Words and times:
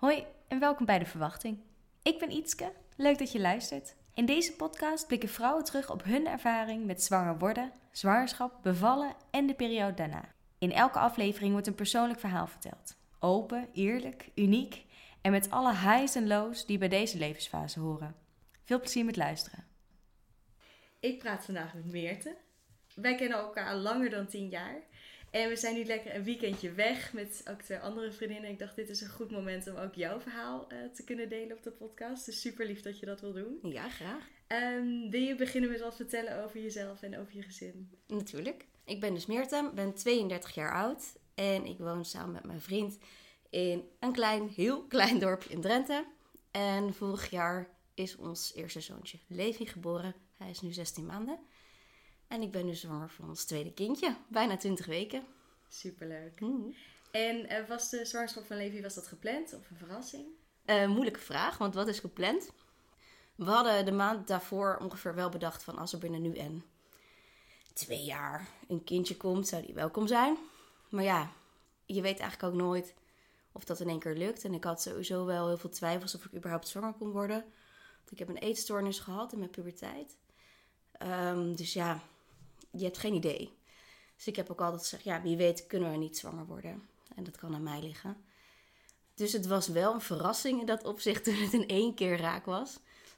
Hoi 0.00 0.26
en 0.48 0.58
welkom 0.58 0.86
bij 0.86 0.98
De 0.98 1.06
Verwachting. 1.06 1.58
Ik 2.02 2.18
ben 2.18 2.30
Ietske, 2.30 2.72
leuk 2.96 3.18
dat 3.18 3.32
je 3.32 3.40
luistert. 3.40 3.94
In 4.14 4.26
deze 4.26 4.52
podcast 4.56 5.06
blikken 5.06 5.28
vrouwen 5.28 5.64
terug 5.64 5.90
op 5.90 6.04
hun 6.04 6.26
ervaring 6.26 6.86
met 6.86 7.02
zwanger 7.02 7.38
worden, 7.38 7.72
zwangerschap, 7.92 8.62
bevallen 8.62 9.14
en 9.30 9.46
de 9.46 9.54
periode 9.54 9.94
daarna. 9.94 10.34
In 10.58 10.72
elke 10.72 10.98
aflevering 10.98 11.52
wordt 11.52 11.66
een 11.66 11.74
persoonlijk 11.74 12.20
verhaal 12.20 12.46
verteld. 12.46 12.96
Open, 13.18 13.68
eerlijk, 13.72 14.30
uniek 14.34 14.84
en 15.20 15.30
met 15.30 15.50
alle 15.50 15.74
highs 15.74 16.14
en 16.14 16.26
lows 16.26 16.66
die 16.66 16.78
bij 16.78 16.88
deze 16.88 17.18
levensfase 17.18 17.80
horen. 17.80 18.14
Veel 18.64 18.80
plezier 18.80 19.04
met 19.04 19.16
luisteren. 19.16 19.64
Ik 21.00 21.18
praat 21.18 21.44
vandaag 21.44 21.74
met 21.74 21.92
Meerte. 21.92 22.36
Wij 22.94 23.14
kennen 23.14 23.38
elkaar 23.38 23.76
langer 23.76 24.10
dan 24.10 24.26
10 24.26 24.48
jaar. 24.48 24.82
En 25.30 25.48
we 25.48 25.56
zijn 25.56 25.74
nu 25.74 25.84
lekker 25.84 26.14
een 26.14 26.24
weekendje 26.24 26.72
weg 26.72 27.12
met 27.12 27.42
ook 27.50 27.62
twee 27.62 27.78
andere 27.78 28.12
vriendinnen. 28.12 28.50
Ik 28.50 28.58
dacht, 28.58 28.76
dit 28.76 28.88
is 28.88 29.00
een 29.00 29.08
goed 29.08 29.30
moment 29.30 29.66
om 29.66 29.76
ook 29.76 29.94
jouw 29.94 30.20
verhaal 30.20 30.68
eh, 30.68 30.78
te 30.94 31.04
kunnen 31.04 31.28
delen 31.28 31.56
op 31.56 31.62
de 31.62 31.70
podcast. 31.70 32.26
Dus 32.26 32.40
super 32.40 32.66
lief 32.66 32.82
dat 32.82 32.98
je 32.98 33.06
dat 33.06 33.20
wil 33.20 33.32
doen. 33.32 33.58
Ja, 33.62 33.88
graag. 33.88 34.28
Ehm, 34.46 35.10
wil 35.10 35.20
je 35.20 35.34
beginnen 35.34 35.70
met 35.70 35.80
wat 35.80 35.96
vertellen 35.96 36.44
over 36.44 36.60
jezelf 36.60 37.02
en 37.02 37.18
over 37.18 37.36
je 37.36 37.42
gezin? 37.42 37.90
Natuurlijk. 38.06 38.66
Ik 38.84 39.00
ben 39.00 39.14
dus 39.14 39.26
Meerte, 39.26 39.70
ben 39.74 39.94
32 39.94 40.54
jaar 40.54 40.74
oud 40.74 41.02
en 41.34 41.66
ik 41.66 41.78
woon 41.78 42.04
samen 42.04 42.32
met 42.32 42.44
mijn 42.44 42.60
vriend 42.60 42.98
in 43.50 43.84
een 44.00 44.12
klein, 44.12 44.48
heel 44.48 44.86
klein 44.94 45.18
dorpje 45.18 45.50
in 45.50 45.60
Drenthe. 45.60 46.04
En 46.50 46.94
vorig 46.94 47.30
jaar 47.30 47.68
is 47.94 48.16
ons 48.16 48.52
eerste 48.54 48.80
zoontje 48.80 49.18
Levi 49.26 49.66
geboren. 49.66 50.14
Hij 50.36 50.50
is 50.50 50.60
nu 50.60 50.72
16 50.72 51.06
maanden. 51.06 51.38
En 52.30 52.42
ik 52.42 52.50
ben 52.50 52.66
nu 52.66 52.74
zwanger 52.74 53.10
van 53.10 53.28
ons 53.28 53.44
tweede 53.44 53.72
kindje, 53.72 54.16
bijna 54.28 54.56
20 54.56 54.86
weken. 54.86 55.24
Superleuk. 55.68 56.40
Mm. 56.40 56.74
En 57.10 57.48
eh, 57.48 57.68
was 57.68 57.90
de 57.90 58.04
zwangerschap 58.04 58.46
van 58.46 58.56
Levi, 58.56 58.82
was 58.82 58.94
dat 58.94 59.06
gepland 59.06 59.54
of 59.54 59.70
een 59.70 59.76
verrassing? 59.76 60.26
Eh, 60.64 60.88
moeilijke 60.88 61.20
vraag, 61.20 61.58
want 61.58 61.74
wat 61.74 61.88
is 61.88 61.98
gepland? 61.98 62.50
We 63.34 63.44
hadden 63.44 63.84
de 63.84 63.92
maand 63.92 64.28
daarvoor 64.28 64.78
ongeveer 64.82 65.14
wel 65.14 65.28
bedacht 65.28 65.62
van 65.62 65.78
als 65.78 65.92
er 65.92 65.98
binnen 65.98 66.22
nu 66.22 66.34
en 66.34 66.64
twee 67.72 68.04
jaar 68.04 68.48
een 68.68 68.84
kindje 68.84 69.16
komt, 69.16 69.48
zou 69.48 69.66
die 69.66 69.74
welkom 69.74 70.06
zijn. 70.06 70.36
Maar 70.88 71.04
ja, 71.04 71.32
je 71.86 72.00
weet 72.00 72.18
eigenlijk 72.18 72.52
ook 72.52 72.60
nooit 72.60 72.94
of 73.52 73.64
dat 73.64 73.80
in 73.80 73.88
één 73.88 73.98
keer 73.98 74.16
lukt. 74.16 74.44
En 74.44 74.54
ik 74.54 74.64
had 74.64 74.82
sowieso 74.82 75.24
wel 75.24 75.46
heel 75.46 75.58
veel 75.58 75.70
twijfels 75.70 76.14
of 76.14 76.24
ik 76.24 76.34
überhaupt 76.34 76.68
zwanger 76.68 76.92
kon 76.92 77.10
worden. 77.10 77.44
Want 77.96 78.10
ik 78.10 78.18
heb 78.18 78.28
een 78.28 78.36
eetstoornis 78.36 78.98
gehad 78.98 79.32
in 79.32 79.38
mijn 79.38 79.50
puberteit. 79.50 80.16
Ehm, 80.92 81.54
dus 81.54 81.72
ja, 81.72 82.02
je 82.70 82.84
hebt 82.84 82.98
geen 82.98 83.14
idee. 83.14 83.58
Dus 84.16 84.26
ik 84.26 84.36
heb 84.36 84.50
ook 84.50 84.60
altijd 84.60 84.82
gezegd, 84.82 85.04
ja, 85.04 85.22
wie 85.22 85.36
weet 85.36 85.66
kunnen 85.66 85.90
we 85.90 85.96
niet 85.96 86.18
zwanger 86.18 86.46
worden. 86.46 86.88
En 87.16 87.24
dat 87.24 87.36
kan 87.36 87.54
aan 87.54 87.62
mij 87.62 87.80
liggen. 87.80 88.24
Dus 89.14 89.32
het 89.32 89.46
was 89.46 89.68
wel 89.68 89.94
een 89.94 90.00
verrassing 90.00 90.60
in 90.60 90.66
dat 90.66 90.84
opzicht 90.84 91.24
toen 91.24 91.34
het 91.34 91.52
in 91.52 91.68
één 91.68 91.94
keer 91.94 92.18
raak 92.18 92.44
was. 92.44 92.74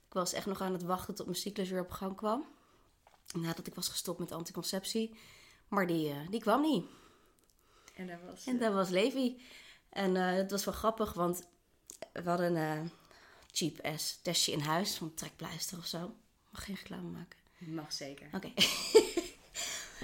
Ik 0.06 0.12
was 0.12 0.32
echt 0.32 0.46
nog 0.46 0.60
aan 0.60 0.72
het 0.72 0.82
wachten 0.82 1.14
tot 1.14 1.26
mijn 1.26 1.38
cyclus 1.38 1.70
weer 1.70 1.80
op 1.80 1.90
gang 1.90 2.16
kwam. 2.16 2.46
Nadat 3.34 3.66
ik 3.66 3.74
was 3.74 3.88
gestopt 3.88 4.18
met 4.18 4.32
anticonceptie. 4.32 5.18
Maar 5.68 5.86
die, 5.86 6.08
uh, 6.08 6.16
die 6.30 6.40
kwam 6.40 6.60
niet. 6.60 6.86
En 7.94 8.06
dat 8.06 8.18
was... 8.26 8.46
En 8.46 8.58
dat 8.58 8.72
was 8.72 8.88
Levi. 8.88 9.42
En 9.88 10.14
uh, 10.14 10.32
het 10.32 10.50
was 10.50 10.64
wel 10.64 10.74
grappig, 10.74 11.12
want 11.12 11.48
we 12.12 12.22
hadden 12.28 12.56
een 12.56 12.84
uh, 12.84 12.90
cheap 13.50 13.80
ass 13.80 14.18
testje 14.22 14.52
in 14.52 14.60
huis. 14.60 14.96
Van 14.96 15.14
trekpleister 15.14 15.78
of 15.78 15.86
zo. 15.86 16.14
Mag 16.50 16.64
geen 16.64 16.74
reclame 16.74 17.08
maken. 17.08 17.38
Mag 17.58 17.92
zeker. 17.92 18.26
Oké. 18.32 18.36
Okay. 18.36 18.54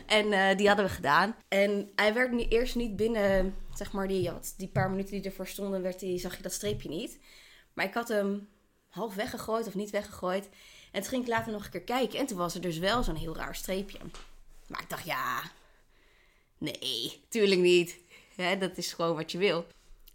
en 0.09 0.27
uh, 0.27 0.56
die 0.56 0.67
hadden 0.67 0.87
we 0.87 0.92
gedaan. 0.92 1.37
En 1.48 1.91
hij 1.95 2.14
werd 2.14 2.33
niet, 2.33 2.53
eerst 2.53 2.75
niet 2.75 2.97
binnen, 2.97 3.55
zeg 3.75 3.92
maar, 3.92 4.09
die, 4.09 4.31
wat, 4.31 4.55
die 4.56 4.69
paar 4.69 4.91
minuten 4.91 5.12
die 5.12 5.23
ervoor 5.23 5.47
stonden, 5.47 5.83
werd 5.83 6.01
die, 6.01 6.19
zag 6.19 6.37
je 6.37 6.42
dat 6.42 6.53
streepje 6.53 6.89
niet. 6.89 7.19
Maar 7.73 7.84
ik 7.84 7.95
had 7.95 8.09
hem 8.09 8.48
half 8.89 9.14
weggegooid 9.14 9.67
of 9.67 9.75
niet 9.75 9.91
weggegooid. 9.91 10.48
En 10.92 11.01
toen 11.01 11.11
ging 11.11 11.23
ik 11.23 11.29
later 11.29 11.53
nog 11.53 11.64
een 11.64 11.70
keer 11.70 11.81
kijken. 11.81 12.19
En 12.19 12.27
toen 12.27 12.39
was 12.39 12.55
er 12.55 12.61
dus 12.61 12.79
wel 12.79 13.03
zo'n 13.03 13.14
heel 13.14 13.36
raar 13.36 13.55
streepje. 13.55 13.98
Maar 14.67 14.83
ik 14.83 14.91
dacht, 14.91 15.05
ja, 15.05 15.42
nee, 16.58 17.20
tuurlijk 17.29 17.61
niet. 17.61 17.98
Dat 18.58 18.77
is 18.77 18.92
gewoon 18.92 19.17
wat 19.17 19.33
je 19.33 19.39
wil. 19.39 19.67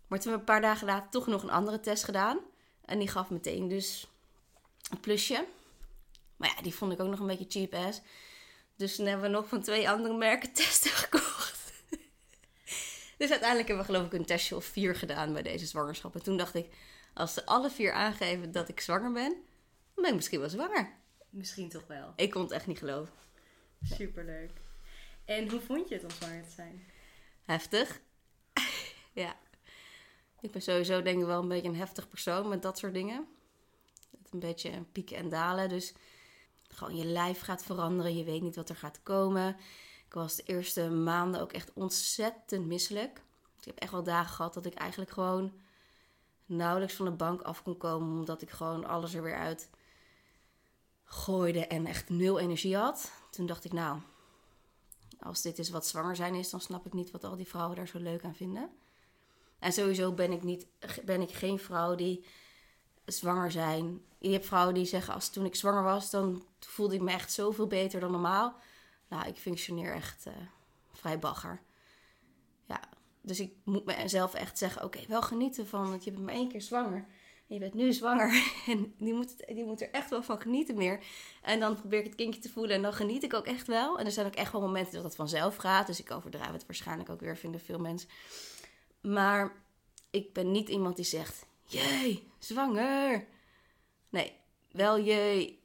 Maar 0.07 0.19
toen 0.19 0.31
we 0.31 0.37
een 0.37 0.45
paar 0.45 0.61
dagen 0.61 0.87
later 0.87 1.09
toch 1.09 1.27
nog 1.27 1.43
een 1.43 1.49
andere 1.49 1.79
test 1.79 2.03
gedaan. 2.03 2.39
En 2.85 2.99
die 2.99 3.07
gaf 3.07 3.29
meteen 3.29 3.67
dus 3.67 4.07
een 4.91 4.99
plusje. 4.99 5.45
Maar 6.37 6.53
ja, 6.55 6.61
die 6.61 6.75
vond 6.75 6.91
ik 6.91 6.99
ook 6.99 7.09
nog 7.09 7.19
een 7.19 7.27
beetje 7.27 7.67
cheap 7.67 7.73
ass. 7.73 8.01
Dus 8.75 8.95
toen 8.95 9.05
hebben 9.05 9.25
we 9.25 9.35
nog 9.35 9.47
van 9.47 9.61
twee 9.61 9.89
andere 9.89 10.17
merken 10.17 10.53
testen 10.63 10.91
gekocht. 10.91 11.73
dus 13.17 13.29
uiteindelijk 13.29 13.67
hebben 13.67 13.85
we 13.85 13.91
geloof 13.93 14.05
ik 14.05 14.13
een 14.13 14.25
testje 14.25 14.55
of 14.55 14.65
vier 14.65 14.95
gedaan 14.95 15.33
bij 15.33 15.41
deze 15.41 15.65
zwangerschap. 15.65 16.15
En 16.15 16.23
toen 16.23 16.37
dacht 16.37 16.55
ik, 16.55 16.73
als 17.13 17.33
ze 17.33 17.45
alle 17.45 17.69
vier 17.69 17.91
aangeven 17.91 18.51
dat 18.51 18.69
ik 18.69 18.79
zwanger 18.79 19.11
ben, 19.11 19.31
dan 19.93 20.03
ben 20.03 20.07
ik 20.07 20.15
misschien 20.15 20.39
wel 20.39 20.49
zwanger. 20.49 20.93
Misschien 21.29 21.69
toch 21.69 21.87
wel. 21.87 22.13
Ik 22.15 22.31
kon 22.31 22.41
het 22.41 22.51
echt 22.51 22.67
niet 22.67 22.77
geloven. 22.77 23.13
Superleuk. 23.83 24.51
En 25.25 25.49
hoe 25.49 25.59
vond 25.59 25.89
je 25.89 25.95
het 25.95 26.03
om 26.03 26.09
zwanger 26.09 26.43
te 26.43 26.51
zijn? 26.51 26.83
Heftig. 27.43 28.01
ja. 29.23 29.35
Ik 30.41 30.51
ben 30.51 30.61
sowieso 30.61 31.01
denk 31.01 31.19
ik 31.19 31.25
wel 31.25 31.41
een 31.41 31.47
beetje 31.47 31.67
een 31.67 31.75
heftig 31.75 32.09
persoon 32.09 32.47
met 32.47 32.61
dat 32.61 32.77
soort 32.77 32.93
dingen. 32.93 33.27
Een 34.31 34.39
beetje 34.39 34.83
pieken 34.91 35.17
en 35.17 35.29
dalen. 35.29 35.69
Dus 35.69 35.93
gewoon 36.73 36.95
je 36.95 37.05
lijf 37.05 37.41
gaat 37.41 37.63
veranderen. 37.63 38.15
Je 38.15 38.23
weet 38.23 38.41
niet 38.41 38.55
wat 38.55 38.69
er 38.69 38.75
gaat 38.75 38.99
komen. 39.03 39.55
Ik 40.05 40.13
was 40.13 40.35
de 40.35 40.43
eerste 40.43 40.89
maanden 40.89 41.41
ook 41.41 41.51
echt 41.51 41.71
ontzettend 41.73 42.65
misselijk. 42.65 43.21
Ik 43.59 43.65
heb 43.65 43.77
echt 43.77 43.91
wel 43.91 44.03
dagen 44.03 44.35
gehad 44.35 44.53
dat 44.53 44.65
ik 44.65 44.73
eigenlijk 44.73 45.11
gewoon 45.11 45.53
nauwelijks 46.45 46.93
van 46.93 47.05
de 47.05 47.11
bank 47.11 47.41
af 47.41 47.63
kon 47.63 47.77
komen. 47.77 48.19
Omdat 48.19 48.41
ik 48.41 48.49
gewoon 48.49 48.85
alles 48.85 49.13
er 49.13 49.23
weer 49.23 49.37
uit 49.37 49.69
gooide 51.03 51.67
en 51.67 51.85
echt 51.85 52.09
nul 52.09 52.39
energie 52.39 52.77
had. 52.77 53.11
Toen 53.29 53.45
dacht 53.45 53.65
ik, 53.65 53.73
nou, 53.73 53.99
als 55.19 55.41
dit 55.41 55.59
is 55.59 55.69
wat 55.69 55.87
zwanger 55.87 56.15
zijn 56.15 56.35
is, 56.35 56.49
dan 56.49 56.61
snap 56.61 56.85
ik 56.85 56.93
niet 56.93 57.11
wat 57.11 57.23
al 57.23 57.35
die 57.35 57.47
vrouwen 57.47 57.75
daar 57.75 57.87
zo 57.87 57.99
leuk 57.99 58.23
aan 58.23 58.35
vinden. 58.35 58.69
En 59.59 59.73
sowieso 59.73 60.11
ben 60.11 60.31
ik, 60.31 60.43
niet, 60.43 60.67
ben 61.05 61.21
ik 61.21 61.31
geen 61.31 61.59
vrouw 61.59 61.95
die 61.95 62.25
zwanger 63.05 63.51
zijn. 63.51 64.01
Je 64.19 64.31
hebt 64.31 64.45
vrouwen 64.45 64.73
die 64.73 64.85
zeggen, 64.85 65.13
als 65.13 65.29
toen 65.29 65.45
ik 65.45 65.55
zwanger 65.55 65.83
was, 65.83 66.09
dan 66.09 66.45
voelde 66.59 66.95
ik 66.95 67.01
me 67.01 67.11
echt 67.11 67.31
zoveel 67.31 67.67
beter 67.67 67.99
dan 67.99 68.11
normaal. 68.11 68.55
Nou, 69.07 69.27
ik 69.27 69.37
functioneer 69.37 69.93
echt 69.93 70.25
uh, 70.27 70.33
vrij 70.91 71.19
bagger. 71.19 71.61
Ja, 72.65 72.79
dus 73.21 73.39
ik 73.39 73.53
moet 73.63 73.85
mezelf 73.85 74.33
echt 74.33 74.57
zeggen, 74.57 74.83
oké, 74.83 74.99
wel 75.07 75.21
genieten 75.21 75.67
van, 75.67 75.89
want 75.89 76.03
je 76.03 76.11
bent 76.11 76.23
maar 76.23 76.33
één 76.33 76.49
keer 76.49 76.61
zwanger. 76.61 77.07
En 77.47 77.55
je 77.55 77.59
bent 77.59 77.73
nu 77.73 77.93
zwanger 77.93 78.53
en 78.67 78.93
die 78.97 79.13
moet, 79.13 79.45
die 79.47 79.65
moet 79.65 79.81
er 79.81 79.91
echt 79.91 80.09
wel 80.09 80.23
van 80.23 80.41
genieten 80.41 80.75
meer. 80.75 81.03
En 81.41 81.59
dan 81.59 81.75
probeer 81.75 81.99
ik 81.99 82.05
het 82.05 82.15
kindje 82.15 82.41
te 82.41 82.49
voelen 82.49 82.75
en 82.75 82.81
dan 82.81 82.93
geniet 82.93 83.23
ik 83.23 83.33
ook 83.33 83.45
echt 83.45 83.67
wel. 83.67 83.99
En 83.99 84.05
er 84.05 84.11
zijn 84.11 84.25
ook 84.25 84.35
echt 84.35 84.51
wel 84.51 84.61
momenten 84.61 84.93
dat 84.93 85.03
het 85.03 85.15
vanzelf 85.15 85.55
gaat. 85.55 85.87
Dus 85.87 85.99
ik 85.99 86.11
overdrijf 86.11 86.51
het 86.51 86.65
waarschijnlijk 86.65 87.09
ook 87.09 87.19
weer, 87.19 87.37
vinden 87.37 87.61
veel 87.61 87.79
mensen. 87.79 88.09
Maar 89.01 89.63
ik 90.09 90.33
ben 90.33 90.51
niet 90.51 90.69
iemand 90.69 90.95
die 90.95 91.05
zegt, 91.05 91.45
jee, 91.73 92.31
zwanger. 92.39 93.27
Nee, 94.09 94.33
wel 94.71 94.99
jee, 94.99 95.63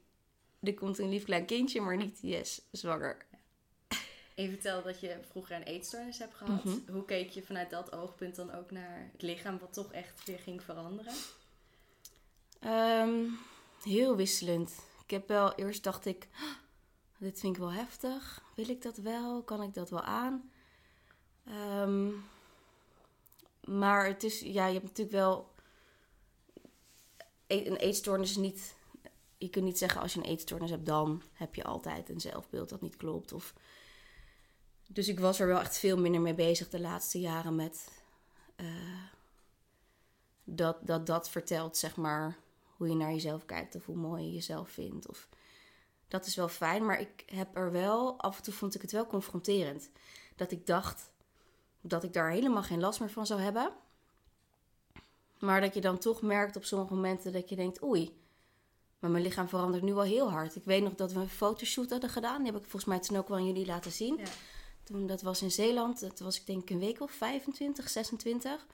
er 0.61 0.73
komt 0.73 0.97
een 0.97 1.09
lief 1.09 1.23
klein 1.23 1.45
kindje, 1.45 1.81
maar 1.81 1.97
niet 1.97 2.19
yes, 2.21 2.61
zwanger. 2.71 3.27
Je 4.35 4.49
vertelde 4.49 4.83
dat 4.83 4.99
je 4.99 5.19
vroeger 5.29 5.55
een 5.55 5.63
eetstoornis 5.63 6.19
hebt 6.19 6.35
gehad. 6.35 6.63
Mm 6.63 6.71
-hmm. 6.71 6.93
Hoe 6.93 7.05
keek 7.05 7.29
je 7.29 7.43
vanuit 7.43 7.69
dat 7.69 7.91
oogpunt 7.91 8.35
dan 8.35 8.53
ook 8.53 8.71
naar 8.71 9.09
het 9.11 9.21
lichaam 9.21 9.59
wat 9.59 9.73
toch 9.73 9.91
echt 9.91 10.25
weer 10.25 10.39
ging 10.39 10.63
veranderen? 10.63 11.13
Um, 12.65 13.37
heel 13.83 14.15
wisselend. 14.15 14.71
Ik 15.03 15.09
heb 15.09 15.27
wel 15.27 15.55
eerst 15.55 15.83
dacht 15.83 16.05
ik, 16.05 16.27
oh, 16.33 16.55
dit 17.17 17.39
vind 17.39 17.55
ik 17.55 17.61
wel 17.61 17.71
heftig. 17.71 18.43
Wil 18.55 18.69
ik 18.69 18.81
dat 18.81 18.97
wel? 18.97 19.43
Kan 19.43 19.61
ik 19.61 19.73
dat 19.73 19.89
wel 19.89 20.01
aan? 20.01 20.51
Um, 21.47 22.23
maar 23.63 24.05
het 24.05 24.23
is, 24.23 24.39
ja, 24.39 24.65
je 24.65 24.73
hebt 24.73 24.85
natuurlijk 24.85 25.15
wel. 25.15 25.57
Een 27.49 27.75
eetstoornis 27.75 28.29
is 28.29 28.37
niet. 28.37 28.75
Je 29.37 29.49
kunt 29.49 29.65
niet 29.65 29.77
zeggen 29.77 30.01
als 30.01 30.13
je 30.13 30.19
een 30.19 30.25
eetstoornis 30.25 30.69
hebt, 30.69 30.85
dan 30.85 31.21
heb 31.33 31.55
je 31.55 31.63
altijd 31.63 32.09
een 32.09 32.19
zelfbeeld 32.19 32.69
dat 32.69 32.81
niet 32.81 32.97
klopt. 32.97 33.31
Of, 33.31 33.53
dus 34.87 35.07
ik 35.07 35.19
was 35.19 35.39
er 35.39 35.47
wel 35.47 35.59
echt 35.59 35.77
veel 35.77 35.97
minder 35.97 36.21
mee 36.21 36.33
bezig 36.33 36.69
de 36.69 36.79
laatste 36.79 37.19
jaren 37.19 37.55
met. 37.55 38.03
Uh, 38.55 39.03
dat, 40.43 40.77
dat 40.81 41.05
dat 41.05 41.29
vertelt, 41.29 41.77
zeg 41.77 41.95
maar, 41.95 42.37
hoe 42.77 42.87
je 42.87 42.95
naar 42.95 43.11
jezelf 43.11 43.45
kijkt 43.45 43.75
of 43.75 43.85
hoe 43.85 43.95
mooi 43.95 44.23
je 44.23 44.33
jezelf 44.33 44.69
vindt. 44.69 45.07
Of, 45.07 45.27
dat 46.07 46.25
is 46.25 46.35
wel 46.35 46.47
fijn, 46.47 46.85
maar 46.85 46.99
ik 46.99 47.23
heb 47.25 47.55
er 47.55 47.71
wel, 47.71 48.19
af 48.19 48.37
en 48.37 48.43
toe 48.43 48.53
vond 48.53 48.75
ik 48.75 48.81
het 48.81 48.91
wel 48.91 49.07
confronterend. 49.07 49.89
Dat 50.35 50.51
ik 50.51 50.65
dacht 50.65 51.11
dat 51.81 52.03
ik 52.03 52.13
daar 52.13 52.31
helemaal 52.31 52.63
geen 52.63 52.79
last 52.79 52.99
meer 52.99 53.09
van 53.09 53.25
zou 53.25 53.41
hebben. 53.41 53.73
Maar 55.39 55.61
dat 55.61 55.73
je 55.73 55.81
dan 55.81 55.97
toch 55.97 56.21
merkt 56.21 56.55
op 56.55 56.65
sommige 56.65 56.93
momenten 56.93 57.33
dat 57.33 57.49
je 57.49 57.55
denkt, 57.55 57.83
oei, 57.83 58.17
maar 58.99 59.09
mijn 59.09 59.23
lichaam 59.23 59.47
verandert 59.47 59.83
nu 59.83 59.93
wel 59.93 60.03
heel 60.03 60.31
hard. 60.31 60.55
Ik 60.55 60.63
weet 60.65 60.83
nog 60.83 60.95
dat 60.95 61.11
we 61.11 61.19
een 61.19 61.29
fotoshoot 61.29 61.89
hadden 61.89 62.09
gedaan. 62.09 62.43
Die 62.43 62.51
heb 62.51 62.61
ik 62.61 62.69
volgens 62.69 62.85
mij 62.85 62.99
toen 62.99 63.17
ook 63.17 63.27
wel 63.27 63.37
aan 63.37 63.45
jullie 63.45 63.65
laten 63.65 63.91
zien. 63.91 64.17
Ja. 64.17 64.23
Toen, 64.83 65.07
dat 65.07 65.21
was 65.21 65.41
in 65.41 65.51
Zeeland. 65.51 65.99
Dat 65.99 66.19
was 66.19 66.39
ik 66.39 66.45
denk 66.45 66.69
een 66.69 66.79
week 66.79 67.01
of 67.01 67.11
25, 67.11 67.89
26. 67.89 68.65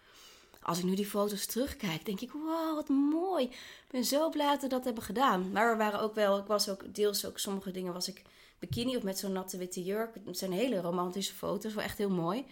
als 0.61 0.77
ik 0.77 0.83
nu 0.83 0.95
die 0.95 1.05
foto's 1.05 1.45
terugkijk, 1.45 2.05
denk 2.05 2.21
ik, 2.21 2.31
wow, 2.31 2.75
wat 2.75 2.89
mooi. 2.89 3.43
Ik 3.43 3.91
ben 3.91 4.05
zo 4.05 4.29
blij 4.29 4.51
dat 4.51 4.61
we 4.61 4.67
dat 4.67 4.85
hebben 4.85 5.03
gedaan. 5.03 5.51
Maar 5.51 5.71
we 5.71 5.77
waren 5.77 5.99
ook 5.99 6.15
wel, 6.15 6.37
ik 6.37 6.47
was 6.47 6.69
ook 6.69 6.95
deels 6.95 7.25
ook 7.25 7.39
sommige 7.39 7.71
dingen 7.71 7.93
was 7.93 8.07
ik 8.07 8.21
bikini 8.59 8.95
of 8.97 9.03
met 9.03 9.19
zo'n 9.19 9.31
natte 9.31 9.57
witte 9.57 9.83
jurk. 9.83 10.15
Het 10.25 10.37
zijn 10.37 10.51
hele 10.51 10.81
romantische 10.81 11.33
foto's, 11.33 11.73
wel 11.73 11.83
echt 11.83 11.97
heel 11.97 12.09
mooi. 12.09 12.45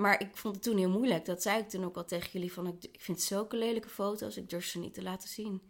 Maar 0.00 0.20
ik 0.20 0.36
vond 0.36 0.54
het 0.54 0.64
toen 0.64 0.76
heel 0.76 0.90
moeilijk. 0.90 1.24
Dat 1.24 1.42
zei 1.42 1.58
ik 1.58 1.68
toen 1.68 1.84
ook 1.84 1.96
al 1.96 2.04
tegen 2.04 2.30
jullie. 2.32 2.52
Van, 2.52 2.66
ik, 2.66 3.00
vind 3.00 3.20
zulke 3.20 3.56
lelijke 3.56 3.88
foto's. 3.88 4.36
Ik 4.36 4.50
durf 4.50 4.64
ze 4.64 4.78
niet 4.78 4.94
te 4.94 5.02
laten 5.02 5.28
zien. 5.28 5.62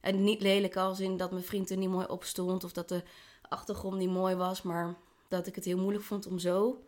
En 0.00 0.24
niet 0.24 0.40
lelijk 0.40 0.76
als 0.76 1.00
in 1.00 1.16
dat 1.16 1.30
mijn 1.30 1.44
vriend 1.44 1.70
er 1.70 1.76
niet 1.76 1.88
mooi 1.88 2.06
op 2.06 2.24
stond. 2.24 2.64
Of 2.64 2.72
dat 2.72 2.88
de 2.88 3.02
achtergrond 3.42 3.96
niet 3.96 4.10
mooi 4.10 4.34
was. 4.34 4.62
Maar 4.62 4.96
dat 5.28 5.46
ik 5.46 5.54
het 5.54 5.64
heel 5.64 5.78
moeilijk 5.78 6.04
vond 6.04 6.26
om 6.26 6.38
zo 6.38 6.84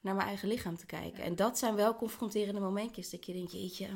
naar 0.00 0.14
mijn 0.14 0.26
eigen 0.26 0.48
lichaam 0.48 0.76
te 0.76 0.86
kijken. 0.86 1.24
En 1.24 1.36
dat 1.36 1.58
zijn 1.58 1.74
wel 1.74 1.96
confronterende 1.96 2.60
momentjes. 2.60 3.10
Dat 3.10 3.26
je 3.26 3.32
denkt, 3.32 3.52
jeetje, 3.52 3.88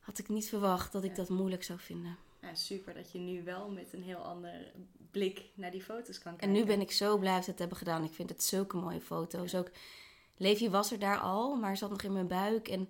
had 0.00 0.18
ik 0.18 0.28
niet 0.28 0.48
verwacht 0.48 0.92
dat 0.92 1.04
ik 1.04 1.16
dat 1.16 1.28
moeilijk 1.28 1.64
zou 1.64 1.78
vinden. 1.78 2.16
Ja, 2.42 2.54
super 2.54 2.94
dat 2.94 3.12
je 3.12 3.18
nu 3.18 3.44
wel 3.44 3.70
met 3.70 3.92
een 3.92 4.02
heel 4.02 4.18
ander 4.18 4.72
blik 5.10 5.44
naar 5.54 5.70
die 5.70 5.82
foto's 5.82 6.18
kan 6.18 6.36
kijken. 6.36 6.48
En 6.48 6.52
nu 6.52 6.64
ben 6.66 6.80
ik 6.80 6.90
zo 6.90 7.18
blij 7.18 7.34
dat 7.34 7.44
we 7.44 7.50
het 7.50 7.60
hebben 7.60 7.78
gedaan. 7.78 8.04
Ik 8.04 8.12
vind 8.12 8.28
het 8.28 8.42
zulke 8.42 8.76
mooie 8.76 9.00
foto's. 9.00 9.54
Ook 9.54 9.70
Levi 10.42 10.70
was 10.70 10.92
er 10.92 10.98
daar 10.98 11.18
al, 11.18 11.56
maar 11.56 11.76
zat 11.76 11.90
nog 11.90 12.02
in 12.02 12.12
mijn 12.12 12.26
buik. 12.26 12.68
En 12.68 12.88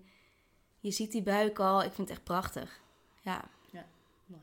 je 0.80 0.90
ziet 0.90 1.12
die 1.12 1.22
buik 1.22 1.58
al. 1.58 1.82
Ik 1.82 1.92
vind 1.92 2.08
het 2.08 2.16
echt 2.16 2.24
prachtig. 2.24 2.80
Ja. 3.20 3.44
Ja, 3.70 3.86
mooi. 4.26 4.42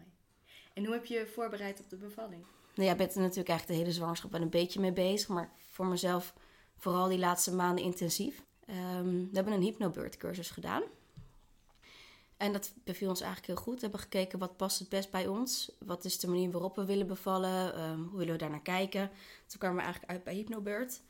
En 0.74 0.86
hoe 0.86 0.94
heb 0.94 1.06
je 1.06 1.14
je 1.14 1.28
voorbereid 1.28 1.80
op 1.80 1.90
de 1.90 1.96
bevalling? 1.96 2.44
Nou 2.74 2.88
ja, 2.88 2.92
ik 2.92 2.98
ben 2.98 3.08
er 3.08 3.20
natuurlijk 3.20 3.50
eigenlijk 3.50 3.68
de 3.68 3.86
hele 3.86 3.98
zwangerschap 3.98 4.32
wel 4.32 4.42
een 4.42 4.50
beetje 4.50 4.80
mee 4.80 4.94
bezig. 4.94 5.28
Maar 5.28 5.52
voor 5.70 5.86
mezelf 5.86 6.34
vooral 6.78 7.08
die 7.08 7.20
laatste 7.20 7.56
maanden 7.56 7.84
intensief. 7.84 8.44
Ehm, 8.66 9.10
we 9.10 9.30
hebben 9.34 9.54
een 9.54 9.62
hypnobird 9.62 10.18
cursus 10.18 10.50
gedaan. 10.50 10.84
En 12.38 12.54
dat 12.54 12.74
beviel 12.84 13.10
ons 13.10 13.22
eigenlijk 13.22 13.54
heel 13.54 13.64
goed. 13.64 13.76
We 13.76 13.82
hebben 13.82 14.00
gekeken 14.00 14.40
wat 14.40 14.58
past 14.58 14.80
het 14.80 14.90
best 14.90 15.12
bij 15.12 15.28
ons. 15.28 15.72
Wat 15.80 16.06
is 16.06 16.20
de 16.20 16.28
manier 16.28 16.52
waarop 16.52 16.76
we 16.76 16.86
willen 16.86 17.08
bevallen. 17.08 17.82
Um, 17.82 18.08
hoe 18.08 18.18
willen 18.18 18.34
we 18.34 18.40
daar 18.40 18.50
naar 18.50 18.62
kijken. 18.62 19.12
Toen 19.48 19.60
kwamen 19.60 19.78
we 19.78 19.84
eigenlijk 19.84 20.12
uit 20.12 20.24
bij 20.24 20.34
hypnobird. 20.34 21.02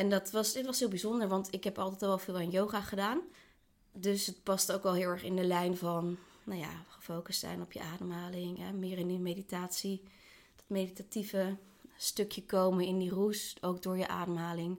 En 0.00 0.08
dat 0.08 0.30
was, 0.30 0.52
dit 0.52 0.66
was 0.66 0.78
heel 0.78 0.88
bijzonder, 0.88 1.28
want 1.28 1.52
ik 1.52 1.64
heb 1.64 1.78
altijd 1.78 2.02
al 2.02 2.08
wel 2.08 2.18
veel 2.18 2.36
aan 2.36 2.50
yoga 2.50 2.80
gedaan. 2.80 3.20
Dus 3.92 4.26
het 4.26 4.42
past 4.42 4.72
ook 4.72 4.82
wel 4.82 4.94
heel 4.94 5.08
erg 5.08 5.22
in 5.22 5.36
de 5.36 5.44
lijn 5.44 5.76
van, 5.76 6.18
nou 6.44 6.60
ja, 6.60 6.84
gefocust 6.88 7.40
zijn 7.40 7.62
op 7.62 7.72
je 7.72 7.80
ademhaling. 7.80 8.58
Hè, 8.58 8.72
meer 8.72 8.98
in 8.98 9.08
die 9.08 9.18
meditatie. 9.18 10.02
Dat 10.56 10.64
meditatieve 10.66 11.56
stukje 11.96 12.44
komen 12.44 12.84
in 12.84 12.98
die 12.98 13.10
roes, 13.10 13.56
ook 13.60 13.82
door 13.82 13.98
je 13.98 14.08
ademhaling. 14.08 14.78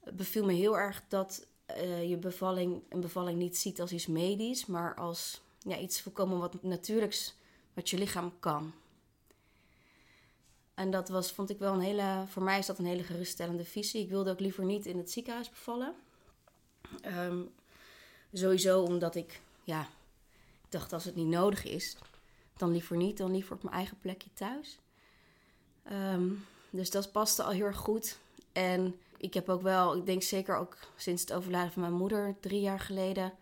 Het 0.00 0.16
beviel 0.16 0.44
me 0.44 0.52
heel 0.52 0.78
erg 0.78 1.02
dat 1.08 1.46
uh, 1.76 2.08
je 2.08 2.16
bevalling, 2.16 2.82
een 2.88 3.00
bevalling 3.00 3.38
niet 3.38 3.58
ziet 3.58 3.80
als 3.80 3.92
iets 3.92 4.06
medisch, 4.06 4.66
maar 4.66 4.94
als 4.94 5.40
ja, 5.58 5.78
iets 5.78 6.00
voorkomen 6.00 6.38
wat 6.38 6.62
natuurlijks, 6.62 7.34
wat 7.74 7.90
je 7.90 7.98
lichaam 7.98 8.32
kan. 8.40 8.72
En 10.74 10.90
dat 10.90 11.08
was, 11.08 11.32
vond 11.32 11.50
ik 11.50 11.58
wel 11.58 11.72
een 11.72 11.80
hele, 11.80 12.24
voor 12.28 12.42
mij 12.42 12.58
is 12.58 12.66
dat 12.66 12.78
een 12.78 12.84
hele 12.84 13.02
geruststellende 13.02 13.64
visie. 13.64 14.02
Ik 14.02 14.08
wilde 14.08 14.30
ook 14.30 14.40
liever 14.40 14.64
niet 14.64 14.86
in 14.86 14.98
het 14.98 15.10
ziekenhuis 15.10 15.50
bevallen. 15.50 15.94
Um, 17.06 17.50
sowieso 18.32 18.82
omdat 18.82 19.14
ik, 19.14 19.40
ja, 19.64 19.80
ik 20.62 20.70
dacht 20.70 20.92
als 20.92 21.04
het 21.04 21.14
niet 21.14 21.26
nodig 21.26 21.64
is, 21.64 21.96
dan 22.56 22.72
liever 22.72 22.96
niet, 22.96 23.16
dan 23.16 23.30
liever 23.30 23.54
op 23.54 23.62
mijn 23.62 23.74
eigen 23.74 23.98
plekje 23.98 24.30
thuis. 24.34 24.78
Um, 25.92 26.46
dus 26.70 26.90
dat 26.90 27.12
paste 27.12 27.42
al 27.42 27.50
heel 27.50 27.64
erg 27.64 27.76
goed. 27.76 28.18
En 28.52 29.00
ik 29.16 29.34
heb 29.34 29.48
ook 29.48 29.62
wel, 29.62 29.96
ik 29.96 30.06
denk 30.06 30.22
zeker 30.22 30.56
ook 30.56 30.76
sinds 30.96 31.22
het 31.22 31.32
overlijden 31.32 31.72
van 31.72 31.82
mijn 31.82 31.94
moeder 31.94 32.36
drie 32.40 32.60
jaar 32.60 32.80
geleden. 32.80 33.32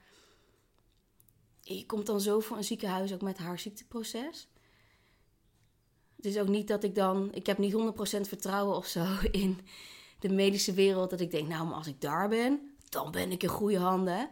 Je 1.61 1.87
komt 1.87 2.07
dan 2.07 2.21
zo 2.21 2.41
voor 2.41 2.57
een 2.57 2.65
ziekenhuis 2.65 3.13
ook 3.13 3.23
met 3.23 3.39
haar 3.39 3.59
ziekteproces. 3.59 4.49
Het 6.21 6.29
is 6.29 6.39
ook 6.39 6.49
niet 6.49 6.69
dat 6.69 6.85
ik 6.85 6.95
dan, 6.95 7.29
ik 7.33 7.47
heb 7.47 7.59
niet 7.59 7.73
100% 7.75 7.77
vertrouwen 8.21 8.77
of 8.77 8.87
zo 8.87 9.05
in 9.31 9.61
de 10.19 10.29
medische 10.29 10.73
wereld. 10.73 11.11
Dat 11.11 11.21
ik 11.21 11.31
denk, 11.31 11.49
nou, 11.49 11.67
maar 11.67 11.77
als 11.77 11.87
ik 11.87 12.01
daar 12.01 12.29
ben, 12.29 12.75
dan 12.89 13.11
ben 13.11 13.33
ik 13.33 13.43
in 13.43 13.49
goede 13.49 13.79
handen. 13.79 14.31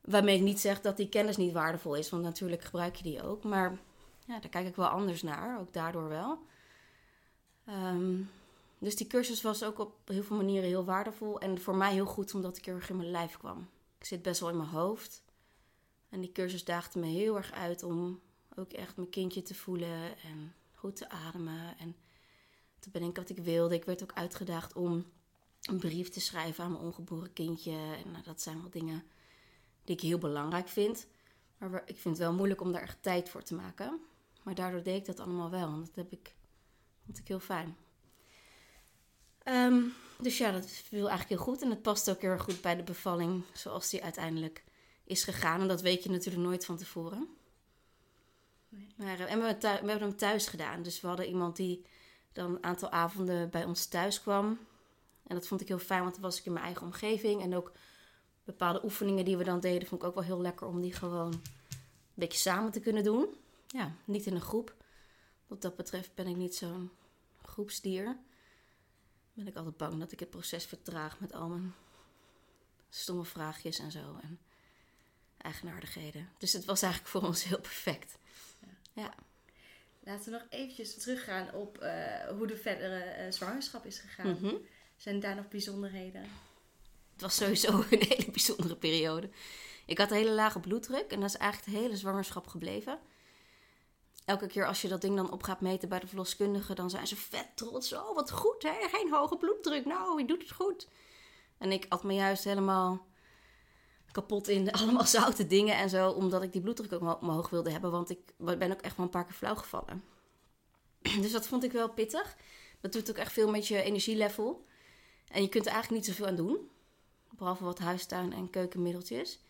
Waarmee 0.00 0.36
ik 0.36 0.42
niet 0.42 0.60
zeg 0.60 0.80
dat 0.80 0.96
die 0.96 1.08
kennis 1.08 1.36
niet 1.36 1.52
waardevol 1.52 1.94
is, 1.94 2.10
want 2.10 2.22
natuurlijk 2.22 2.62
gebruik 2.62 2.96
je 2.96 3.02
die 3.02 3.22
ook. 3.22 3.44
Maar 3.44 3.78
ja, 4.26 4.38
daar 4.40 4.50
kijk 4.50 4.66
ik 4.66 4.76
wel 4.76 4.86
anders 4.86 5.22
naar, 5.22 5.60
ook 5.60 5.72
daardoor 5.72 6.08
wel. 6.08 6.38
Um, 7.68 8.30
dus 8.78 8.96
die 8.96 9.06
cursus 9.06 9.42
was 9.42 9.62
ook 9.64 9.78
op 9.78 9.94
heel 10.04 10.22
veel 10.22 10.36
manieren 10.36 10.68
heel 10.68 10.84
waardevol. 10.84 11.40
En 11.40 11.60
voor 11.60 11.76
mij 11.76 11.92
heel 11.92 12.06
goed, 12.06 12.34
omdat 12.34 12.56
ik 12.56 12.64
heel 12.64 12.74
erg 12.74 12.90
in 12.90 12.96
mijn 12.96 13.10
lijf 13.10 13.36
kwam. 13.36 13.68
Ik 13.98 14.06
zit 14.06 14.22
best 14.22 14.40
wel 14.40 14.50
in 14.50 14.56
mijn 14.56 14.68
hoofd. 14.68 15.22
En 16.08 16.20
die 16.20 16.32
cursus 16.32 16.64
daagde 16.64 16.98
me 16.98 17.06
heel 17.06 17.36
erg 17.36 17.52
uit 17.52 17.82
om 17.82 18.20
ook 18.56 18.72
echt 18.72 18.96
mijn 18.96 19.10
kindje 19.10 19.42
te 19.42 19.54
voelen 19.54 20.16
en 20.24 20.54
goed 20.82 20.96
te 20.96 21.08
ademen. 21.08 21.78
En 21.78 21.96
te 22.78 22.90
bedenken 22.90 23.22
wat 23.22 23.30
ik 23.30 23.44
wilde. 23.44 23.74
Ik 23.74 23.84
werd 23.84 24.02
ook 24.02 24.12
uitgedaagd 24.12 24.72
om 24.74 25.06
een 25.62 25.78
brief 25.78 26.08
te 26.08 26.20
schrijven 26.20 26.64
aan 26.64 26.72
mijn 26.72 26.84
ongeboren 26.84 27.32
kindje. 27.32 27.76
En 28.04 28.10
nou, 28.10 28.24
dat 28.24 28.42
zijn 28.42 28.60
wel 28.60 28.70
dingen 28.70 29.04
die 29.84 29.96
ik 29.96 30.02
heel 30.02 30.18
belangrijk 30.18 30.68
vind. 30.68 31.06
Maar 31.58 31.82
ik 31.86 31.98
vind 31.98 32.16
het 32.16 32.26
wel 32.26 32.32
moeilijk 32.32 32.60
om 32.60 32.72
daar 32.72 32.82
echt 32.82 33.02
tijd 33.02 33.28
voor 33.28 33.42
te 33.42 33.54
maken. 33.54 34.00
Maar 34.42 34.54
daardoor 34.54 34.82
deed 34.82 34.96
ik 34.96 35.06
dat 35.06 35.20
allemaal 35.20 35.50
wel. 35.50 35.68
En 35.68 35.80
dat 35.80 35.94
heb 35.94 36.12
ik, 36.12 36.34
vond 37.04 37.18
ik 37.18 37.28
heel 37.28 37.40
fijn. 37.40 37.76
Um, 39.44 39.92
dus 40.18 40.38
ja, 40.38 40.52
dat 40.52 40.66
viel 40.66 41.08
eigenlijk 41.08 41.28
heel 41.28 41.52
goed. 41.52 41.62
En 41.62 41.70
het 41.70 41.82
past 41.82 42.10
ook 42.10 42.20
heel 42.20 42.30
erg 42.30 42.42
goed 42.42 42.60
bij 42.60 42.76
de 42.76 42.82
bevalling 42.82 43.42
zoals 43.52 43.90
die 43.90 44.02
uiteindelijk 44.02 44.64
is 45.04 45.24
gegaan. 45.24 45.60
En 45.60 45.68
dat 45.68 45.80
weet 45.80 46.02
je 46.02 46.10
natuurlijk 46.10 46.44
nooit 46.44 46.64
van 46.64 46.76
tevoren. 46.76 47.28
Maar, 48.96 49.20
eh, 49.20 49.32
en 49.32 49.38
we, 49.42 49.56
we, 49.60 49.68
hebben 49.68 50.00
hem 50.00 50.16
thuis 50.16 50.46
gedaan. 50.46 50.82
Dus 50.82 51.00
we 51.00 51.06
hadden 51.06 51.26
iemand 51.26 51.56
die 51.56 51.86
dan 52.32 52.50
een 52.50 52.62
aantal 52.62 52.90
avonden 52.90 53.50
bij 53.50 53.64
ons 53.64 53.86
thuis 53.86 54.20
kwam. 54.20 54.58
En 55.26 55.34
dat 55.34 55.46
vond 55.46 55.60
ik 55.60 55.68
heel 55.68 55.78
fijn, 55.78 56.02
want 56.02 56.14
dan 56.14 56.22
was 56.22 56.38
ik 56.38 56.44
in 56.44 56.52
mijn 56.52 56.64
eigen 56.64 56.86
omgeving. 56.86 57.42
En 57.42 57.56
ook 57.56 57.72
bepaalde 58.44 58.84
oefeningen 58.84 59.24
die 59.24 59.36
we 59.36 59.44
dan 59.44 59.60
deden, 59.60 59.88
vond 59.88 60.02
ik 60.02 60.08
ook 60.08 60.14
wel 60.14 60.24
heel 60.24 60.40
lekker 60.40 60.66
om 60.66 60.80
die 60.80 60.92
gewoon 60.92 61.32
een 61.32 61.40
beetje 62.14 62.38
samen 62.38 62.72
te 62.72 62.80
kunnen 62.80 63.04
doen. 63.04 63.26
Ja, 63.66 63.92
niet 64.04 64.26
in 64.26 64.34
een 64.34 64.40
groep. 64.40 64.74
Wat 65.46 65.62
dat 65.62 65.76
betreft 65.76 66.14
ben 66.14 66.26
ik 66.26 66.36
niet 66.36 66.54
zo'n 66.54 66.90
groepsdier 67.42 68.16
ben 69.34 69.46
ik 69.46 69.56
altijd 69.56 69.76
bang 69.76 69.98
dat 69.98 70.12
ik 70.12 70.20
het 70.20 70.30
proces 70.30 70.64
vertraag 70.64 71.20
met 71.20 71.32
al 71.32 71.48
mijn 71.48 71.74
stomme 72.88 73.24
vraagjes 73.24 73.78
en 73.78 73.90
zo. 73.90 74.18
En 74.22 74.38
eigenaardigheden. 75.42 76.28
Dus 76.38 76.52
het 76.52 76.64
was 76.64 76.82
eigenlijk 76.82 77.12
voor 77.12 77.22
ons 77.22 77.44
heel 77.44 77.60
perfect. 77.60 78.18
Ja. 78.60 79.02
ja. 79.02 79.14
Laten 80.04 80.24
we 80.24 80.30
nog 80.30 80.46
eventjes 80.48 80.96
teruggaan 80.96 81.54
op 81.54 81.82
uh, 81.82 82.28
hoe 82.28 82.46
de 82.46 82.56
verdere 82.56 83.26
uh, 83.26 83.32
zwangerschap 83.32 83.86
is 83.86 83.98
gegaan. 83.98 84.38
Mm 84.40 84.58
Zijn 84.96 85.20
daar 85.20 85.34
nog 85.34 85.48
bijzonderheden? 85.48 86.22
Het 87.12 87.20
was 87.20 87.36
sowieso 87.36 87.84
een 87.90 88.04
hele 88.08 88.30
bijzondere 88.30 88.76
periode. 88.76 89.30
Ik 89.86 89.98
had 89.98 90.10
een 90.10 90.16
hele 90.16 90.30
lage 90.30 90.60
bloeddruk 90.60 91.10
en 91.10 91.20
dat 91.20 91.28
is 91.28 91.36
eigenlijk 91.36 91.72
de 91.72 91.78
hele 91.78 91.96
zwangerschap 91.96 92.46
gebleven 92.46 92.98
elke 94.24 94.46
keer 94.46 94.66
als 94.66 94.82
je 94.82 94.88
dat 94.88 95.00
ding 95.00 95.16
dan 95.16 95.30
op 95.30 95.42
gaat 95.42 95.60
meten 95.60 95.88
bij 95.88 95.98
de 95.98 96.06
verloskundige, 96.06 96.74
dan 96.74 96.90
zijn 96.90 97.06
ze 97.06 97.16
vet 97.16 97.48
trots. 97.54 97.92
Oh, 97.92 98.14
wat 98.14 98.30
goed, 98.30 98.62
hè? 98.62 98.88
Geen 98.88 99.12
hoge 99.12 99.36
bloeddruk. 99.36 99.84
Nou, 99.84 100.20
je 100.20 100.26
doet 100.26 100.42
het 100.42 100.52
goed. 100.52 100.88
En 101.58 101.72
ik 101.72 101.86
had 101.88 102.02
me 102.02 102.14
juist 102.14 102.44
helemaal 102.44 103.06
kapot 104.12 104.48
in 104.48 104.70
allemaal 104.80 105.06
zoute 105.06 105.46
dingen 105.46 105.76
en 105.76 105.88
zo, 105.90 106.10
omdat 106.10 106.42
ik 106.42 106.52
die 106.52 106.60
bloeddruk 106.60 106.92
ook 106.92 107.22
omhoog 107.22 107.50
wilde 107.50 107.70
hebben. 107.70 107.90
Want 107.90 108.10
ik 108.10 108.18
ben 108.36 108.72
ook 108.72 108.80
echt 108.80 108.96
wel 108.96 109.06
een 109.06 109.12
paar 109.12 109.24
keer 109.24 109.34
flauw 109.34 109.54
gevallen. 109.54 110.04
Dus 111.22 111.32
dat 111.32 111.46
vond 111.46 111.64
ik 111.64 111.72
wel 111.72 111.88
pittig. 111.88 112.36
Dat 112.80 112.92
doet 112.92 113.10
ook 113.10 113.16
echt 113.16 113.32
veel 113.32 113.50
met 113.50 113.68
je 113.68 113.82
energielevel. 113.82 114.66
En 115.28 115.42
je 115.42 115.48
kunt 115.48 115.66
er 115.66 115.72
eigenlijk 115.72 116.02
niet 116.04 116.14
zoveel 116.14 116.30
aan 116.30 116.36
doen. 116.36 116.70
Behalve 117.30 117.64
wat 117.64 117.78
huistuin 117.78 118.32
en 118.32 118.50
keukenmiddeltjes. 118.50 119.40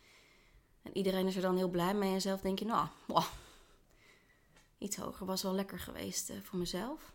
En 0.82 0.96
iedereen 0.96 1.26
is 1.26 1.36
er 1.36 1.42
dan 1.42 1.56
heel 1.56 1.68
blij 1.68 1.94
mee. 1.94 2.12
En 2.12 2.20
zelf 2.20 2.40
denk 2.40 2.58
je, 2.58 2.64
nou, 2.64 2.86
wow, 3.06 3.24
iets 4.78 4.96
hoger 4.96 5.26
was 5.26 5.42
wel 5.42 5.54
lekker 5.54 5.78
geweest 5.78 6.30
uh, 6.30 6.36
voor 6.42 6.58
mezelf. 6.58 7.12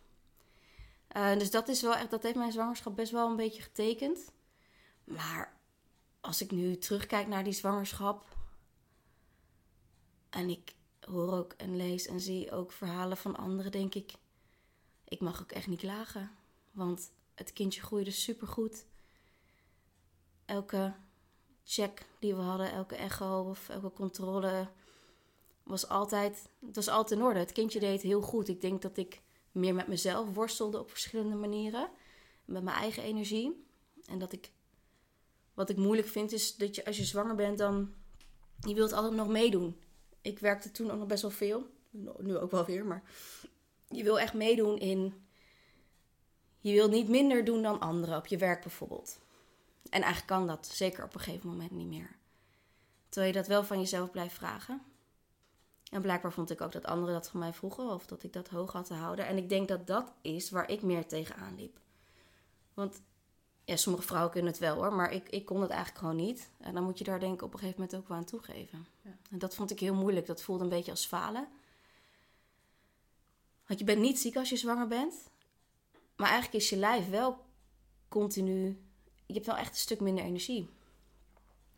Uh, 1.18 1.38
dus 1.38 1.52
dat, 1.52 1.68
is 1.68 1.82
wel 1.82 1.96
echt, 1.96 2.10
dat 2.10 2.24
heeft 2.24 2.36
mijn 2.36 2.52
zwangerschap 2.52 2.96
best 2.96 3.12
wel 3.12 3.30
een 3.30 3.36
beetje 3.36 3.62
getekend. 3.62 4.32
Maar 5.04 5.57
als 6.28 6.42
ik 6.42 6.52
nu 6.52 6.78
terugkijk 6.78 7.28
naar 7.28 7.44
die 7.44 7.54
zwangerschap. 7.54 8.26
En 10.30 10.50
ik 10.50 10.76
hoor 11.00 11.34
ook 11.34 11.54
en 11.54 11.76
lees 11.76 12.08
en 12.08 12.20
zie 12.20 12.52
ook 12.52 12.72
verhalen 12.72 13.18
van 13.18 13.36
anderen, 13.36 13.72
denk 13.72 13.96
ik. 13.96 14.12
Ik 15.04 15.20
mag 15.20 15.42
ook 15.42 15.52
echt 15.52 15.68
niet 15.68 15.80
klagen. 15.80 16.32
Want 16.72 17.12
het 17.36 17.54
kindje 17.54 17.82
groeide 17.82 18.12
supergoed. 18.12 18.86
Elke 20.46 20.94
check 21.64 22.06
die 22.20 22.36
we 22.36 22.42
hadden, 22.42 22.72
elke 22.72 22.96
echo 22.96 23.50
of 23.50 23.70
elke 23.70 23.92
controle 23.94 24.70
was 25.64 25.88
altijd, 25.88 26.50
het 26.66 26.76
was 26.76 26.88
altijd 26.88 27.20
in 27.20 27.26
orde. 27.26 27.40
Het 27.40 27.52
kindje 27.52 27.80
deed 27.80 28.02
heel 28.02 28.22
goed. 28.22 28.48
Ik 28.48 28.62
denk 28.62 28.82
dat 28.82 28.98
ik 28.98 29.22
meer 29.52 29.76
met 29.76 29.88
mezelf 29.88 30.34
worstelde 30.34 30.80
op 30.80 30.90
verschillende 30.90 31.36
manieren. 31.36 31.90
Met 32.46 32.64
mijn 32.64 32.78
eigen 32.78 33.04
energie. 33.04 33.66
En 34.06 34.20
dat 34.20 34.32
ik, 34.32 34.52
wat 35.58 35.70
ik 35.70 35.78
moeilijk 35.78 36.08
vind, 36.08 36.32
is 36.32 36.56
dat 36.56 36.76
je 36.76 36.86
als 36.86 36.98
je 36.98 37.04
zwanger 37.04 37.36
bent, 37.36 37.58
dan 37.58 37.94
je 38.60 38.74
wilt 38.74 38.94
altijd 38.94 39.14
nog 39.14 39.28
meedoen. 39.28 39.82
Ik 40.22 40.40
werkte 40.40 40.72
toen 40.72 40.92
ook 40.92 40.98
nog 40.98 41.08
best 41.08 41.22
wel 41.22 41.32
veel. 41.32 41.66
Nu 42.20 42.38
ook 42.38 42.52
wel 42.52 42.66
weer, 42.66 42.86
maar 42.86 43.04
je 43.88 44.04
wil 44.04 44.20
echt 44.20 44.34
meedoen 44.34 44.78
in. 44.78 45.14
Je 46.60 46.74
wil 46.74 46.90
niet 46.90 47.10
minder 47.10 47.46
doen 47.46 47.62
dan 47.62 47.80
anderen 47.80 48.18
op 48.18 48.28
je 48.28 48.38
werk 48.38 48.62
bijvoorbeeld. 48.62 49.20
En 49.84 50.02
eigenlijk 50.02 50.26
kan 50.26 50.48
dat 50.48 50.68
zeker 50.68 51.04
op 51.04 51.14
een 51.14 51.20
gegeven 51.20 51.50
moment 51.50 51.72
niet 51.72 51.88
meer. 51.88 52.16
Terwijl 53.10 53.34
je 53.34 53.40
dat 53.40 53.48
wel 53.48 53.64
van 53.64 53.80
jezelf 53.80 54.12
blijft 54.12 54.36
vragen. 54.36 54.82
En 55.92 56.02
blijkbaar 56.02 56.34
vond 56.34 56.50
ik 56.50 56.62
ook 56.62 56.72
dat 56.72 56.86
anderen 56.86 57.14
dat 57.14 57.30
van 57.30 57.40
mij 57.40 57.54
vroegen 57.54 57.90
of 57.90 58.06
dat 58.06 58.24
ik 58.24 58.34
dat 58.34 58.48
hoog 58.48 58.72
had 58.72 58.86
te 58.86 58.94
houden. 58.94 59.28
En 59.28 59.38
ik 59.38 59.50
denk 59.50 59.68
dat 59.68 59.88
dat 59.88 60.14
is 60.22 60.50
waar 60.50 60.70
ik 60.70 60.82
meer 60.82 61.08
tegenaan 61.08 61.56
liep. 61.56 61.80
Want 62.74 63.02
ja, 63.68 63.76
sommige 63.76 64.06
vrouwen 64.06 64.32
kunnen 64.32 64.52
het 64.52 64.60
wel 64.60 64.76
hoor, 64.76 64.94
maar 64.94 65.12
ik, 65.12 65.30
ik 65.30 65.46
kon 65.46 65.62
het 65.62 65.70
eigenlijk 65.70 66.00
gewoon 66.00 66.16
niet. 66.16 66.50
En 66.58 66.74
dan 66.74 66.84
moet 66.84 66.98
je 66.98 67.04
daar 67.04 67.20
denk 67.20 67.34
ik 67.34 67.42
op 67.42 67.54
een 67.54 67.60
gegeven 67.60 67.82
moment 67.82 68.00
ook 68.00 68.08
wel 68.08 68.18
aan 68.18 68.26
toegeven. 68.26 68.86
Ja. 69.02 69.12
En 69.32 69.38
dat 69.38 69.56
vond 69.56 69.72
ik 69.72 69.80
heel 69.80 69.94
moeilijk. 69.94 70.26
Dat 70.26 70.42
voelde 70.42 70.64
een 70.64 70.70
beetje 70.70 70.92
als 70.92 71.06
falen. 71.06 71.48
Want 73.66 73.80
je 73.80 73.86
bent 73.86 74.00
niet 74.00 74.20
ziek 74.20 74.36
als 74.36 74.50
je 74.50 74.56
zwanger 74.56 74.88
bent. 74.88 75.14
Maar 76.16 76.30
eigenlijk 76.30 76.64
is 76.64 76.70
je 76.70 76.76
lijf 76.76 77.10
wel 77.10 77.46
continu. 78.08 78.82
Je 79.26 79.34
hebt 79.34 79.46
wel 79.46 79.58
echt 79.58 79.70
een 79.70 79.76
stuk 79.76 80.00
minder 80.00 80.24
energie. 80.24 80.70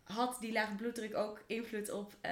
Had 0.03 0.37
die 0.39 0.51
lage 0.51 0.75
bloeddruk 0.75 1.15
ook 1.15 1.43
invloed 1.47 1.91
op 1.91 2.15
uh, 2.21 2.31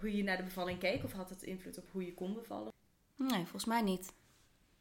hoe 0.00 0.16
je 0.16 0.22
naar 0.22 0.36
de 0.36 0.42
bevalling 0.42 0.78
keek? 0.78 1.04
Of 1.04 1.12
had 1.12 1.30
het 1.30 1.42
invloed 1.42 1.78
op 1.78 1.90
hoe 1.90 2.04
je 2.04 2.14
kon 2.14 2.34
bevallen? 2.34 2.72
Nee, 3.16 3.42
volgens 3.42 3.64
mij 3.64 3.82
niet. 3.82 4.12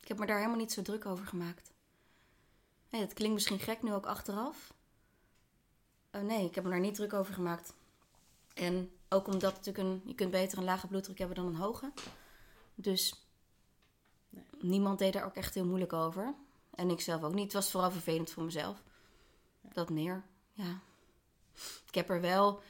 Ik 0.02 0.08
heb 0.08 0.20
me 0.20 0.26
daar 0.26 0.38
helemaal 0.38 0.58
niet 0.58 0.72
zo 0.72 0.82
druk 0.82 1.06
over 1.06 1.26
gemaakt. 1.26 1.71
Nee, 2.92 3.02
dat 3.02 3.14
klinkt 3.14 3.34
misschien 3.34 3.60
gek 3.60 3.84
nu 3.84 3.94
ook 3.94 4.06
achteraf. 4.06 4.74
Oh 6.12 6.22
nee, 6.22 6.46
ik 6.46 6.56
heb 6.56 6.64
me 6.64 6.70
daar 6.70 6.80
niet 6.80 6.96
druk 6.96 7.14
over 7.14 7.34
gemaakt. 7.34 7.74
En 8.54 8.92
ook 9.10 9.28
omdat 9.28 9.56
natuurlijk 9.56 9.88
een, 9.88 10.02
je 10.06 10.16
kunt 10.16 10.32
beter 10.32 10.58
een 10.58 10.64
lage 10.64 10.88
bloeddruk 10.88 11.18
hebben 11.18 11.36
dan 11.36 11.46
een 11.46 11.56
hoge. 11.56 11.92
Dus 12.76 13.26
nee. 14.30 14.44
niemand 14.60 15.00
deed 15.00 15.14
daar 15.14 15.26
ook 15.26 15.36
echt 15.36 15.54
heel 15.54 15.66
moeilijk 15.66 15.94
over. 15.94 16.34
En 16.76 16.90
ik 16.90 17.02
zelf 17.02 17.24
ook 17.24 17.34
niet. 17.34 17.44
Het 17.44 17.54
was 17.54 17.72
vooral 17.72 17.92
vervelend 17.92 18.32
voor 18.32 18.44
mezelf. 18.44 18.84
Dat 19.62 19.90
meer, 19.90 20.24
ja. 20.54 20.80
Ik 21.88 21.96
heb 21.96 22.10
er 22.10 22.22
wel... 22.22 22.62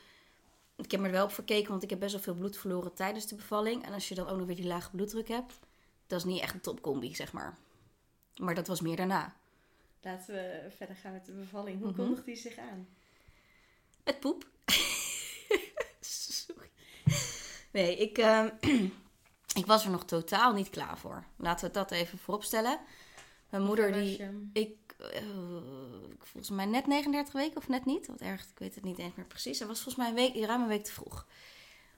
Ik 0.76 0.92
heb 0.92 1.00
me 1.00 1.06
er 1.06 1.12
wel 1.12 1.26
op 1.26 1.32
verkeken, 1.32 1.70
want 1.70 1.84
ik 1.84 1.90
heb 1.90 2.00
best 2.00 2.12
wel 2.12 2.22
veel 2.22 2.34
bloed 2.34 2.58
verloren 2.58 2.94
tijdens 2.94 3.28
de 3.28 3.36
bevalling. 3.36 3.86
En 3.86 3.94
als 3.94 4.10
je 4.10 4.16
dan 4.16 4.28
ook 4.28 4.38
nog 4.38 4.48
weer 4.48 4.56
die 4.56 4.68
lage 4.68 4.90
bloeddruk 4.90 5.28
hebt, 5.28 5.60
dat 6.08 6.20
is 6.20 6.26
niet 6.26 6.42
echt 6.42 6.54
een 6.54 6.62
topcombi, 6.62 7.16
zeg 7.16 7.34
maar. 7.34 7.58
Maar 8.36 8.56
dat 8.56 8.68
was 8.68 8.82
meer 8.82 8.96
daarna. 8.96 9.36
Laten 10.02 10.34
we 10.34 10.68
verder 10.76 10.96
gaan 10.96 11.12
met 11.12 11.26
de 11.26 11.32
bevalling. 11.32 11.80
Hoe 11.80 11.90
mm 11.90 11.96
kondigt 11.96 12.26
die 12.26 12.36
zich 12.36 12.58
aan? 12.58 12.88
Het 14.04 14.20
poep. 14.20 14.50
Sorry. 16.00 16.70
Nee, 17.72 17.98
ik, 17.98 18.18
uh, 18.18 18.46
ik 19.62 19.66
was 19.66 19.86
er 19.86 19.92
nog 19.92 20.06
totaal 20.06 20.54
niet 20.54 20.70
klaar 20.70 20.98
voor. 20.98 21.24
Laten 21.36 21.68
we 21.68 21.74
dat 21.74 21.92
even 21.92 22.18
vooropstellen. 22.18 22.80
Mijn 23.50 23.64
moeder 23.64 23.92
die... 23.92 24.24
Ik, 24.54 24.78
uh, 25.00 25.08
volgens 26.20 26.50
mij 26.50 26.66
net 26.66 26.88
39 26.88 27.34
weken 27.34 27.58
of 27.58 27.68
net 27.68 27.86
niet. 27.86 28.08
Wat 28.08 28.22
erg, 28.22 28.42
ik 28.42 28.60
weet 28.60 28.76
het 28.76 28.84
niet 28.84 28.98
eens 28.98 29.16
meer 29.16 29.26
precies. 29.26 29.58
Dat 29.58 29.68
was 29.68 29.82
volgens 29.82 30.04
mij 30.04 30.08
een 30.08 30.34
week, 30.34 30.46
ruim 30.46 30.62
een 30.62 30.68
week 30.68 30.84
te 30.84 30.92
vroeg. 30.92 31.28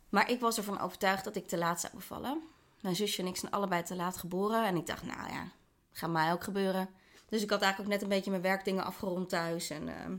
Maar 0.09 0.29
ik 0.29 0.39
was 0.39 0.57
ervan 0.57 0.79
overtuigd 0.79 1.23
dat 1.23 1.35
ik 1.35 1.47
te 1.47 1.57
laat 1.57 1.79
zou 1.81 1.93
bevallen. 1.95 2.43
Mijn 2.81 2.95
zusje 2.95 3.21
en 3.21 3.27
ik 3.27 3.35
zijn 3.35 3.51
allebei 3.51 3.83
te 3.83 3.95
laat 3.95 4.17
geboren. 4.17 4.65
En 4.65 4.75
ik 4.75 4.85
dacht, 4.85 5.03
nou 5.03 5.31
ja, 5.31 5.51
gaat 5.91 6.09
mij 6.09 6.31
ook 6.31 6.43
gebeuren. 6.43 6.89
Dus 7.33 7.41
ik 7.41 7.49
had 7.49 7.61
eigenlijk 7.61 7.91
ook 7.91 7.99
net 7.99 8.09
een 8.09 8.15
beetje 8.15 8.29
mijn 8.29 8.43
werkdingen 8.43 8.83
afgerond 8.83 9.29
thuis. 9.29 9.69
En 9.69 9.87
uh, 9.87 10.15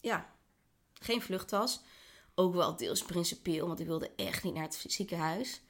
ja, 0.00 0.26
geen 0.92 1.22
vluchttas. 1.22 1.82
Ook 2.34 2.54
wel 2.54 2.76
deels 2.76 3.02
principieel, 3.02 3.66
want 3.66 3.80
ik 3.80 3.86
wilde 3.86 4.10
echt 4.16 4.42
niet 4.42 4.54
naar 4.54 4.62
het 4.62 4.84
ziekenhuis. 4.86 5.62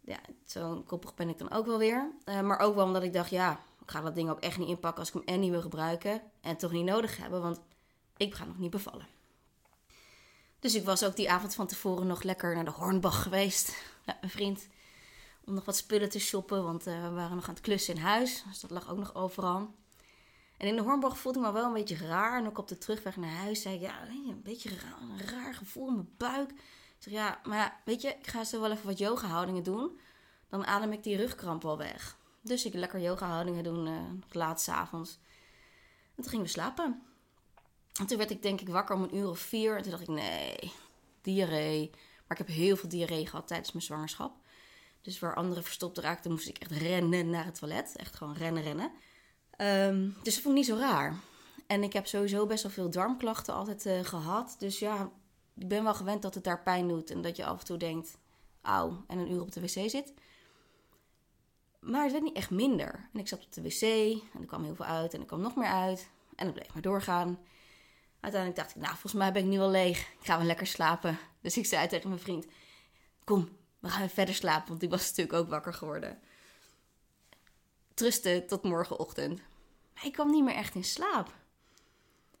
Ja, 0.00 0.20
zo 0.46 0.82
koppig 0.86 1.14
ben 1.14 1.28
ik 1.28 1.38
dan 1.38 1.50
ook 1.50 1.66
wel 1.66 1.78
weer. 1.78 2.10
Uh, 2.24 2.40
maar 2.40 2.58
ook 2.58 2.74
wel 2.74 2.84
omdat 2.84 3.02
ik 3.02 3.12
dacht, 3.12 3.30
ja, 3.30 3.52
ik 3.80 3.90
ga 3.90 4.00
dat 4.00 4.14
ding 4.14 4.30
ook 4.30 4.40
echt 4.40 4.58
niet 4.58 4.68
inpakken 4.68 5.00
als 5.00 5.08
ik 5.08 5.14
hem 5.14 5.24
en 5.24 5.40
niet 5.40 5.50
wil 5.50 5.62
gebruiken. 5.62 6.22
En 6.40 6.56
toch 6.56 6.72
niet 6.72 6.84
nodig 6.84 7.16
hebben, 7.16 7.42
want 7.42 7.60
ik 8.16 8.34
ga 8.34 8.44
nog 8.44 8.58
niet 8.58 8.70
bevallen. 8.70 9.06
Dus 10.58 10.74
ik 10.74 10.84
was 10.84 11.04
ook 11.04 11.16
die 11.16 11.30
avond 11.30 11.54
van 11.54 11.66
tevoren 11.66 12.06
nog 12.06 12.22
lekker 12.22 12.54
naar 12.54 12.64
de 12.64 12.70
Hornbach 12.70 13.22
geweest. 13.22 13.74
Ja, 14.06 14.18
een 14.20 14.30
vriend 14.30 14.68
om 15.46 15.54
nog 15.54 15.64
wat 15.64 15.76
spullen 15.76 16.08
te 16.08 16.18
shoppen, 16.18 16.64
want 16.64 16.86
uh, 16.86 17.02
we 17.02 17.14
waren 17.14 17.36
nog 17.36 17.48
aan 17.48 17.54
het 17.54 17.62
klussen 17.62 17.94
in 17.94 18.00
huis. 18.00 18.44
Dus 18.48 18.60
dat 18.60 18.70
lag 18.70 18.90
ook 18.90 18.98
nog 18.98 19.14
overal. 19.14 19.74
En 20.56 20.68
in 20.68 20.76
de 20.76 20.82
Hornbach 20.82 21.18
voelde 21.18 21.38
ik 21.38 21.44
me 21.44 21.52
wel 21.52 21.64
een 21.64 21.72
beetje 21.72 22.06
raar. 22.06 22.38
En 22.38 22.46
ook 22.46 22.58
op 22.58 22.68
de 22.68 22.78
terugweg 22.78 23.16
naar 23.16 23.30
huis 23.30 23.62
zei 23.62 23.74
ik, 23.74 23.80
ja, 23.80 24.02
een 24.08 24.42
beetje 24.42 24.68
raar, 24.68 25.00
een 25.00 25.26
raar 25.26 25.54
gevoel 25.54 25.88
in 25.88 25.94
mijn 25.94 26.14
buik. 26.16 26.50
Ik 26.50 26.56
zeg, 26.98 27.12
ja, 27.12 27.40
maar 27.44 27.80
weet 27.84 28.02
je, 28.02 28.08
ik 28.08 28.26
ga 28.26 28.44
zo 28.44 28.60
wel 28.60 28.70
even 28.70 28.86
wat 28.86 28.98
yoga 28.98 29.26
houdingen 29.26 29.62
doen. 29.62 30.00
Dan 30.48 30.66
adem 30.66 30.92
ik 30.92 31.02
die 31.02 31.16
rugkramp 31.16 31.62
wel 31.62 31.78
weg. 31.78 32.16
Dus 32.40 32.64
ik 32.64 32.74
lekker 32.74 33.00
yoga 33.00 33.26
houdingen 33.26 33.64
doen, 33.64 33.86
uh, 33.86 34.00
laat 34.30 34.60
s'avonds. 34.60 35.18
En 36.14 36.22
toen 36.22 36.30
gingen 36.30 36.44
we 36.44 36.50
slapen. 36.50 37.02
En 38.00 38.06
toen 38.06 38.18
werd 38.18 38.30
ik 38.30 38.42
denk 38.42 38.60
ik 38.60 38.68
wakker 38.68 38.94
om 38.94 39.02
een 39.02 39.16
uur 39.16 39.28
of 39.28 39.38
vier. 39.38 39.76
En 39.76 39.82
toen 39.82 39.90
dacht 39.90 40.02
ik, 40.02 40.08
nee, 40.08 40.72
diarree. 41.22 41.90
Maar 41.92 42.38
ik 42.40 42.46
heb 42.46 42.56
heel 42.56 42.76
veel 42.76 42.88
diarree 42.88 43.26
gehad 43.26 43.46
tijdens 43.46 43.72
mijn 43.72 43.84
zwangerschap. 43.84 44.36
Dus 45.04 45.18
waar 45.18 45.34
anderen 45.34 45.64
verstopt 45.64 45.98
raakten, 45.98 46.30
moest 46.30 46.48
ik 46.48 46.58
echt 46.58 46.70
rennen 46.70 47.30
naar 47.30 47.44
het 47.44 47.58
toilet. 47.58 47.96
Echt 47.96 48.16
gewoon 48.16 48.34
rennen, 48.34 48.62
rennen. 48.62 48.92
Um, 49.58 50.16
dus 50.22 50.34
dat 50.34 50.42
vond 50.42 50.58
ik 50.58 50.60
niet 50.60 50.66
zo 50.66 50.76
raar. 50.76 51.16
En 51.66 51.82
ik 51.82 51.92
heb 51.92 52.06
sowieso 52.06 52.46
best 52.46 52.62
wel 52.62 52.72
veel 52.72 52.90
darmklachten 52.90 53.54
altijd 53.54 53.86
uh, 53.86 54.00
gehad. 54.00 54.56
Dus 54.58 54.78
ja, 54.78 55.10
ik 55.56 55.68
ben 55.68 55.84
wel 55.84 55.94
gewend 55.94 56.22
dat 56.22 56.34
het 56.34 56.44
daar 56.44 56.62
pijn 56.62 56.88
doet. 56.88 57.10
En 57.10 57.22
dat 57.22 57.36
je 57.36 57.44
af 57.44 57.58
en 57.58 57.64
toe 57.64 57.76
denkt, 57.76 58.18
auw, 58.62 59.04
en 59.06 59.18
een 59.18 59.30
uur 59.30 59.40
op 59.40 59.52
de 59.52 59.60
wc 59.60 59.90
zit. 59.90 60.12
Maar 61.80 62.02
het 62.02 62.12
werd 62.12 62.24
niet 62.24 62.36
echt 62.36 62.50
minder. 62.50 63.08
En 63.12 63.20
ik 63.20 63.28
zat 63.28 63.44
op 63.44 63.52
de 63.52 63.62
wc 63.62 63.82
en 64.34 64.40
er 64.40 64.46
kwam 64.46 64.64
heel 64.64 64.74
veel 64.74 64.84
uit 64.84 65.14
en 65.14 65.20
er 65.20 65.26
kwam 65.26 65.40
nog 65.40 65.56
meer 65.56 65.68
uit. 65.68 66.10
En 66.34 66.46
het 66.46 66.54
bleef 66.54 66.72
maar 66.72 66.82
doorgaan. 66.82 67.38
Uiteindelijk 68.20 68.62
dacht 68.62 68.76
ik, 68.76 68.82
nou, 68.82 68.92
volgens 68.92 69.12
mij 69.12 69.32
ben 69.32 69.42
ik 69.42 69.48
nu 69.48 69.58
wel 69.58 69.70
leeg. 69.70 69.98
Ik 70.00 70.26
ga 70.26 70.36
wel 70.36 70.46
lekker 70.46 70.66
slapen. 70.66 71.18
Dus 71.40 71.56
ik 71.56 71.66
zei 71.66 71.88
tegen 71.88 72.08
mijn 72.08 72.20
vriend, 72.20 72.46
kom, 73.24 73.48
we 73.84 73.90
gaan 73.90 74.10
verder 74.10 74.34
slapen, 74.34 74.68
want 74.68 74.80
die 74.80 74.88
was 74.88 75.08
natuurlijk 75.08 75.38
ook 75.38 75.48
wakker 75.48 75.74
geworden. 75.74 76.18
Trusten 77.94 78.46
tot 78.46 78.62
morgenochtend. 78.62 79.40
Maar 79.94 80.06
ik 80.06 80.12
kwam 80.12 80.30
niet 80.30 80.44
meer 80.44 80.54
echt 80.54 80.74
in 80.74 80.84
slaap. 80.84 81.32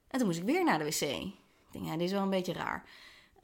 En 0.08 0.18
toen 0.18 0.26
moest 0.26 0.38
ik 0.38 0.44
weer 0.44 0.64
naar 0.64 0.78
de 0.78 0.84
wc. 0.84 1.00
Ik 1.00 1.32
denk, 1.70 1.84
ja, 1.84 1.92
dit 1.92 2.00
is 2.00 2.12
wel 2.12 2.22
een 2.22 2.30
beetje 2.30 2.52
raar. 2.52 2.84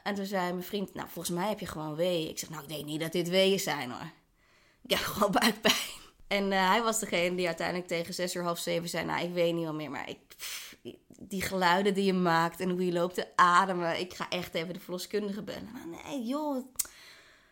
En 0.02 0.14
toen 0.14 0.26
zei 0.26 0.52
mijn 0.52 0.64
vriend, 0.64 0.94
nou, 0.94 1.08
volgens 1.08 1.36
mij 1.36 1.48
heb 1.48 1.60
je 1.60 1.66
gewoon 1.66 1.94
weeën. 1.94 2.28
Ik 2.28 2.38
zeg, 2.38 2.50
nou, 2.50 2.62
ik 2.62 2.68
denk 2.68 2.84
niet 2.84 3.00
dat 3.00 3.12
dit 3.12 3.28
weeën 3.28 3.60
zijn 3.60 3.90
hoor. 3.90 4.10
Ik 4.82 4.90
heb 4.90 4.98
gewoon 5.12 5.32
buikpijn. 5.32 5.98
En 6.26 6.52
uh, 6.52 6.68
hij 6.68 6.82
was 6.82 7.00
degene 7.00 7.36
die 7.36 7.46
uiteindelijk 7.46 7.88
tegen 7.88 8.14
zes 8.14 8.34
uur 8.34 8.42
half 8.42 8.58
zeven 8.58 8.88
zei, 8.88 9.04
nou, 9.04 9.24
ik 9.24 9.32
weet 9.32 9.54
niet 9.54 9.64
wel 9.64 9.74
meer, 9.74 9.90
maar 9.90 10.08
ik, 10.08 10.18
die 11.18 11.42
geluiden 11.42 11.94
die 11.94 12.04
je 12.04 12.12
maakt 12.12 12.60
en 12.60 12.70
hoe 12.70 12.86
je 12.86 12.92
loopt 12.92 13.14
te 13.14 13.36
ademen. 13.36 14.00
Ik 14.00 14.14
ga 14.14 14.28
echt 14.28 14.54
even 14.54 14.74
de 14.74 14.80
verloskundige 14.80 15.42
bellen. 15.42 15.70
Maar 15.72 16.02
nee, 16.04 16.22
joh, 16.22 16.64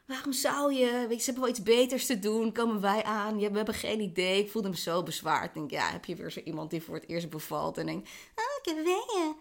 waarom 0.08 0.32
zou 0.32 0.74
je? 0.74 1.06
Weet 1.08 1.16
je, 1.16 1.18
ze 1.18 1.24
hebben 1.24 1.42
wel 1.42 1.52
iets 1.52 1.62
beters 1.62 2.06
te 2.06 2.18
doen. 2.18 2.52
Komen 2.52 2.80
wij 2.80 3.02
aan? 3.02 3.38
We 3.38 3.56
hebben 3.56 3.74
geen 3.74 4.00
idee. 4.00 4.42
Ik 4.42 4.50
voelde 4.50 4.68
me 4.68 4.76
zo 4.76 5.02
bezwaard. 5.02 5.44
Ik 5.44 5.54
denk, 5.54 5.70
ja, 5.70 5.90
heb 5.90 6.04
je 6.04 6.16
weer 6.16 6.30
zo 6.30 6.40
iemand 6.40 6.70
die 6.70 6.82
voor 6.82 6.94
het 6.94 7.08
eerst 7.08 7.30
bevalt 7.30 7.78
en 7.78 7.86
denkt, 7.86 8.08
oh, 8.34 8.44
ik 8.62 8.64
heb 8.64 8.84
weeën. 8.84 9.34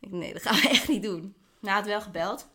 Ik 0.00 0.10
nee, 0.10 0.32
dat 0.32 0.42
gaan 0.42 0.60
we 0.60 0.68
echt 0.68 0.88
niet 0.88 1.02
doen. 1.02 1.34
Nou, 1.60 1.76
had 1.76 1.86
wel 1.86 2.00
gebeld. 2.00 2.48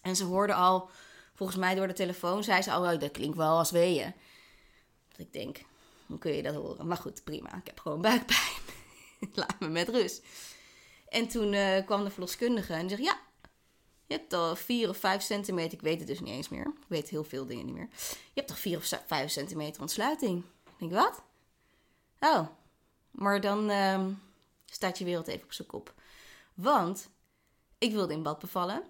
En 0.00 0.16
ze 0.16 0.24
hoorde 0.24 0.54
al, 0.54 0.90
volgens 1.34 1.58
mij 1.58 1.74
door 1.74 1.86
de 1.86 1.92
telefoon, 1.92 2.44
zei 2.44 2.62
ze 2.62 2.72
al, 2.72 2.92
oh, 2.92 3.00
dat 3.00 3.10
klinkt 3.10 3.36
wel 3.36 3.58
als 3.58 3.70
weeën. 3.70 4.14
Dat 5.08 5.26
ik 5.26 5.32
denk, 5.32 5.58
hoe 6.06 6.18
kun 6.18 6.32
je 6.32 6.42
dat 6.42 6.54
horen? 6.54 6.86
Maar 6.86 6.96
goed, 6.96 7.24
prima. 7.24 7.56
Ik 7.56 7.66
heb 7.66 7.80
gewoon 7.80 8.00
buikpijn. 8.00 8.56
Laat 9.34 9.60
me 9.60 9.68
met 9.68 9.88
rust. 9.88 10.22
En 11.08 11.28
toen 11.28 11.52
uh, 11.52 11.86
kwam 11.86 12.04
de 12.04 12.10
verloskundige 12.10 12.72
en 12.72 12.88
zei, 12.88 13.02
ja, 13.02 13.18
je 14.08 14.14
hebt 14.14 14.32
al 14.32 14.56
4 14.56 14.88
of 14.88 14.96
5 14.96 15.22
centimeter, 15.22 15.72
ik 15.72 15.80
weet 15.80 15.98
het 15.98 16.06
dus 16.06 16.20
niet 16.20 16.28
eens 16.28 16.48
meer. 16.48 16.66
Ik 16.66 16.86
weet 16.86 17.08
heel 17.08 17.24
veel 17.24 17.46
dingen 17.46 17.66
niet 17.66 17.74
meer. 17.74 17.88
Je 18.10 18.32
hebt 18.34 18.48
toch 18.48 18.58
4 18.58 18.76
of 18.76 19.02
5 19.06 19.30
centimeter 19.30 19.80
ontsluiting? 19.80 20.44
Ik 20.64 20.72
denk, 20.78 20.92
wat? 20.92 21.22
Oh, 22.20 22.46
maar 23.10 23.40
dan 23.40 23.70
uh, 23.70 24.06
staat 24.66 24.98
je 24.98 25.04
wereld 25.04 25.26
even 25.26 25.44
op 25.44 25.52
zijn 25.52 25.68
kop. 25.68 25.94
Want 26.54 27.08
ik 27.78 27.92
wilde 27.92 28.12
in 28.12 28.22
bad 28.22 28.38
bevallen, 28.38 28.82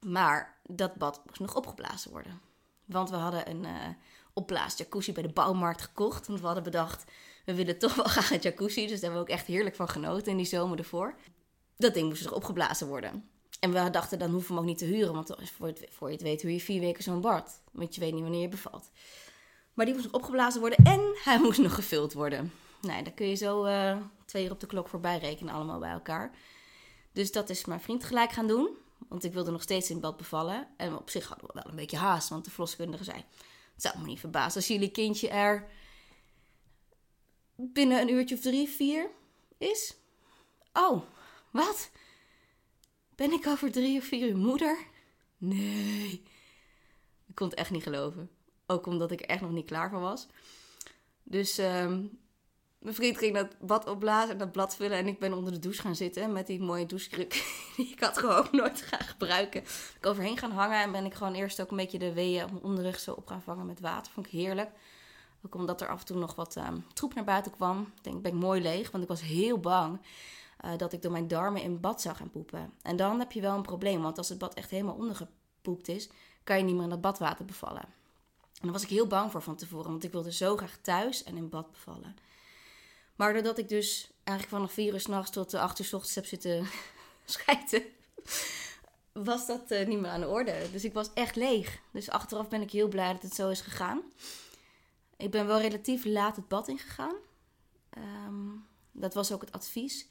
maar 0.00 0.58
dat 0.62 0.94
bad 0.94 1.22
moest 1.26 1.40
nog 1.40 1.54
opgeblazen 1.54 2.10
worden. 2.10 2.40
Want 2.84 3.10
we 3.10 3.16
hadden 3.16 3.50
een 3.50 3.64
uh, 3.64 3.88
opblaas 4.32 4.76
jacuzzi 4.76 5.12
bij 5.12 5.22
de 5.22 5.32
bouwmarkt 5.32 5.82
gekocht. 5.82 6.26
Want 6.26 6.40
we 6.40 6.46
hadden 6.46 6.64
bedacht, 6.64 7.04
we 7.44 7.54
willen 7.54 7.78
toch 7.78 7.94
wel 7.94 8.04
graag 8.14 8.30
een 8.30 8.38
jacuzzi. 8.38 8.80
Dus 8.80 8.90
daar 8.90 9.00
hebben 9.00 9.18
we 9.18 9.32
ook 9.32 9.38
echt 9.38 9.46
heerlijk 9.46 9.74
van 9.74 9.88
genoten 9.88 10.30
in 10.30 10.36
die 10.36 10.46
zomer 10.46 10.78
ervoor. 10.78 11.14
Dat 11.76 11.94
ding 11.94 12.08
moest 12.08 12.24
nog 12.24 12.32
opgeblazen 12.32 12.86
worden. 12.86 13.30
En 13.60 13.72
we 13.72 13.90
dachten, 13.90 14.18
dan 14.18 14.30
hoeven 14.30 14.48
we 14.48 14.54
hem 14.54 14.62
ook 14.62 14.68
niet 14.68 14.78
te 14.78 14.94
huren. 14.94 15.14
Want 15.14 15.34
voor, 15.56 15.66
het, 15.66 15.86
voor 15.90 16.08
je 16.08 16.14
het 16.14 16.22
weet, 16.22 16.42
hoe 16.42 16.52
je 16.52 16.60
vier 16.60 16.80
weken 16.80 17.02
zo'n 17.02 17.20
bad. 17.20 17.62
Want 17.72 17.94
je 17.94 18.00
weet 18.00 18.12
niet 18.12 18.22
wanneer 18.22 18.40
je 18.40 18.48
bevalt. 18.48 18.90
Maar 19.74 19.84
die 19.84 19.94
moest 19.94 20.06
nog 20.06 20.14
opgeblazen 20.14 20.60
worden 20.60 20.84
en 20.84 21.00
hij 21.24 21.38
moest 21.38 21.58
nog 21.58 21.74
gevuld 21.74 22.12
worden. 22.12 22.52
Nou, 22.80 23.02
daar 23.02 23.12
kun 23.12 23.28
je 23.28 23.34
zo 23.34 23.66
uh, 23.66 23.96
twee 24.24 24.44
uur 24.44 24.50
op 24.50 24.60
de 24.60 24.66
klok 24.66 24.88
voorbij 24.88 25.18
rekenen, 25.18 25.54
allemaal 25.54 25.78
bij 25.78 25.90
elkaar. 25.90 26.30
Dus 27.12 27.32
dat 27.32 27.50
is 27.50 27.64
mijn 27.64 27.80
vriend 27.80 28.04
gelijk 28.04 28.32
gaan 28.32 28.46
doen. 28.46 28.68
Want 29.08 29.24
ik 29.24 29.32
wilde 29.32 29.50
nog 29.50 29.62
steeds 29.62 29.90
in 29.90 30.00
bad 30.00 30.16
bevallen. 30.16 30.68
En 30.76 30.96
op 30.96 31.10
zich 31.10 31.28
hadden 31.28 31.46
we 31.46 31.52
wel 31.54 31.70
een 31.70 31.76
beetje 31.76 31.96
haast. 31.96 32.28
Want 32.28 32.44
de 32.44 32.50
verloskundige 32.50 33.04
zei... 33.04 33.16
Het 33.16 33.84
zou 33.84 33.98
me 33.98 34.06
niet 34.06 34.20
verbazen 34.20 34.54
als 34.54 34.66
jullie 34.66 34.90
kindje 34.90 35.28
er... 35.28 35.68
binnen 37.56 38.00
een 38.00 38.10
uurtje 38.10 38.34
of 38.34 38.40
drie, 38.40 38.68
vier 38.68 39.10
is. 39.58 39.94
Oh, 40.72 41.02
wat? 41.50 41.90
Ben 43.16 43.32
ik 43.32 43.46
over 43.46 43.72
drie 43.72 43.98
of 43.98 44.04
vier 44.04 44.28
uur 44.28 44.36
moeder? 44.36 44.78
Nee. 45.36 46.22
Ik 47.26 47.34
kon 47.34 47.48
het 47.48 47.58
echt 47.58 47.70
niet 47.70 47.82
geloven. 47.82 48.30
Ook 48.66 48.86
omdat 48.86 49.10
ik 49.10 49.20
er 49.20 49.26
echt 49.26 49.40
nog 49.40 49.50
niet 49.50 49.66
klaar 49.66 49.90
voor 49.90 50.00
was. 50.00 50.26
Dus 51.22 51.58
ehm, 51.58 52.04
mijn 52.78 52.94
vriend 52.94 53.18
ging 53.18 53.34
dat 53.34 53.58
bad 53.58 53.86
opblazen 53.86 54.30
en 54.30 54.38
dat 54.38 54.52
blad 54.52 54.76
vullen. 54.76 54.98
En 54.98 55.06
ik 55.06 55.18
ben 55.18 55.32
onder 55.32 55.52
de 55.52 55.58
douche 55.58 55.80
gaan 55.80 55.96
zitten 55.96 56.32
met 56.32 56.46
die 56.46 56.60
mooie 56.60 56.86
douchekruk. 56.86 57.32
Die 57.76 57.90
ik 57.92 58.00
had 58.00 58.18
gewoon 58.18 58.48
nooit 58.50 58.82
gaan 58.82 59.06
gebruiken. 59.06 59.62
Ik 59.96 60.06
overheen 60.06 60.38
gaan 60.38 60.52
hangen 60.52 60.82
en 60.82 60.92
ben 60.92 61.04
ik 61.04 61.14
gewoon 61.14 61.34
eerst 61.34 61.60
ook 61.60 61.70
een 61.70 61.76
beetje 61.76 61.98
de 61.98 62.12
weeën 62.12 62.44
op 62.44 62.50
mijn 62.50 62.64
onderrug 62.64 63.00
zo 63.00 63.12
op 63.12 63.26
gaan 63.26 63.42
vangen 63.42 63.66
met 63.66 63.80
water. 63.80 64.12
Vond 64.12 64.26
ik 64.26 64.32
heerlijk. 64.32 64.70
Ook 65.42 65.54
omdat 65.54 65.80
er 65.80 65.88
af 65.88 66.00
en 66.00 66.06
toe 66.06 66.18
nog 66.18 66.34
wat 66.34 66.56
um, 66.56 66.84
troep 66.92 67.14
naar 67.14 67.24
buiten 67.24 67.52
kwam. 67.52 67.92
Ik 67.96 68.04
denk, 68.04 68.22
ben 68.22 68.32
ik 68.32 68.38
mooi 68.38 68.62
leeg, 68.62 68.90
want 68.90 69.02
ik 69.02 69.08
was 69.08 69.20
heel 69.20 69.58
bang 69.58 70.00
uh, 70.66 70.78
dat 70.78 70.92
ik 70.92 71.02
door 71.02 71.12
mijn 71.12 71.28
darmen 71.28 71.62
in 71.62 71.80
bad 71.80 72.00
zou 72.00 72.16
gaan 72.16 72.30
poepen. 72.30 72.72
En 72.82 72.96
dan 72.96 73.18
heb 73.18 73.32
je 73.32 73.40
wel 73.40 73.56
een 73.56 73.62
probleem, 73.62 74.02
want 74.02 74.18
als 74.18 74.28
het 74.28 74.38
bad 74.38 74.54
echt 74.54 74.70
helemaal 74.70 74.94
ondergepoept 74.94 75.88
is, 75.88 76.08
kan 76.44 76.58
je 76.58 76.64
niet 76.64 76.74
meer 76.74 76.82
in 76.82 76.88
dat 76.88 77.00
badwater 77.00 77.44
bevallen. 77.44 77.82
En 77.82 78.62
daar 78.62 78.72
was 78.72 78.82
ik 78.82 78.88
heel 78.88 79.06
bang 79.06 79.30
voor 79.30 79.42
van 79.42 79.56
tevoren, 79.56 79.90
want 79.90 80.04
ik 80.04 80.12
wilde 80.12 80.32
zo 80.32 80.56
graag 80.56 80.76
thuis 80.76 81.24
en 81.24 81.36
in 81.36 81.48
bad 81.48 81.70
bevallen. 81.70 82.16
Maar 83.16 83.32
doordat 83.32 83.58
ik 83.58 83.68
dus 83.68 84.10
eigenlijk 84.24 84.56
vanaf 84.56 84.72
vier 84.72 84.92
uur 84.92 85.00
s'nachts 85.00 85.30
tot 85.30 85.50
de 85.50 85.60
acht 85.60 85.78
uur 85.78 85.86
s 85.86 85.92
ochtends 85.92 86.14
heb 86.14 86.26
zitten 86.26 86.66
schijten, 87.24 87.82
was 89.12 89.46
dat 89.46 89.70
uh, 89.70 89.86
niet 89.86 90.00
meer 90.00 90.10
aan 90.10 90.20
de 90.20 90.28
orde. 90.28 90.68
Dus 90.72 90.84
ik 90.84 90.92
was 90.92 91.12
echt 91.14 91.36
leeg. 91.36 91.78
Dus 91.90 92.10
achteraf 92.10 92.48
ben 92.48 92.62
ik 92.62 92.70
heel 92.70 92.88
blij 92.88 93.12
dat 93.12 93.22
het 93.22 93.34
zo 93.34 93.48
is 93.48 93.60
gegaan. 93.60 94.02
Ik 95.16 95.30
ben 95.30 95.46
wel 95.46 95.60
relatief 95.60 96.04
laat 96.04 96.36
het 96.36 96.48
bad 96.48 96.68
ingegaan. 96.68 97.14
Um, 97.98 98.66
dat 98.92 99.14
was 99.14 99.32
ook 99.32 99.40
het 99.40 99.52
advies. 99.52 100.06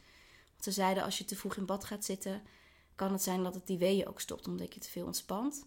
Ze 0.66 0.72
zeiden 0.72 1.04
als 1.04 1.18
je 1.18 1.26
te 1.26 1.36
vroeg 1.36 1.56
in 1.56 1.66
bad 1.66 1.86
gaat 1.86 2.06
zitten, 2.06 2.44
kan 2.96 3.12
het 3.12 3.22
zijn 3.22 3.44
dat 3.44 3.54
het 3.54 3.68
die 3.68 3.78
weeën 3.78 4.08
ook 4.08 4.20
stopt 4.20 4.48
omdat 4.48 4.74
je 4.74 4.80
te 4.80 4.90
veel 4.90 5.06
ontspant. 5.06 5.66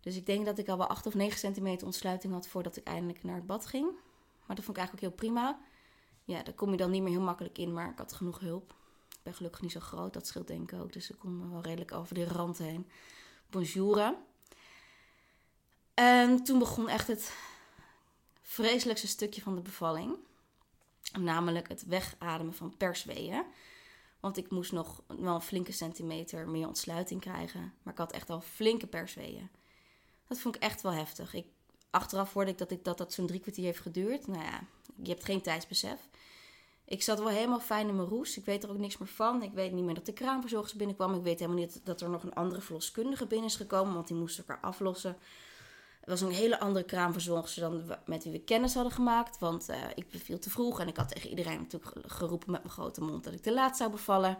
Dus 0.00 0.16
ik 0.16 0.26
denk 0.26 0.46
dat 0.46 0.58
ik 0.58 0.68
al 0.68 0.78
wel 0.78 0.86
8 0.86 1.06
of 1.06 1.14
9 1.14 1.38
centimeter 1.38 1.86
ontsluiting 1.86 2.32
had 2.32 2.48
voordat 2.48 2.76
ik 2.76 2.84
eindelijk 2.84 3.24
naar 3.24 3.34
het 3.34 3.46
bad 3.46 3.66
ging. 3.66 3.90
Maar 4.46 4.56
dat 4.56 4.64
vond 4.64 4.76
ik 4.76 4.82
eigenlijk 4.82 4.94
ook 4.94 5.10
heel 5.10 5.28
prima. 5.28 5.60
Ja, 6.24 6.42
daar 6.42 6.54
kom 6.54 6.70
je 6.70 6.76
dan 6.76 6.90
niet 6.90 7.02
meer 7.02 7.10
heel 7.10 7.20
makkelijk 7.20 7.58
in, 7.58 7.72
maar 7.72 7.90
ik 7.90 7.98
had 7.98 8.12
genoeg 8.12 8.38
hulp. 8.38 8.74
Ik 9.08 9.22
ben 9.22 9.34
gelukkig 9.34 9.60
niet 9.60 9.72
zo 9.72 9.80
groot, 9.80 10.12
dat 10.12 10.26
scheelt 10.26 10.46
denk 10.46 10.72
ik 10.72 10.78
ook. 10.78 10.92
Dus 10.92 11.10
ik 11.10 11.18
kon 11.18 11.50
wel 11.50 11.62
redelijk 11.62 11.92
over 11.92 12.14
de 12.14 12.26
rand 12.26 12.58
heen 12.58 12.88
bonjouren. 13.50 14.16
En 15.94 16.44
toen 16.44 16.58
begon 16.58 16.88
echt 16.88 17.06
het 17.06 17.32
vreselijkste 18.42 19.08
stukje 19.08 19.42
van 19.42 19.54
de 19.54 19.62
bevalling. 19.62 20.16
Namelijk 21.18 21.68
het 21.68 21.86
wegademen 21.86 22.54
van 22.54 22.76
persweeën. 22.76 23.44
Want 24.20 24.36
ik 24.36 24.50
moest 24.50 24.72
nog 24.72 25.02
wel 25.06 25.34
een 25.34 25.40
flinke 25.40 25.72
centimeter 25.72 26.48
meer 26.48 26.66
ontsluiting 26.66 27.20
krijgen. 27.20 27.74
Maar 27.82 27.92
ik 27.92 27.98
had 27.98 28.12
echt 28.12 28.30
al 28.30 28.40
flinke 28.40 28.86
persweeën. 28.86 29.50
Dat 30.26 30.38
vond 30.38 30.56
ik 30.56 30.62
echt 30.62 30.82
wel 30.82 30.92
heftig. 30.92 31.34
Ik, 31.34 31.46
achteraf 31.90 32.32
hoorde 32.32 32.50
ik 32.50 32.58
dat, 32.58 32.70
ik, 32.70 32.84
dat 32.84 32.98
dat 32.98 33.12
zo'n 33.12 33.26
drie 33.26 33.40
kwartier 33.40 33.64
heeft 33.64 33.80
geduurd. 33.80 34.26
Nou 34.26 34.42
ja, 34.42 34.60
je 35.02 35.10
hebt 35.10 35.24
geen 35.24 35.42
tijdsbesef. 35.42 36.08
Ik 36.84 37.02
zat 37.02 37.18
wel 37.18 37.28
helemaal 37.28 37.60
fijn 37.60 37.88
in 37.88 37.96
mijn 37.96 38.08
roes. 38.08 38.38
Ik 38.38 38.44
weet 38.44 38.62
er 38.62 38.70
ook 38.70 38.78
niks 38.78 38.98
meer 38.98 39.08
van. 39.08 39.42
Ik 39.42 39.52
weet 39.52 39.72
niet 39.72 39.84
meer 39.84 39.94
dat 39.94 40.06
de 40.06 40.12
kraamverzorgers 40.12 40.74
binnenkwam. 40.74 41.14
Ik 41.14 41.22
weet 41.22 41.38
helemaal 41.38 41.60
niet 41.60 41.80
dat 41.84 42.00
er 42.00 42.10
nog 42.10 42.22
een 42.22 42.34
andere 42.34 42.60
verloskundige 42.60 43.26
binnen 43.26 43.48
is 43.48 43.56
gekomen. 43.56 43.94
Want 43.94 44.08
die 44.08 44.16
moest 44.16 44.38
elkaar 44.38 44.60
aflossen. 44.60 45.16
Was 46.08 46.20
een 46.20 46.30
hele 46.30 46.60
andere 46.60 46.84
kraamverzorgster 46.84 47.62
dan 47.62 47.96
met 48.06 48.24
wie 48.24 48.32
we 48.32 48.38
kennis 48.38 48.74
hadden 48.74 48.92
gemaakt. 48.92 49.38
Want 49.38 49.70
uh, 49.70 49.76
ik 49.94 50.10
beviel 50.10 50.38
te 50.38 50.50
vroeg 50.50 50.80
en 50.80 50.88
ik 50.88 50.96
had 50.96 51.08
tegen 51.08 51.30
iedereen 51.30 51.58
natuurlijk 51.58 51.92
geroepen 52.06 52.50
met 52.50 52.62
mijn 52.62 52.74
grote 52.74 53.00
mond 53.00 53.24
dat 53.24 53.32
ik 53.32 53.42
te 53.42 53.52
laat 53.52 53.76
zou 53.76 53.90
bevallen. 53.90 54.38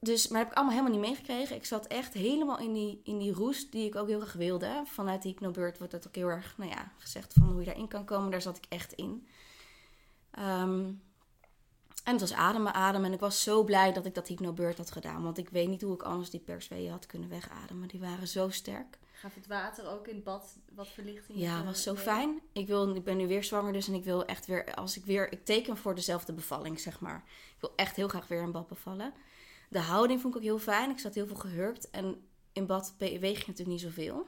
Dus, 0.00 0.28
maar 0.28 0.40
heb 0.40 0.50
ik 0.50 0.56
allemaal 0.56 0.74
helemaal 0.74 0.98
niet 0.98 1.08
meegekregen. 1.08 1.56
Ik 1.56 1.64
zat 1.64 1.86
echt 1.86 2.12
helemaal 2.12 2.58
in 2.58 2.72
die, 2.72 3.00
in 3.04 3.18
die 3.18 3.32
roes 3.32 3.70
die 3.70 3.86
ik 3.86 3.96
ook 3.96 4.08
heel 4.08 4.20
graag 4.20 4.32
wilde. 4.32 4.82
Vanuit 4.84 5.22
die 5.22 5.32
hypnobird 5.32 5.78
wordt 5.78 5.92
dat 5.92 6.06
ook 6.06 6.14
heel 6.14 6.28
erg 6.28 6.54
nou 6.56 6.70
ja, 6.70 6.92
gezegd 6.98 7.32
van 7.32 7.48
hoe 7.48 7.58
je 7.58 7.66
daarin 7.66 7.88
kan 7.88 8.04
komen. 8.04 8.30
Daar 8.30 8.42
zat 8.42 8.56
ik 8.56 8.66
echt 8.68 8.92
in. 8.92 9.26
Um, 10.38 11.02
en 12.04 12.12
het 12.12 12.20
was 12.20 12.32
ademen, 12.32 12.74
ademen. 12.74 13.06
En 13.06 13.14
ik 13.14 13.20
was 13.20 13.42
zo 13.42 13.64
blij 13.64 13.92
dat 13.92 14.06
ik 14.06 14.14
dat 14.14 14.28
hypnobird 14.28 14.78
had 14.78 14.90
gedaan. 14.90 15.22
Want 15.22 15.38
ik 15.38 15.48
weet 15.48 15.68
niet 15.68 15.82
hoe 15.82 15.94
ik 15.94 16.02
anders 16.02 16.30
die 16.30 16.40
persweeën 16.40 16.90
had 16.90 17.06
kunnen 17.06 17.28
wegademen. 17.28 17.88
Die 17.88 18.00
waren 18.00 18.28
zo 18.28 18.48
sterk. 18.48 18.98
Gaf 19.18 19.34
het 19.34 19.46
water 19.46 19.88
ook 19.88 20.06
in 20.08 20.14
het 20.14 20.24
bad 20.24 20.58
wat 20.74 20.88
verlichting? 20.88 21.38
Ja, 21.38 21.64
was 21.64 21.82
zo 21.82 21.94
fijn. 21.94 22.40
Ik, 22.52 22.66
wil, 22.66 22.94
ik 22.94 23.04
ben 23.04 23.16
nu 23.16 23.26
weer 23.26 23.44
zwanger 23.44 23.72
dus 23.72 23.88
en 23.88 23.94
ik 23.94 24.04
wil 24.04 24.24
echt 24.24 24.46
weer, 24.46 24.74
als 24.74 24.96
ik 24.96 25.04
weer, 25.04 25.32
ik 25.32 25.44
teken 25.44 25.76
voor 25.76 25.94
dezelfde 25.94 26.32
bevalling, 26.32 26.80
zeg 26.80 27.00
maar. 27.00 27.24
Ik 27.26 27.60
wil 27.60 27.72
echt 27.76 27.96
heel 27.96 28.08
graag 28.08 28.28
weer 28.28 28.42
in 28.42 28.52
bad 28.52 28.66
bevallen. 28.66 29.14
De 29.68 29.78
houding 29.78 30.20
vond 30.20 30.34
ik 30.34 30.40
ook 30.40 30.46
heel 30.46 30.58
fijn. 30.58 30.90
Ik 30.90 30.98
zat 30.98 31.14
heel 31.14 31.26
veel 31.26 31.36
gehurkt 31.36 31.90
en 31.90 32.28
in 32.52 32.66
bad 32.66 32.94
weeg 32.98 33.20
je 33.20 33.44
natuurlijk 33.46 33.66
niet 33.66 33.80
zoveel. 33.80 34.26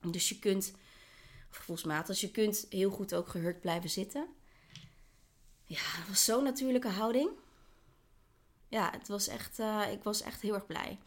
Dus 0.00 0.28
je 0.28 0.38
kunt, 0.38 0.74
gevoelsmatig, 1.50 2.06
dus 2.06 2.20
je 2.20 2.30
kunt 2.30 2.66
heel 2.68 2.90
goed 2.90 3.14
ook 3.14 3.28
gehurkt 3.28 3.60
blijven 3.60 3.90
zitten. 3.90 4.26
Ja, 5.64 5.96
dat 5.98 6.08
was 6.08 6.24
zo'n 6.24 6.44
natuurlijke 6.44 6.88
houding. 6.88 7.30
Ja, 8.68 8.90
het 8.90 9.08
was 9.08 9.28
echt, 9.28 9.58
uh, 9.58 9.92
ik 9.92 10.02
was 10.02 10.22
echt 10.22 10.40
heel 10.40 10.54
erg 10.54 10.66
blij. 10.66 10.98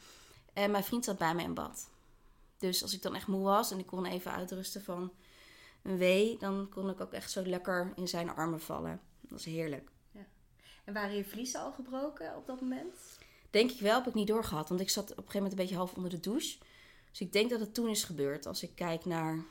En 0.53 0.71
mijn 0.71 0.83
vriend 0.83 1.05
zat 1.05 1.17
bij 1.17 1.35
me 1.35 1.43
in 1.43 1.53
bad. 1.53 1.89
Dus 2.59 2.81
als 2.81 2.93
ik 2.93 3.01
dan 3.01 3.15
echt 3.15 3.27
moe 3.27 3.43
was 3.43 3.71
en 3.71 3.79
ik 3.79 3.85
kon 3.85 4.05
even 4.05 4.31
uitrusten 4.31 4.83
van 4.83 5.11
een 5.81 5.97
wee, 5.97 6.37
dan 6.37 6.69
kon 6.69 6.89
ik 6.89 7.01
ook 7.01 7.13
echt 7.13 7.31
zo 7.31 7.45
lekker 7.45 7.91
in 7.95 8.07
zijn 8.07 8.29
armen 8.29 8.61
vallen. 8.61 9.01
Dat 9.21 9.31
was 9.31 9.45
heerlijk. 9.45 9.89
Ja. 10.11 10.25
En 10.83 10.93
waren 10.93 11.15
je 11.15 11.25
vliezen 11.25 11.61
al 11.61 11.71
gebroken 11.71 12.35
op 12.35 12.47
dat 12.47 12.61
moment? 12.61 13.17
Denk 13.49 13.71
ik 13.71 13.79
wel, 13.79 13.97
heb 13.97 14.07
ik 14.07 14.13
niet 14.13 14.27
doorgehad. 14.27 14.69
Want 14.69 14.81
ik 14.81 14.89
zat 14.89 15.03
op 15.03 15.09
een 15.09 15.15
gegeven 15.15 15.41
moment 15.41 15.51
een 15.51 15.65
beetje 15.65 15.75
half 15.75 15.93
onder 15.93 16.11
de 16.11 16.19
douche. 16.19 16.57
Dus 17.09 17.21
ik 17.21 17.33
denk 17.33 17.49
dat 17.49 17.59
het 17.59 17.73
toen 17.73 17.89
is 17.89 18.03
gebeurd 18.03 18.45
als 18.45 18.63
ik 18.63 18.75
kijk 18.75 19.05
naar 19.05 19.45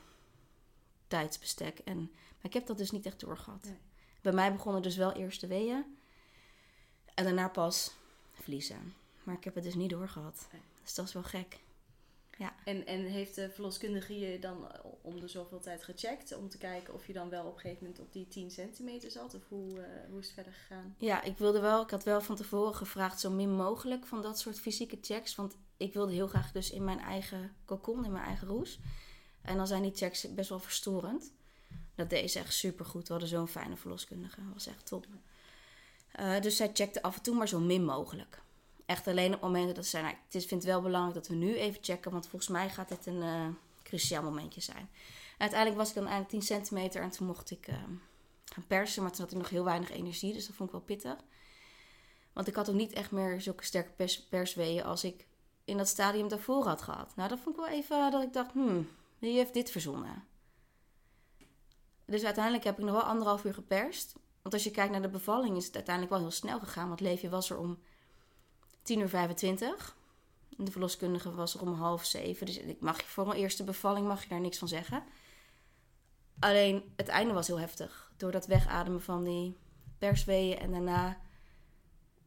tijdsbestek. 1.07 1.79
En, 1.79 1.97
maar 2.11 2.45
ik 2.45 2.53
heb 2.53 2.65
dat 2.65 2.77
dus 2.77 2.91
niet 2.91 3.05
echt 3.05 3.19
doorgehad. 3.19 3.63
Nee. 3.63 3.77
Bij 4.21 4.33
mij 4.33 4.53
begonnen 4.53 4.81
dus 4.81 4.95
wel 4.95 5.11
eerst 5.11 5.41
de 5.41 5.47
weeën. 5.47 5.97
En 7.13 7.23
daarna 7.23 7.49
pas 7.49 7.91
vliezen. 8.33 8.93
Maar 9.23 9.35
ik 9.35 9.43
heb 9.43 9.55
het 9.55 9.63
dus 9.63 9.75
niet 9.75 9.89
doorgehad. 9.89 10.47
Nee. 10.51 10.61
Dus 10.83 10.93
dat 10.93 11.07
is 11.07 11.13
wel 11.13 11.23
gek. 11.23 11.59
Ja. 12.39 12.55
En, 12.63 12.85
en 12.85 13.05
heeft 13.05 13.35
de 13.35 13.49
verloskundige 13.49 14.19
je 14.19 14.39
dan 14.39 14.71
om 15.01 15.19
de 15.19 15.27
zoveel 15.27 15.59
tijd 15.59 15.83
gecheckt? 15.83 16.35
Om 16.35 16.49
te 16.49 16.57
kijken 16.57 16.93
of 16.93 17.07
je 17.07 17.13
dan 17.13 17.29
wel 17.29 17.45
op 17.45 17.53
een 17.53 17.59
gegeven 17.59 17.83
moment 17.83 18.01
op 18.01 18.11
die 18.11 18.27
10 18.27 18.51
centimeter 18.51 19.11
zat? 19.11 19.33
Of 19.33 19.41
hoe, 19.47 19.69
uh, 19.69 19.85
hoe 20.09 20.19
is 20.19 20.25
het 20.25 20.33
verder 20.33 20.53
gegaan? 20.53 20.95
Ja, 20.97 21.21
ik 21.21 21.37
wilde 21.37 21.59
wel, 21.59 21.81
ik 21.81 21.89
had 21.89 22.03
wel 22.03 22.21
van 22.21 22.35
tevoren 22.35 22.75
gevraagd 22.75 23.19
zo 23.19 23.29
min 23.29 23.55
mogelijk 23.55 24.05
van 24.05 24.21
dat 24.21 24.39
soort 24.39 24.59
fysieke 24.59 24.97
checks. 25.01 25.35
Want 25.35 25.57
ik 25.77 25.93
wilde 25.93 26.13
heel 26.13 26.27
graag 26.27 26.51
dus 26.51 26.71
in 26.71 26.83
mijn 26.83 26.99
eigen 26.99 27.55
cocon, 27.65 28.05
in 28.05 28.11
mijn 28.11 28.25
eigen 28.25 28.47
roes. 28.47 28.79
En 29.41 29.57
dan 29.57 29.67
zijn 29.67 29.81
die 29.81 29.95
checks 29.95 30.33
best 30.33 30.49
wel 30.49 30.59
verstorend. 30.59 31.33
Dat 31.95 32.09
deed 32.09 32.31
ze 32.31 32.39
echt 32.39 32.53
super 32.53 32.85
goed. 32.85 33.07
We 33.07 33.11
hadden 33.11 33.29
zo'n 33.29 33.47
fijne 33.47 33.77
verloskundige. 33.77 34.43
Dat 34.43 34.53
was 34.53 34.67
echt 34.67 34.85
top. 34.85 35.05
Uh, 36.19 36.41
dus 36.41 36.55
zij 36.55 36.69
checkte 36.73 37.01
af 37.01 37.15
en 37.15 37.21
toe 37.21 37.35
maar 37.35 37.47
zo 37.47 37.59
min 37.59 37.85
mogelijk 37.85 38.41
echt 38.89 39.07
alleen 39.07 39.33
op 39.33 39.41
momenten 39.41 39.75
dat 39.75 39.83
ze 39.83 39.89
zijn. 39.89 40.03
Nou, 40.03 40.15
het 40.15 40.45
vind 40.45 40.49
het 40.49 40.63
wel 40.63 40.81
belangrijk 40.81 41.15
dat 41.15 41.27
we 41.27 41.35
nu 41.35 41.55
even 41.55 41.83
checken, 41.83 42.11
want 42.11 42.27
volgens 42.27 42.51
mij 42.51 42.69
gaat 42.69 42.89
dit 42.89 43.05
een 43.05 43.21
uh, 43.21 43.47
cruciaal 43.83 44.23
momentje 44.23 44.61
zijn. 44.61 44.89
uiteindelijk 45.37 45.79
was 45.79 45.89
ik 45.89 45.95
dan 45.95 46.03
eigenlijk 46.03 46.31
10 46.31 46.41
centimeter 46.41 47.01
en 47.01 47.09
toen 47.09 47.27
mocht 47.27 47.51
ik 47.51 47.67
uh, 47.67 47.75
gaan 48.45 48.67
persen, 48.67 49.01
maar 49.01 49.11
toen 49.11 49.21
had 49.21 49.31
ik 49.31 49.37
nog 49.37 49.49
heel 49.49 49.63
weinig 49.63 49.91
energie, 49.91 50.33
dus 50.33 50.47
dat 50.47 50.55
vond 50.55 50.69
ik 50.69 50.75
wel 50.75 50.85
pittig. 50.85 51.15
Want 52.33 52.47
ik 52.47 52.55
had 52.55 52.69
ook 52.69 52.75
niet 52.75 52.93
echt 52.93 53.11
meer 53.11 53.41
zulke 53.41 53.63
sterke 53.63 53.91
pers 53.91 54.23
persweeën 54.23 54.83
als 54.83 55.03
ik 55.03 55.27
in 55.65 55.77
dat 55.77 55.87
stadium 55.87 56.27
daarvoor 56.27 56.65
had 56.65 56.81
gehad. 56.81 57.15
Nou, 57.15 57.29
dat 57.29 57.39
vond 57.39 57.55
ik 57.55 57.61
wel 57.61 57.71
even 57.71 58.11
dat 58.11 58.23
ik 58.23 58.33
dacht, 58.33 58.51
hmm, 58.51 58.87
wie 59.19 59.37
heeft 59.37 59.53
dit 59.53 59.71
verzonnen? 59.71 60.23
Dus 62.05 62.23
uiteindelijk 62.23 62.63
heb 62.63 62.77
ik 62.77 62.85
nog 62.85 62.93
wel 62.93 63.03
anderhalf 63.03 63.43
uur 63.43 63.53
geperst. 63.53 64.13
Want 64.41 64.53
als 64.53 64.63
je 64.63 64.71
kijkt 64.71 64.91
naar 64.91 65.01
de 65.01 65.09
bevalling 65.09 65.57
is 65.57 65.65
het 65.65 65.75
uiteindelijk 65.75 66.15
wel 66.15 66.23
heel 66.23 66.37
snel 66.37 66.59
gegaan. 66.59 66.87
Want 66.87 66.99
Leefje 66.99 67.29
was 67.29 67.49
er 67.49 67.57
om 67.57 67.79
10 68.89 68.99
uur 68.99 69.09
25. 69.09 69.95
De 70.49 70.71
verloskundige 70.71 71.35
was 71.35 71.53
er 71.53 71.61
om 71.61 71.73
half 71.73 72.05
zeven. 72.05 72.45
Dus 72.45 72.57
ik 72.57 72.81
mag, 72.81 73.03
voor 73.03 73.27
mijn 73.27 73.39
eerste 73.39 73.63
bevalling 73.63 74.07
mag 74.07 74.23
je 74.23 74.29
daar 74.29 74.39
niks 74.39 74.57
van 74.57 74.67
zeggen. 74.67 75.03
Alleen 76.39 76.93
het 76.95 77.07
einde 77.07 77.33
was 77.33 77.47
heel 77.47 77.59
heftig. 77.59 78.11
Door 78.17 78.31
dat 78.31 78.45
wegademen 78.45 79.01
van 79.01 79.23
die 79.23 79.57
persweeën 79.97 80.59
en 80.59 80.71
daarna 80.71 81.17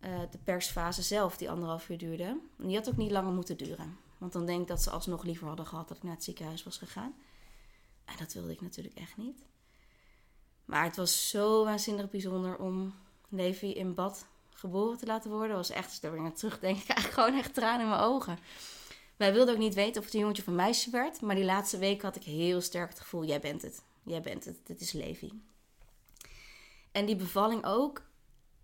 uh, 0.01 0.20
de 0.31 0.38
persfase 0.44 1.03
zelf, 1.03 1.37
die 1.37 1.51
anderhalf 1.51 1.88
uur 1.88 1.98
duurde. 1.98 2.40
Die 2.57 2.77
had 2.77 2.88
ook 2.88 2.96
niet 2.96 3.11
langer 3.11 3.33
moeten 3.33 3.57
duren. 3.57 3.98
Want 4.18 4.33
dan 4.33 4.46
denk 4.46 4.61
ik 4.61 4.68
dat 4.68 4.83
ze 4.83 4.90
alsnog 4.90 5.22
liever 5.25 5.46
hadden 5.46 5.66
gehad 5.66 5.88
dat 5.88 5.96
ik 5.96 6.03
naar 6.03 6.14
het 6.14 6.25
ziekenhuis 6.25 6.62
was 6.64 6.79
gegaan. 6.79 7.14
En 8.05 8.14
dat 8.18 8.33
wilde 8.33 8.53
ik 8.53 8.61
natuurlijk 8.61 8.96
echt 8.96 9.16
niet. 9.16 9.42
Maar 10.64 10.85
het 10.85 10.96
was 10.96 11.29
zo 11.29 11.64
waanzinnig 11.64 12.11
bijzonder 12.11 12.59
om 12.59 12.94
Levi 13.29 13.72
in 13.72 13.94
bad 13.94 14.27
geboren 14.62 14.98
te 14.98 15.07
laten 15.07 15.31
worden, 15.31 15.57
was 15.57 15.70
echt, 15.70 16.03
naar 16.03 16.33
terug 16.33 16.59
denk, 16.59 16.79
ik 16.79 16.88
eigenlijk 16.88 17.14
gewoon 17.20 17.38
echt 17.38 17.55
tranen 17.55 17.81
in 17.81 17.88
mijn 17.88 18.01
ogen. 18.01 18.38
Wij 19.16 19.33
wilden 19.33 19.55
ook 19.55 19.61
niet 19.61 19.75
weten 19.75 19.98
of 19.98 20.05
het 20.05 20.14
een 20.14 20.20
jongetje 20.20 20.42
of 20.42 20.48
een 20.48 20.55
meisje 20.55 20.90
werd. 20.90 21.20
Maar 21.20 21.35
die 21.35 21.44
laatste 21.44 21.79
week 21.79 22.03
had 22.03 22.16
ik 22.16 22.22
heel 22.22 22.61
sterk 22.61 22.88
het 22.88 23.01
gevoel: 23.01 23.25
jij 23.25 23.40
bent 23.40 23.62
het. 23.62 23.83
Jij 24.03 24.20
bent 24.20 24.44
het. 24.44 24.66
Dit 24.66 24.81
is 24.81 24.92
Levi. 24.92 25.42
En 26.92 27.07
die 27.07 27.16
bevalling 27.16 27.64
ook. 27.64 28.03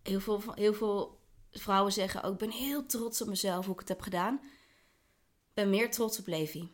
Heel 0.02 0.20
veel, 0.20 0.42
veel 0.74 1.20
vrouwen 1.52 1.92
zeggen 1.92 2.22
ook: 2.22 2.32
ik 2.32 2.38
ben 2.38 2.50
heel 2.50 2.87
trots 2.87 3.22
op 3.22 3.28
mezelf 3.28 3.64
hoe 3.64 3.74
ik 3.74 3.80
het 3.80 3.88
heb 3.88 4.00
gedaan. 4.00 4.34
Ik 5.48 5.54
ben 5.54 5.70
meer 5.70 5.90
trots 5.90 6.18
op 6.18 6.26
Levi. 6.26 6.68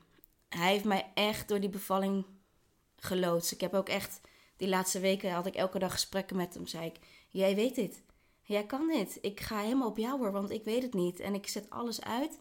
Hij 0.48 0.70
heeft 0.72 0.84
mij 0.84 1.10
echt 1.14 1.48
door 1.48 1.60
die 1.60 1.70
bevalling 1.70 2.26
geloodst. 2.96 3.52
Ik 3.52 3.60
heb 3.60 3.74
ook 3.74 3.88
echt, 3.88 4.20
die 4.56 4.68
laatste 4.68 5.00
weken 5.00 5.32
had 5.32 5.46
ik 5.46 5.54
elke 5.54 5.78
dag 5.78 5.92
gesprekken 5.92 6.36
met 6.36 6.54
hem. 6.54 6.66
Zei 6.66 6.86
ik: 6.86 6.96
Jij 7.28 7.54
weet 7.54 7.74
dit. 7.74 8.02
Jij 8.46 8.66
kan 8.66 8.86
dit. 8.86 9.18
Ik 9.20 9.40
ga 9.40 9.58
helemaal 9.58 9.88
op 9.88 9.98
jou 9.98 10.18
hoor, 10.18 10.32
want 10.32 10.50
ik 10.50 10.64
weet 10.64 10.82
het 10.82 10.94
niet. 10.94 11.20
En 11.20 11.34
ik 11.34 11.48
zet 11.48 11.70
alles 11.70 12.02
uit. 12.02 12.38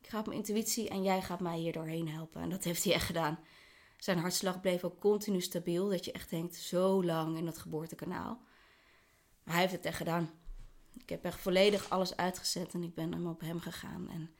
Ik 0.00 0.08
ga 0.08 0.18
op 0.18 0.26
mijn 0.26 0.38
intuïtie 0.38 0.88
en 0.88 1.02
jij 1.02 1.22
gaat 1.22 1.40
mij 1.40 1.58
hier 1.58 1.72
doorheen 1.72 2.08
helpen. 2.08 2.40
En 2.40 2.50
dat 2.50 2.64
heeft 2.64 2.84
hij 2.84 2.92
echt 2.92 3.06
gedaan. 3.06 3.38
Zijn 3.98 4.18
hartslag 4.18 4.60
bleef 4.60 4.84
ook 4.84 5.00
continu 5.00 5.40
stabiel. 5.40 5.88
Dat 5.88 6.04
je 6.04 6.12
echt 6.12 6.30
denkt, 6.30 6.54
zo 6.54 7.04
lang 7.04 7.36
in 7.36 7.44
dat 7.44 7.58
geboortekanaal. 7.58 8.40
Maar 9.42 9.54
hij 9.54 9.62
heeft 9.62 9.74
het 9.74 9.84
echt 9.84 9.96
gedaan. 9.96 10.30
Ik 10.98 11.08
heb 11.08 11.24
echt 11.24 11.40
volledig 11.40 11.90
alles 11.90 12.16
uitgezet 12.16 12.74
en 12.74 12.82
ik 12.82 12.94
ben 12.94 13.12
hem 13.12 13.26
op 13.26 13.40
hem 13.40 13.60
gegaan. 13.60 14.08
En 14.08 14.34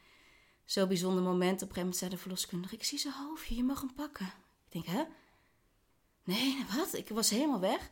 zo'n 0.65 0.89
bijzonder 0.89 1.23
moment. 1.23 1.63
Op 1.63 1.77
een 1.77 1.95
zei 1.95 2.11
de 2.11 2.17
verloskundige, 2.17 2.75
ik 2.75 2.85
zie 2.85 2.99
zijn 2.99 3.15
hoofdje, 3.15 3.55
je 3.57 3.65
mag 3.65 3.81
hem 3.81 3.95
pakken. 3.95 4.27
Ik 4.69 4.73
denk, 4.73 4.87
hè? 4.87 5.03
Nee, 6.25 6.65
wat? 6.77 6.95
Ik 6.95 7.09
was 7.09 7.31
helemaal 7.31 7.61
weg. 7.61 7.91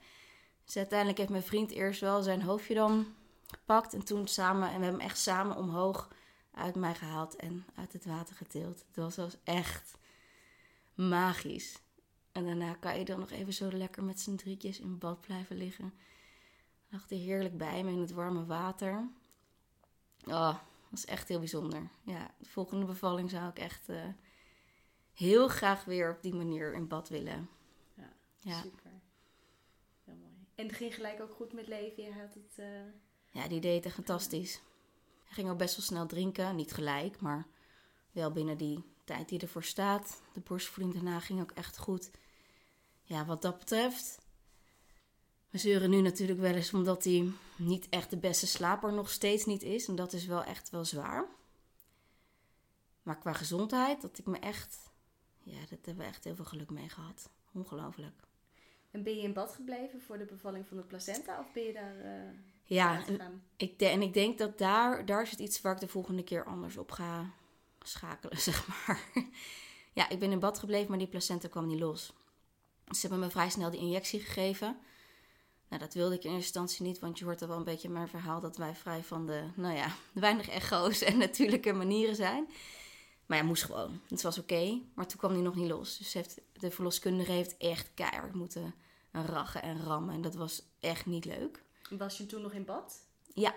Dus 0.69 0.77
uiteindelijk 0.77 1.19
heeft 1.19 1.31
mijn 1.31 1.43
vriend 1.43 1.71
eerst 1.71 2.01
wel 2.01 2.23
zijn 2.23 2.43
hoofdje 2.43 2.75
dan 2.75 3.07
gepakt. 3.47 3.95
En 3.95 4.05
toen 4.05 4.27
samen, 4.27 4.63
en 4.63 4.79
we 4.79 4.83
hebben 4.83 5.01
hem 5.01 5.09
echt 5.09 5.19
samen 5.19 5.57
omhoog 5.57 6.09
uit 6.55 6.75
mij 6.75 6.95
gehaald 6.95 7.37
en 7.37 7.67
uit 7.75 7.93
het 7.93 8.05
water 8.05 8.37
getild. 8.37 8.85
Dat 8.93 9.15
was 9.15 9.37
echt 9.45 9.99
magisch. 10.95 11.81
En 12.33 12.45
daarna 12.45 12.75
kan 12.75 12.99
je 12.99 13.05
dan 13.05 13.19
nog 13.19 13.31
even 13.31 13.53
zo 13.53 13.73
lekker 13.73 14.05
met 14.05 14.21
z'n 14.21 14.35
drietjes 14.35 14.81
in 14.81 14.99
bad 14.99 15.21
blijven 15.21 15.57
liggen. 15.57 15.95
Lag 16.89 17.09
hij 17.09 17.19
heerlijk 17.19 17.57
bij 17.57 17.85
me 17.85 17.91
in 17.91 18.01
het 18.01 18.13
warme 18.13 18.47
water. 18.47 19.09
Oh, 20.25 20.49
dat 20.49 20.61
was 20.91 21.05
echt 21.05 21.29
heel 21.29 21.39
bijzonder. 21.39 21.89
Ja, 22.03 22.31
de 22.39 22.49
volgende 22.49 22.85
bevalling 22.85 23.31
zou 23.31 23.49
ik 23.49 23.59
echt 23.59 23.89
uh, 23.89 24.05
heel 25.13 25.49
graag 25.49 25.85
weer 25.85 26.11
op 26.11 26.23
die 26.23 26.35
manier 26.35 26.75
in 26.75 26.89
bad 26.89 27.09
willen. 27.09 27.49
Ja, 27.95 28.13
ja. 28.39 28.61
super. 28.61 28.88
En 30.59 30.67
het 30.67 30.77
ging 30.77 30.95
gelijk 30.95 31.21
ook 31.21 31.35
goed 31.35 31.53
met 31.53 31.69
leven? 31.69 32.13
Had 32.13 32.35
het... 32.35 32.59
Uh... 32.59 32.67
Ja, 33.31 33.49
die 33.49 33.61
deed 33.61 33.85
het 33.85 33.93
fantastisch. 33.93 34.61
Hij 35.25 35.35
ging 35.35 35.51
ook 35.51 35.59
best 35.59 35.77
wel 35.77 35.85
snel 35.85 36.07
drinken. 36.07 36.57
Niet 36.57 36.73
gelijk, 36.73 37.21
maar 37.21 37.47
wel 38.13 38.33
binnen 38.33 38.57
die 38.57 38.85
tijd 39.05 39.29
die 39.29 39.41
ervoor 39.41 39.65
staat. 39.65 40.23
De 40.33 40.41
borstvoeding 40.41 40.95
daarna 40.95 41.21
ging 41.21 41.41
ook 41.41 41.51
echt 41.51 41.79
goed. 41.79 42.11
Ja, 43.03 43.25
wat 43.25 43.43
dat 43.43 43.59
betreft. 43.59 44.19
We 45.51 45.59
zeuren 45.59 45.91
nu 45.91 46.01
natuurlijk 46.01 46.41
wel 46.41 46.55
eens 46.55 46.75
omdat 46.75 47.05
hij 47.05 47.31
niet 47.57 47.89
echt 47.89 48.11
de 48.11 48.19
beste 48.19 48.47
slaper 48.47 48.93
nog 48.93 49.11
steeds 49.11 49.45
niet 49.45 49.63
is. 49.63 49.89
En 49.89 49.95
dat 49.95 50.13
is 50.13 50.27
wel 50.27 50.45
echt 50.45 50.71
wel 50.71 50.85
zwaar. 50.85 51.29
Maar 53.03 53.19
qua 53.19 53.33
gezondheid, 53.33 54.01
dat 54.01 54.19
ik 54.19 54.27
me 54.27 54.39
echt... 54.39 54.91
Ja, 55.43 55.61
dat 55.61 55.85
hebben 55.85 55.97
we 55.97 56.11
echt 56.11 56.25
heel 56.25 56.37
veel 56.37 56.45
geluk 56.45 56.71
mee 56.71 56.89
gehad. 56.89 57.31
Ongelooflijk. 57.53 58.27
En 58.91 59.03
ben 59.03 59.17
je 59.17 59.23
in 59.23 59.33
bad 59.33 59.53
gebleven 59.53 60.01
voor 60.01 60.19
de 60.19 60.25
bevalling 60.25 60.67
van 60.67 60.77
de 60.77 60.83
placenta? 60.83 61.39
Of 61.39 61.53
ben 61.53 61.63
je 61.63 61.73
daar... 61.73 61.97
Uh... 61.97 62.31
Ja, 62.65 63.07
en 63.07 63.43
ik, 63.57 63.81
en 63.81 64.03
ik 64.03 64.15
denk 64.15 64.39
dat 64.39 64.59
daar, 64.59 65.07
daar 65.07 65.31
het 65.31 65.39
iets 65.39 65.61
waar 65.61 65.75
ik 65.75 65.81
de 65.81 65.89
volgende 65.89 66.25
keer 66.25 66.45
anders 66.45 66.77
op 66.77 66.91
ga 66.91 67.31
schakelen, 67.83 68.39
zeg 68.51 68.67
maar. 68.67 69.03
ja, 69.93 70.09
ik 70.09 70.19
ben 70.19 70.31
in 70.31 70.39
bad 70.39 70.59
gebleven, 70.59 70.89
maar 70.89 70.99
die 70.99 71.09
placenta 71.09 71.49
kwam 71.49 71.67
niet 71.67 71.81
los. 71.81 72.13
Ze 72.91 73.01
hebben 73.01 73.19
me 73.19 73.31
vrij 73.31 73.51
snel 73.51 73.71
die 73.71 73.81
injectie 73.81 74.21
gegeven. 74.21 74.79
Nou, 75.69 75.83
dat 75.83 75.95
wilde 75.95 76.15
ik 76.15 76.25
in 76.25 76.31
eerste 76.31 76.59
instantie 76.59 76.87
niet, 76.87 76.99
want 76.99 77.19
je 77.19 77.25
hoort 77.25 77.43
al 77.43 77.49
wel 77.49 77.57
een 77.57 77.65
beetje 77.65 77.89
mijn 77.89 78.09
verhaal 78.09 78.41
dat 78.41 78.57
wij 78.57 78.75
vrij 78.75 79.03
van 79.03 79.27
de, 79.27 79.45
nou 79.55 79.75
ja, 79.75 79.95
weinig 80.13 80.49
echo's 80.49 81.03
en 81.03 81.19
natuurlijke 81.19 81.73
manieren 81.73 82.17
zijn. 82.17 82.49
Maar 83.27 83.39
ja, 83.39 83.45
moest 83.45 83.65
gewoon. 83.65 84.01
Het 84.09 84.23
was 84.23 84.39
oké, 84.39 84.81
maar 84.95 85.07
toen 85.07 85.19
kwam 85.19 85.33
die 85.33 85.43
nog 85.43 85.55
niet 85.55 85.69
los. 85.69 85.99
Dus 85.99 86.13
heeft, 86.13 86.41
de 86.59 86.71
verloskundige 86.71 87.33
heeft 87.33 87.57
echt 87.57 87.91
keihard 87.95 88.35
moeten 88.35 88.75
rachen 89.13 89.63
en 89.63 89.85
rammen. 89.85 90.15
En 90.15 90.21
dat 90.21 90.35
was 90.35 90.63
echt 90.81 91.07
niet 91.07 91.25
leuk. 91.25 91.63
Was 91.91 92.19
je 92.19 92.27
toen 92.27 92.43
nog 92.43 92.53
in 92.53 92.65
bad? 92.65 93.07
Ja. 93.35 93.55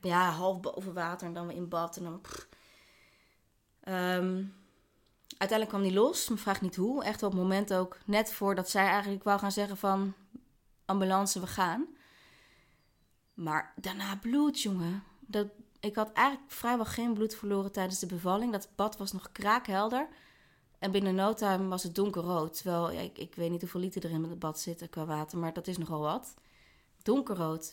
Ja, 0.00 0.30
half 0.30 0.60
boven 0.60 0.94
water 0.94 1.26
en 1.26 1.34
dan 1.34 1.46
weer 1.46 1.56
in 1.56 1.68
bad. 1.68 1.96
En 1.96 2.02
dan... 2.02 2.20
Um, 3.94 4.54
uiteindelijk 5.38 5.68
kwam 5.68 5.82
die 5.82 5.92
los. 5.92 6.28
Me 6.28 6.36
vraag 6.36 6.60
niet 6.60 6.76
hoe. 6.76 7.04
Echt 7.04 7.22
op 7.22 7.32
het 7.32 7.40
moment 7.40 7.74
ook. 7.74 7.98
Net 8.06 8.32
voordat 8.32 8.70
zij 8.70 8.86
eigenlijk 8.86 9.24
wou 9.24 9.38
gaan 9.38 9.52
zeggen 9.52 9.76
van... 9.76 10.14
Ambulance, 10.84 11.40
we 11.40 11.46
gaan. 11.46 11.86
Maar 13.34 13.72
daarna 13.76 14.16
bloed, 14.16 14.60
jongen. 14.60 15.02
Dat, 15.20 15.46
ik 15.80 15.94
had 15.94 16.12
eigenlijk 16.12 16.50
vrijwel 16.50 16.84
geen 16.84 17.14
bloed 17.14 17.34
verloren 17.34 17.72
tijdens 17.72 17.98
de 17.98 18.06
bevalling. 18.06 18.52
Dat 18.52 18.68
bad 18.76 18.96
was 18.96 19.12
nog 19.12 19.32
kraakhelder. 19.32 20.08
En 20.84 20.90
binnen 20.90 21.14
no 21.14 21.34
time 21.34 21.68
was 21.68 21.82
het 21.82 21.94
donkerrood. 21.94 22.56
Terwijl, 22.56 22.90
ja, 22.90 23.00
ik, 23.00 23.18
ik 23.18 23.34
weet 23.34 23.50
niet 23.50 23.60
hoeveel 23.60 23.80
liter 23.80 24.04
er 24.04 24.10
in 24.10 24.24
het 24.24 24.38
bad 24.38 24.60
zitten 24.60 24.90
qua 24.90 25.04
water. 25.04 25.38
Maar 25.38 25.52
dat 25.52 25.66
is 25.66 25.78
nogal 25.78 26.00
wat 26.00 26.34
donkerrood. 27.02 27.72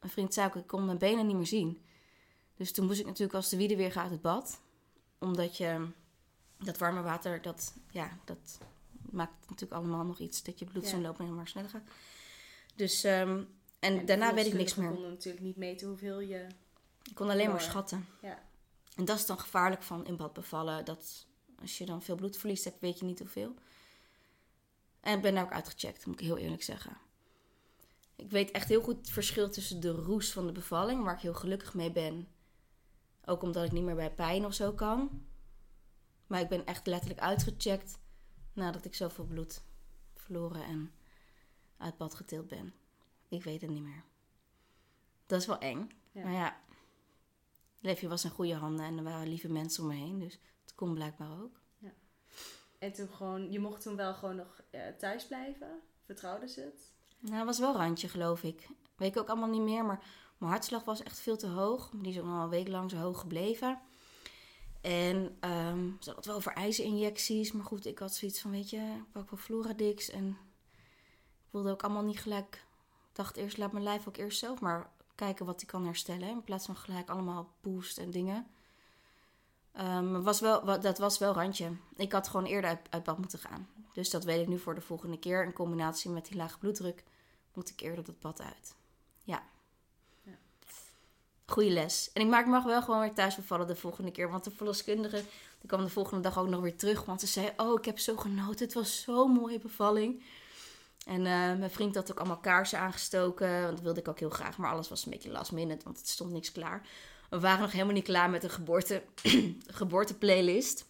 Mijn 0.00 0.12
vriend 0.12 0.34
zei 0.34 0.46
ook, 0.46 0.54
ik 0.54 0.66
kon 0.66 0.84
mijn 0.84 0.98
benen 0.98 1.26
niet 1.26 1.36
meer 1.36 1.46
zien. 1.46 1.84
Dus 2.56 2.72
toen 2.72 2.86
moest 2.86 3.00
ik 3.00 3.06
natuurlijk 3.06 3.34
als 3.34 3.48
de 3.48 3.56
wiede 3.56 3.76
weer 3.76 3.92
gaan 3.92 4.02
uit 4.02 4.12
het 4.12 4.20
bad. 4.20 4.60
Omdat 5.18 5.56
je 5.56 5.88
dat 6.58 6.78
warme 6.78 7.02
water, 7.02 7.42
dat, 7.42 7.74
ja, 7.90 8.18
dat 8.24 8.58
maakt 9.10 9.48
natuurlijk 9.48 9.80
allemaal 9.80 10.04
nog 10.04 10.18
iets. 10.18 10.42
Dat 10.42 10.58
je 10.58 10.64
bloedsomloop 10.64 11.18
maar 11.18 11.48
sneller 11.48 11.70
gaat. 11.70 11.88
Dus, 12.74 13.04
um, 13.04 13.48
en, 13.78 14.06
daarna 14.06 14.34
weet 14.34 14.46
ik 14.46 14.54
niks 14.54 14.74
meer. 14.74 14.90
Ik 14.90 14.94
kon 14.94 15.08
natuurlijk 15.08 15.44
niet 15.44 15.56
meten 15.56 15.88
hoeveel 15.88 16.20
je... 16.20 16.46
Ik 17.02 17.14
kon 17.14 17.30
alleen 17.30 17.50
maar 17.50 17.60
schatten. 17.60 18.06
Ja. 18.22 18.42
En 18.96 19.04
dat 19.04 19.18
is 19.18 19.26
dan 19.26 19.38
gevaarlijk 19.38 19.82
van 19.82 20.06
in 20.06 20.16
bad 20.16 20.32
bevallen. 20.32 20.84
Dat 20.84 21.26
als 21.60 21.78
je 21.78 21.86
dan 21.86 22.02
veel 22.02 22.16
bloed 22.16 22.36
verliest 22.36 22.64
hebt, 22.64 22.80
weet 22.80 22.98
je 22.98 23.04
niet 23.04 23.18
hoeveel. 23.18 23.54
En 25.00 25.16
ik 25.16 25.22
ben 25.22 25.34
daar 25.34 25.44
ook 25.44 25.52
uitgecheckt, 25.52 26.06
moet 26.06 26.20
ik 26.20 26.26
heel 26.26 26.38
eerlijk 26.38 26.62
zeggen. 26.62 26.96
Ik 28.16 28.30
weet 28.30 28.50
echt 28.50 28.68
heel 28.68 28.82
goed 28.82 28.96
het 28.96 29.10
verschil 29.10 29.50
tussen 29.50 29.80
de 29.80 29.90
roes 29.90 30.32
van 30.32 30.46
de 30.46 30.52
bevalling, 30.52 31.04
waar 31.04 31.14
ik 31.14 31.20
heel 31.20 31.34
gelukkig 31.34 31.74
mee 31.74 31.92
ben. 31.92 32.28
Ook 33.24 33.42
omdat 33.42 33.64
ik 33.64 33.72
niet 33.72 33.84
meer 33.84 33.94
bij 33.94 34.14
pijn 34.14 34.44
of 34.44 34.54
zo 34.54 34.72
kan. 34.72 35.24
Maar 36.26 36.40
ik 36.40 36.48
ben 36.48 36.66
echt 36.66 36.86
letterlijk 36.86 37.20
uitgecheckt 37.20 37.98
nadat 38.52 38.84
ik 38.84 38.94
zoveel 38.94 39.24
bloed 39.24 39.62
verloren 40.14 40.64
en 40.64 40.92
uit 41.76 41.96
bad 41.96 42.14
getild 42.14 42.48
ben. 42.48 42.74
Ik 43.28 43.44
weet 43.44 43.60
het 43.60 43.70
niet 43.70 43.82
meer. 43.82 44.04
Dat 45.26 45.40
is 45.40 45.46
wel 45.46 45.58
eng. 45.58 45.90
Maar 46.12 46.32
ja, 46.32 46.60
Leefje 47.80 48.08
was 48.08 48.24
in 48.24 48.30
goede 48.30 48.54
handen 48.54 48.84
en 48.84 48.96
er 48.96 49.04
waren 49.04 49.28
lieve 49.28 49.48
mensen 49.48 49.82
om 49.82 49.88
me 49.88 49.94
heen. 49.94 50.18
Dus 50.18 50.38
het 50.74 50.82
kon 50.84 50.94
blijkbaar 50.94 51.42
ook. 51.42 51.60
Ja. 51.78 51.92
En 52.78 52.92
toen 52.92 53.08
gewoon, 53.08 53.52
je 53.52 53.60
mocht 53.60 53.82
toen 53.82 53.96
wel 53.96 54.14
gewoon 54.14 54.36
nog 54.36 54.62
uh, 54.70 54.80
thuis 54.98 55.26
blijven? 55.26 55.80
Vertrouwde 56.04 56.48
ze 56.48 56.60
het? 56.60 56.92
Nou, 57.18 57.36
dat 57.36 57.46
was 57.46 57.58
wel 57.58 57.76
randje, 57.76 58.08
geloof 58.08 58.42
ik. 58.42 58.68
Weet 58.96 59.10
ik 59.10 59.18
ook 59.18 59.28
allemaal 59.28 59.48
niet 59.48 59.62
meer, 59.62 59.84
maar 59.84 60.04
mijn 60.38 60.50
hartslag 60.50 60.84
was 60.84 61.02
echt 61.02 61.18
veel 61.18 61.36
te 61.36 61.46
hoog. 61.46 61.90
Die 61.94 62.12
is 62.12 62.16
nog 62.16 62.42
een 62.42 62.48
week 62.48 62.68
lang 62.68 62.90
zo 62.90 62.96
hoog 62.96 63.20
gebleven. 63.20 63.80
En 64.80 65.36
um, 65.40 65.96
ze 66.00 66.10
had 66.10 66.24
wel 66.24 66.40
voor 66.40 66.52
ijzerinjecties. 66.52 67.52
Maar 67.52 67.64
goed, 67.64 67.86
ik 67.86 67.98
had 67.98 68.14
zoiets 68.14 68.40
van, 68.40 68.50
weet 68.50 68.70
je, 68.70 68.76
ik 68.76 69.12
pak 69.12 69.30
wel 69.30 69.40
Floradix. 69.40 70.10
En 70.10 70.28
ik 71.44 71.50
wilde 71.50 71.70
ook 71.70 71.82
allemaal 71.82 72.04
niet 72.04 72.20
gelijk... 72.20 72.66
Ik 73.08 73.20
dacht 73.20 73.36
eerst, 73.36 73.56
laat 73.56 73.72
mijn 73.72 73.84
lijf 73.84 74.08
ook 74.08 74.16
eerst 74.16 74.38
zelf 74.38 74.60
maar 74.60 74.90
kijken 75.14 75.46
wat 75.46 75.60
hij 75.60 75.70
kan 75.70 75.84
herstellen. 75.84 76.28
In 76.28 76.44
plaats 76.44 76.66
van 76.66 76.76
gelijk 76.76 77.10
allemaal 77.10 77.52
boost 77.60 77.98
en 77.98 78.10
dingen. 78.10 78.46
Um, 79.80 80.22
was 80.22 80.40
wel, 80.40 80.80
dat 80.80 80.98
was 80.98 81.18
wel 81.18 81.32
randje. 81.32 81.70
Ik 81.96 82.12
had 82.12 82.28
gewoon 82.28 82.46
eerder 82.46 82.70
uit, 82.70 82.80
uit 82.90 83.04
bad 83.04 83.18
moeten 83.18 83.38
gaan. 83.38 83.68
Dus 83.92 84.10
dat 84.10 84.24
weet 84.24 84.40
ik 84.40 84.48
nu 84.48 84.58
voor 84.58 84.74
de 84.74 84.80
volgende 84.80 85.18
keer. 85.18 85.44
In 85.44 85.52
combinatie 85.52 86.10
met 86.10 86.26
die 86.26 86.36
lage 86.36 86.58
bloeddruk 86.58 87.04
moet 87.54 87.68
ik 87.68 87.80
eerder 87.80 88.04
dat 88.04 88.20
bad 88.20 88.40
uit. 88.40 88.74
Ja. 89.24 89.42
ja. 90.22 90.32
Goeie 91.46 91.70
les. 91.70 92.10
En 92.12 92.22
ik 92.22 92.46
mag 92.46 92.64
wel 92.64 92.82
gewoon 92.82 93.00
weer 93.00 93.14
thuis 93.14 93.36
bevallen 93.36 93.66
de 93.66 93.76
volgende 93.76 94.10
keer. 94.10 94.30
Want 94.30 94.44
de 94.44 94.50
verloskundige 94.50 95.22
die 95.58 95.68
kwam 95.68 95.84
de 95.84 95.90
volgende 95.90 96.22
dag 96.22 96.38
ook 96.38 96.48
nog 96.48 96.60
weer 96.60 96.76
terug. 96.76 97.04
Want 97.04 97.20
ze 97.20 97.26
zei, 97.26 97.52
oh 97.56 97.78
ik 97.78 97.84
heb 97.84 97.98
zo 97.98 98.16
genoten. 98.16 98.64
Het 98.64 98.74
was 98.74 99.02
zo'n 99.02 99.30
mooie 99.30 99.58
bevalling. 99.58 100.22
En 101.06 101.20
uh, 101.20 101.26
mijn 101.26 101.70
vriend 101.70 101.94
had 101.94 102.10
ook 102.10 102.18
allemaal 102.18 102.40
kaarsen 102.40 102.78
aangestoken. 102.78 103.62
Want 103.62 103.70
dat 103.70 103.80
wilde 103.80 104.00
ik 104.00 104.08
ook 104.08 104.18
heel 104.18 104.30
graag. 104.30 104.56
Maar 104.56 104.70
alles 104.70 104.88
was 104.88 105.04
een 105.04 105.10
beetje 105.10 105.30
last 105.30 105.52
minute. 105.52 105.84
Want 105.84 105.98
het 105.98 106.08
stond 106.08 106.32
niks 106.32 106.52
klaar. 106.52 106.86
We 107.34 107.40
waren 107.40 107.60
nog 107.60 107.72
helemaal 107.72 107.94
niet 107.94 108.04
klaar 108.04 108.30
met 108.30 108.44
een 108.44 108.50
geboorte, 108.50 109.02
geboorteplaylist. 109.80 110.86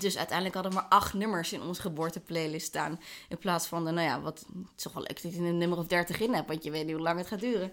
Dus 0.00 0.16
uiteindelijk 0.16 0.54
hadden 0.54 0.72
we 0.72 0.78
maar 0.78 0.88
acht 0.88 1.14
nummers 1.14 1.52
in 1.52 1.62
onze 1.62 1.80
geboorteplaylist 1.80 2.66
staan. 2.66 3.00
In 3.28 3.38
plaats 3.38 3.66
van 3.66 3.84
de, 3.84 3.90
nou 3.90 4.06
ja, 4.06 4.20
wat, 4.20 4.38
het 4.38 4.68
is 4.76 4.82
toch 4.82 4.92
wel 4.92 5.02
leuk 5.02 5.22
dat 5.22 5.34
je 5.34 5.38
een 5.40 5.58
nummer 5.58 5.78
of 5.78 5.86
dertig 5.86 6.20
in 6.20 6.34
hebt, 6.34 6.48
want 6.48 6.64
je 6.64 6.70
weet 6.70 6.84
niet 6.84 6.94
hoe 6.94 7.02
lang 7.02 7.18
het 7.18 7.26
gaat 7.26 7.40
duren. 7.40 7.72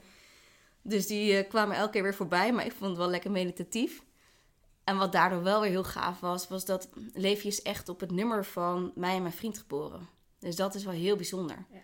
Dus 0.82 1.08
die 1.08 1.34
uh, 1.34 1.50
kwamen 1.50 1.76
elke 1.76 1.92
keer 1.92 2.04
weer 2.04 2.16
voorbij, 2.16 2.54
maar 2.54 2.66
ik 2.66 2.72
vond 2.72 2.90
het 2.90 3.00
wel 3.00 3.10
lekker 3.10 3.32
meditatief. 3.32 4.04
En 4.84 4.98
wat 4.98 5.12
daardoor 5.12 5.44
wel 5.44 5.62
weer 5.62 5.70
heel 5.70 5.84
gaaf 5.84 6.20
was, 6.20 6.48
was 6.48 6.66
dat 6.66 6.90
Levi 7.14 7.48
is 7.48 7.62
echt 7.62 7.90
op 7.90 8.00
het 8.00 8.12
nummer 8.12 8.46
van 8.46 8.92
mij 8.96 9.16
en 9.16 9.22
mijn 9.22 9.34
vriend 9.34 9.58
geboren. 9.58 10.10
Dus 10.40 10.56
dat 10.56 10.76
is 10.76 10.84
wel 10.84 10.94
heel 10.94 11.16
bijzonder. 11.16 11.66
Ja. 11.72 11.82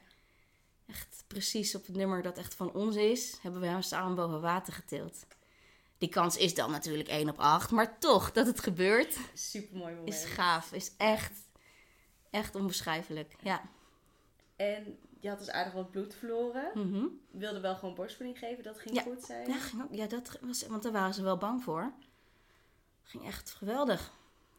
Echt 0.88 1.24
precies 1.28 1.76
op 1.76 1.86
het 1.86 1.96
nummer 1.96 2.22
dat 2.22 2.38
echt 2.38 2.54
van 2.54 2.74
ons 2.74 2.96
is, 2.96 3.38
hebben 3.42 3.62
we 3.62 3.68
hem 3.68 3.82
samen 3.82 4.16
boven 4.16 4.42
water 4.42 4.74
getild. 4.74 5.26
Die 6.00 6.10
kans 6.10 6.38
is 6.38 6.54
dan 6.56 6.72
natuurlijk 6.72 7.10
1 7.10 7.30
op 7.30 7.40
8, 7.40 7.72
maar 7.72 8.00
toch 8.00 8.32
dat 8.32 8.46
het 8.48 8.60
gebeurt, 8.60 9.18
Super 9.34 9.78
mooi 9.78 9.94
moment. 9.96 10.14
is 10.14 10.26
gaaf. 10.26 10.72
Is 10.74 10.92
echt, 10.98 11.32
echt 12.30 12.56
onbeschrijfelijk. 12.56 13.36
Ja. 13.42 13.62
En 14.56 15.00
je 15.20 15.30
had 15.30 15.38
dus 15.40 15.50
aardig 15.50 15.74
wat 15.74 15.92
bloed 15.92 16.16
verloren. 16.16 16.72
Mhm. 16.74 17.06
Wilde 17.32 17.60
wel 17.60 17.76
gewoon 17.76 17.96
borstvoeding 17.96 18.38
geven, 18.40 18.64
dat 18.64 18.80
ging 18.80 18.96
Ja. 18.96 19.02
goed 19.02 19.24
zijn. 19.24 19.48
Ja, 19.50 19.58
ging 19.60 19.82
ook- 19.84 19.94
ja, 19.96 20.08
dat 20.08 20.38
was, 20.42 20.68
want 20.68 20.84
daar 20.84 20.92
waren 20.92 21.14
ze 21.14 21.22
wel 21.24 21.38
bang 21.38 21.64
voor. 21.64 21.92
Ging 23.04 23.26
echt 23.26 23.52
geweldig. 23.52 24.12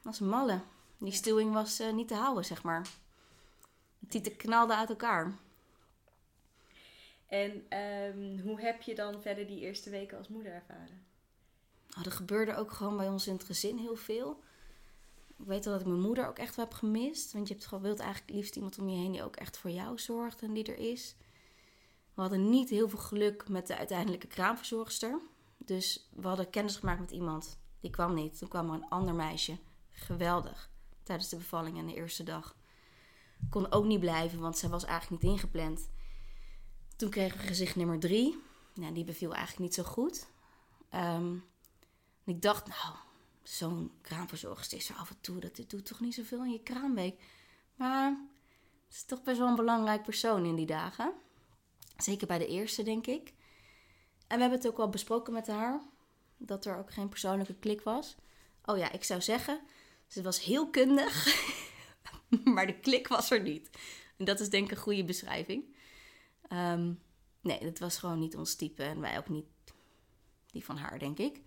Als 0.05 0.21
een 0.21 0.29
malle. 0.29 0.61
Die 0.99 1.11
Ja. 1.11 1.17
stuwing 1.17 1.53
was 1.53 1.79
eh, 1.79 1.93
niet 1.93 2.09
te 2.09 2.15
houden, 2.15 2.45
zeg 2.45 2.63
maar. 2.63 2.87
Tieten 4.09 4.37
knalden 4.37 4.77
uit 4.77 4.89
elkaar. 4.89 5.33
En 7.27 7.65
ehm, 7.69 8.39
hoe 8.41 8.61
heb 8.61 8.83
je 8.83 8.95
dan 8.95 9.23
verder 9.23 9.47
die 9.47 9.61
eerste 9.61 9.91
weken 9.91 10.19
als 10.19 10.29
moeder 10.29 10.53
ervaren? 10.53 11.09
Oh, 11.99 12.05
er 12.05 12.13
gebeurde 12.13 12.57
ook 12.57 12.73
gewoon 12.73 12.97
bij 12.97 13.09
ons 13.09 13.27
in 13.27 13.33
het 13.33 13.45
gezin 13.45 13.79
heel 13.79 13.97
veel. 13.97 14.43
Ik 15.39 15.47
weet 15.47 15.65
wel 15.65 15.73
dat 15.73 15.83
ik 15.83 15.89
mijn 15.89 16.01
moeder 16.01 16.29
ook 16.29 16.39
echt 16.39 16.57
wel 16.57 16.65
heb 16.65 16.75
gemist. 16.75 17.33
Want 17.33 17.49
je 17.49 17.55
hebt 17.55 17.67
gewoon, 17.67 17.83
wilt 17.83 17.99
eigenlijk 17.99 18.33
liefst 18.33 18.57
iemand 18.57 18.79
om 18.79 18.89
je 18.89 18.97
heen 18.97 19.13
die 19.13 19.23
ook 19.23 19.37
echt 19.37 19.59
voor 19.59 19.71
jou 19.71 19.99
zorgt 19.99 20.43
en 20.43 20.53
die 20.53 20.65
er 20.65 20.79
is. 20.79 21.17
We 22.15 22.21
hadden 22.21 22.51
niet 22.51 22.71
heel 22.71 22.89
veel 22.89 22.99
geluk 22.99 23.49
met 23.49 23.67
de 23.67 23.77
uiteindelijke 23.77 24.27
kraamverzorgster. 24.27 25.21
Dus 25.57 26.09
we 26.15 26.27
hadden 26.27 26.51
kennis 26.51 26.77
gemaakt 26.77 27.01
met 27.01 27.11
iemand. 27.11 27.59
Die 27.81 27.91
kwam 27.91 28.15
niet. 28.15 28.39
Toen 28.39 28.49
kwam 28.49 28.69
er 28.69 28.75
een 28.75 28.89
ander 28.89 29.15
meisje. 29.15 29.59
Geweldig. 29.91 30.71
Tijdens 31.03 31.29
de 31.29 31.37
bevalling 31.37 31.79
en 31.79 31.87
de 31.87 31.95
eerste 31.95 32.23
dag. 32.23 32.57
Kon 33.51 33.73
ook 33.73 33.85
niet 33.85 34.01
blijven, 34.01 34.41
want 34.41 34.59
zij 34.59 34.69
was 34.69 34.85
eigenlijk 34.85 35.23
niet 35.23 35.33
ingepland. 35.33 35.91
Toen 36.97 37.11
kregen 37.11 37.39
we 37.39 37.47
gezicht 37.47 37.77
nummer 37.77 37.99
drie. 37.99 38.43
Nou, 38.75 38.95
die 38.95 39.05
beviel 39.05 39.35
eigenlijk 39.35 39.63
niet 39.63 39.75
zo 39.75 39.83
goed. 39.83 40.27
Ehm, 40.91 41.37
en 42.31 42.37
ik 42.37 42.43
dacht, 42.43 42.67
nou, 42.67 42.97
zo'n 43.43 43.93
kraamverzorgster 44.01 44.79
is 44.79 44.89
er 44.89 44.97
af 44.97 45.11
en 45.11 45.21
toe. 45.21 45.41
Dat 45.41 45.65
doet 45.67 45.87
toch 45.87 46.01
niet 46.01 46.15
zoveel 46.15 46.45
in 46.45 46.53
je 46.53 46.63
kraamweek. 46.63 47.23
Maar 47.75 48.09
het 48.87 48.95
is 48.95 49.05
toch 49.05 49.23
best 49.23 49.39
wel 49.39 49.49
een 49.49 49.55
belangrijk 49.55 50.03
persoon 50.03 50.45
in 50.45 50.55
die 50.55 50.67
dagen. 50.67 51.13
Zeker 51.97 52.27
bij 52.27 52.39
de 52.39 52.47
eerste, 52.47 52.83
denk 52.83 53.07
ik. 53.07 53.33
En 54.27 54.37
we 54.37 54.41
hebben 54.41 54.59
het 54.59 54.69
ook 54.69 54.77
wel 54.77 54.89
besproken 54.89 55.33
met 55.33 55.47
haar. 55.47 55.81
Dat 56.37 56.65
er 56.65 56.79
ook 56.79 56.93
geen 56.93 57.09
persoonlijke 57.09 57.55
klik 57.55 57.81
was. 57.81 58.17
Oh 58.65 58.79
ja, 58.79 58.93
ik 58.93 59.05
zou 59.05 59.21
zeggen, 59.21 59.61
ze 60.07 60.23
was 60.23 60.43
heel 60.45 60.71
kundig. 60.71 61.43
maar 62.55 62.67
de 62.67 62.79
klik 62.79 63.09
was 63.09 63.31
er 63.31 63.43
niet. 63.43 63.71
En 64.17 64.25
dat 64.25 64.41
is 64.41 64.51
denk 64.51 64.65
ik 64.65 64.71
een 64.71 64.83
goede 64.83 65.05
beschrijving. 65.05 65.77
Ehm, 66.49 66.93
nee, 67.41 67.61
dat 67.61 67.79
was 67.79 67.99
gewoon 67.99 68.19
niet 68.19 68.37
ons 68.37 68.55
type. 68.55 68.83
En 68.83 69.01
wij 69.01 69.19
ook 69.19 69.29
niet 69.29 69.47
die 70.47 70.65
van 70.65 70.77
haar, 70.77 70.99
denk 70.99 71.19
ik. 71.19 71.41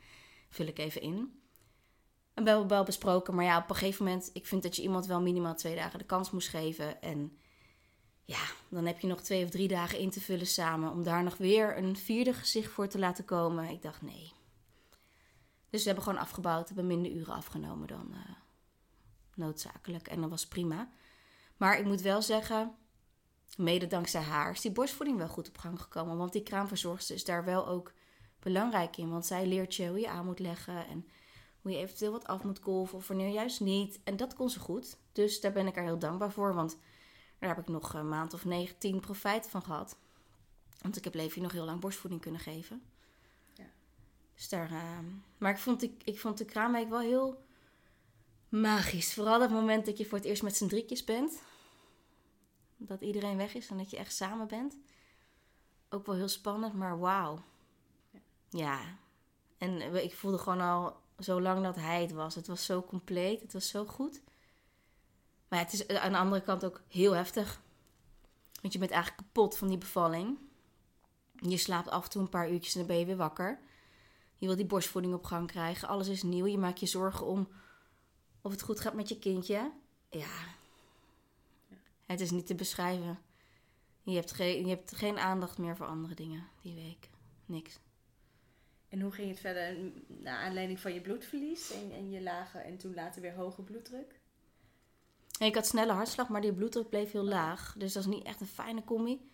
Vul 0.53 0.67
ik 0.67 0.77
even 0.77 1.01
in. 1.01 1.41
En 2.33 2.43
we 2.43 2.49
hebben 2.49 2.67
wel 2.67 2.83
besproken, 2.83 3.35
maar 3.35 3.45
ja, 3.45 3.57
op 3.57 3.69
een 3.69 3.75
gegeven 3.75 4.05
moment... 4.05 4.29
Ik 4.33 4.45
vind 4.45 4.63
dat 4.63 4.75
je 4.75 4.81
iemand 4.81 5.05
wel 5.05 5.21
minimaal 5.21 5.55
twee 5.55 5.75
dagen 5.75 5.99
de 5.99 6.05
kans 6.05 6.31
moest 6.31 6.49
geven. 6.49 7.01
En 7.01 7.37
ja, 8.25 8.41
dan 8.69 8.85
heb 8.85 8.99
je 8.99 9.07
nog 9.07 9.21
twee 9.21 9.43
of 9.43 9.49
drie 9.49 9.67
dagen 9.67 9.99
in 9.99 10.09
te 10.09 10.21
vullen 10.21 10.47
samen... 10.47 10.91
om 10.91 11.03
daar 11.03 11.23
nog 11.23 11.37
weer 11.37 11.77
een 11.77 11.97
vierde 11.97 12.33
gezicht 12.33 12.71
voor 12.71 12.87
te 12.87 12.99
laten 12.99 13.25
komen. 13.25 13.69
Ik 13.69 13.81
dacht, 13.81 14.01
nee. 14.01 14.31
Dus 15.69 15.81
we 15.81 15.85
hebben 15.85 16.03
gewoon 16.03 16.21
afgebouwd, 16.21 16.67
hebben 16.67 16.87
minder 16.87 17.11
uren 17.11 17.33
afgenomen 17.33 17.87
dan 17.87 18.13
eh, 18.13 18.35
noodzakelijk. 19.35 20.07
En 20.07 20.21
dat 20.21 20.29
was 20.29 20.47
prima. 20.47 20.89
Maar 21.57 21.79
ik 21.79 21.85
moet 21.85 22.01
wel 22.01 22.21
zeggen, 22.21 22.75
mede 23.57 23.87
dankzij 23.87 24.21
haar 24.21 24.51
is 24.51 24.61
die 24.61 24.71
borstvoeding 24.71 25.17
wel 25.17 25.27
goed 25.27 25.47
op 25.47 25.57
gang 25.57 25.81
gekomen. 25.81 26.17
Want 26.17 26.33
die 26.33 26.43
kraamverzorgster 26.43 27.15
is 27.15 27.25
daar 27.25 27.45
wel 27.45 27.67
ook 27.67 27.93
belangrijk 28.43 28.97
in. 28.97 29.09
Want 29.09 29.25
zij 29.25 29.45
leert 29.45 29.75
je 29.75 29.87
hoe 29.87 29.99
je 29.99 30.09
aan 30.09 30.25
moet 30.25 30.39
leggen 30.39 30.87
en 30.87 31.07
hoe 31.61 31.71
je 31.71 31.77
eventueel 31.77 32.11
wat 32.11 32.27
af 32.27 32.43
moet 32.43 32.59
kolven 32.59 32.97
of 32.97 33.07
wanneer 33.07 33.29
juist 33.29 33.59
niet. 33.59 33.99
En 34.03 34.17
dat 34.17 34.33
kon 34.33 34.49
ze 34.49 34.59
goed. 34.59 34.97
Dus 35.11 35.41
daar 35.41 35.51
ben 35.51 35.67
ik 35.67 35.75
haar 35.75 35.83
heel 35.83 35.99
dankbaar 35.99 36.31
voor. 36.31 36.53
Want 36.53 36.77
daar 37.39 37.55
heb 37.55 37.59
ik 37.59 37.67
nog 37.67 37.93
een 37.93 38.09
maand 38.09 38.33
of 38.33 38.45
negen, 38.45 38.77
tien 38.77 38.99
profijt 38.99 39.47
van 39.47 39.63
gehad. 39.63 39.97
Want 40.81 40.97
ik 40.97 41.03
heb 41.03 41.13
Levi 41.13 41.41
nog 41.41 41.51
heel 41.51 41.65
lang 41.65 41.79
borstvoeding 41.79 42.21
kunnen 42.21 42.41
geven. 42.41 42.81
Ja. 43.53 43.65
Dus 44.35 44.49
daar, 44.49 44.71
eh, 44.71 44.99
maar 45.37 45.51
ik 45.51 45.57
vond, 45.57 45.83
ik, 45.83 46.01
ik 46.03 46.19
vond 46.19 46.37
de 46.37 46.45
kraamweek 46.45 46.89
wel 46.89 46.99
heel 46.99 47.43
magisch. 48.49 49.13
Vooral 49.13 49.41
het 49.41 49.51
moment 49.51 49.85
dat 49.85 49.97
je 49.97 50.05
voor 50.05 50.17
het 50.17 50.27
eerst 50.27 50.43
met 50.43 50.55
z'n 50.55 50.67
drietjes 50.67 51.03
bent. 51.03 51.41
Dat 52.77 53.01
iedereen 53.01 53.37
weg 53.37 53.55
is 53.55 53.69
en 53.69 53.77
dat 53.77 53.89
je 53.89 53.97
echt 53.97 54.15
samen 54.15 54.47
bent. 54.47 54.77
Ook 55.89 56.05
wel 56.05 56.15
heel 56.15 56.27
spannend, 56.27 56.73
maar 56.73 56.99
wauw. 56.99 57.43
Ja. 58.53 58.97
En 59.57 59.95
ik 60.03 60.15
voelde 60.15 60.37
gewoon 60.37 60.61
al 60.61 60.97
zo 61.19 61.41
lang 61.41 61.63
dat 61.63 61.75
hij 61.75 62.01
het 62.01 62.11
was. 62.11 62.35
Het 62.35 62.47
was 62.47 62.65
zo 62.65 62.81
compleet, 62.81 63.41
het 63.41 63.53
was 63.53 63.67
zo 63.67 63.85
goed. 63.85 64.21
Maar 65.47 65.59
het 65.59 65.73
is 65.73 65.87
aan 65.87 66.11
de 66.11 66.17
andere 66.17 66.41
kant 66.41 66.65
ook 66.65 66.81
heel 66.87 67.11
heftig. 67.11 67.61
Want 68.61 68.73
je 68.73 68.79
bent 68.79 68.91
eigenlijk 68.91 69.21
kapot 69.23 69.57
van 69.57 69.67
die 69.67 69.77
bevalling. 69.77 70.37
Je 71.31 71.57
slaapt 71.57 71.89
af 71.89 72.03
en 72.03 72.09
toe 72.09 72.21
een 72.21 72.29
paar 72.29 72.51
uurtjes 72.51 72.73
en 72.73 72.79
dan 72.79 72.87
ben 72.87 72.99
je 72.99 73.05
weer 73.05 73.17
wakker. 73.17 73.59
Je 74.37 74.47
wil 74.47 74.55
die 74.55 74.65
borstvoeding 74.65 75.13
op 75.13 75.23
gang 75.23 75.47
krijgen. 75.47 75.87
Alles 75.87 76.07
is 76.07 76.23
nieuw. 76.23 76.45
Je 76.45 76.57
maakt 76.57 76.79
je 76.79 76.85
zorgen 76.85 77.25
om 77.25 77.47
of 78.41 78.51
het 78.51 78.61
goed 78.61 78.79
gaat 78.79 78.93
met 78.93 79.09
je 79.09 79.19
kindje. 79.19 79.71
Ja. 80.09 80.27
Het 82.05 82.19
is 82.19 82.31
niet 82.31 82.47
te 82.47 82.55
beschrijven. 82.55 83.19
Je 84.03 84.15
hebt, 84.15 84.31
geen, 84.31 84.65
je 84.65 84.69
hebt 84.69 84.95
geen 84.95 85.19
aandacht 85.19 85.57
meer 85.57 85.75
voor 85.75 85.85
andere 85.85 86.13
dingen 86.13 86.47
die 86.61 86.75
week. 86.75 87.09
Niks. 87.45 87.79
En 88.93 89.01
hoe 89.01 89.11
ging 89.11 89.29
het 89.29 89.39
verder 89.39 89.77
naar 90.07 90.37
aanleiding 90.37 90.79
van 90.79 90.93
je 90.93 91.01
bloedverlies 91.01 91.71
en, 91.71 91.91
en 91.91 92.11
je 92.11 92.21
lage 92.21 92.57
en 92.57 92.77
toen 92.77 92.93
later 92.93 93.21
weer 93.21 93.35
hoge 93.35 93.61
bloeddruk? 93.61 94.19
Ik 95.39 95.55
had 95.55 95.67
snelle 95.67 95.91
hartslag, 95.91 96.29
maar 96.29 96.41
die 96.41 96.53
bloeddruk 96.53 96.89
bleef 96.89 97.11
heel 97.11 97.23
laag. 97.23 97.75
Dus 97.77 97.93
dat 97.93 98.03
is 98.03 98.09
niet 98.09 98.23
echt 98.23 98.41
een 98.41 98.47
fijne 98.47 98.83
combi. 98.83 99.29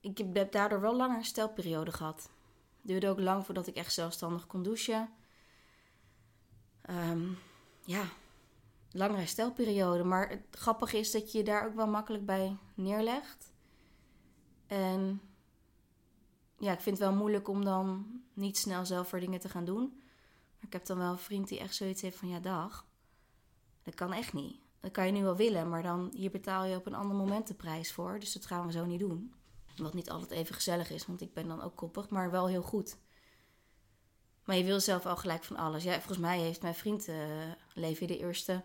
Ik 0.00 0.18
heb 0.18 0.52
daardoor 0.52 0.80
wel 0.80 0.96
langer 0.96 1.16
herstelperiode 1.16 1.92
gehad. 1.92 2.22
Het 2.22 2.86
duurde 2.90 3.08
ook 3.08 3.20
lang 3.20 3.44
voordat 3.44 3.66
ik 3.66 3.76
echt 3.76 3.92
zelfstandig 3.92 4.46
kon 4.46 4.62
douchen. 4.62 5.10
Ehm, 6.82 7.28
ja, 7.84 8.04
lange 8.90 9.16
herstelperiode. 9.16 10.04
Maar 10.04 10.28
het 10.28 10.46
grappige 10.50 10.98
is 10.98 11.10
dat 11.10 11.32
je 11.32 11.38
je 11.38 11.44
daar 11.44 11.66
ook 11.66 11.74
wel 11.74 11.88
makkelijk 11.88 12.26
bij 12.26 12.56
neerlegt. 12.74 13.52
En 14.66 15.20
ja, 16.58 16.72
ik 16.72 16.80
vind 16.80 16.98
het 16.98 17.08
wel 17.08 17.16
moeilijk 17.16 17.48
om 17.48 17.64
dan 17.64 18.06
niet 18.32 18.58
snel 18.58 18.86
zelf 18.86 19.08
voor 19.08 19.20
dingen 19.20 19.40
te 19.40 19.48
gaan 19.48 19.64
doen. 19.64 19.94
Maar 20.56 20.66
ik 20.66 20.72
heb 20.72 20.86
dan 20.86 20.98
wel 20.98 21.10
een 21.10 21.18
vriend 21.18 21.48
die 21.48 21.58
echt 21.58 21.74
zoiets 21.74 22.02
heeft 22.02 22.16
van 22.16 22.28
ja, 22.28 22.40
dag. 22.40 22.86
Dat 23.82 23.94
kan 23.94 24.12
echt 24.12 24.32
niet. 24.32 24.56
Dat 24.80 24.90
kan 24.90 25.06
je 25.06 25.12
nu 25.12 25.22
wel 25.22 25.36
willen, 25.36 25.68
maar 25.68 25.82
dan 25.82 26.10
hier 26.14 26.30
betaal 26.30 26.64
je 26.64 26.76
op 26.76 26.86
een 26.86 26.94
ander 26.94 27.16
moment 27.16 27.46
de 27.46 27.54
prijs 27.54 27.92
voor. 27.92 28.18
Dus 28.18 28.32
dat 28.32 28.46
gaan 28.46 28.66
we 28.66 28.72
zo 28.72 28.84
niet 28.84 29.00
doen. 29.00 29.34
Wat 29.76 29.94
niet 29.94 30.10
altijd 30.10 30.30
even 30.30 30.54
gezellig 30.54 30.90
is, 30.90 31.06
want 31.06 31.20
ik 31.20 31.34
ben 31.34 31.48
dan 31.48 31.62
ook 31.62 31.76
koppig, 31.76 32.08
maar 32.08 32.30
wel 32.30 32.48
heel 32.48 32.62
goed. 32.62 32.96
Maar 34.44 34.56
je 34.56 34.64
wil 34.64 34.80
zelf 34.80 35.06
al 35.06 35.16
gelijk 35.16 35.44
van 35.44 35.56
alles. 35.56 35.82
Ja, 35.82 35.94
volgens 35.94 36.18
mij 36.18 36.38
heeft 36.38 36.62
mijn 36.62 36.74
vriend 36.74 37.08
uh, 37.08 37.16
Levi 37.74 38.06
de 38.06 38.18
eerste. 38.18 38.64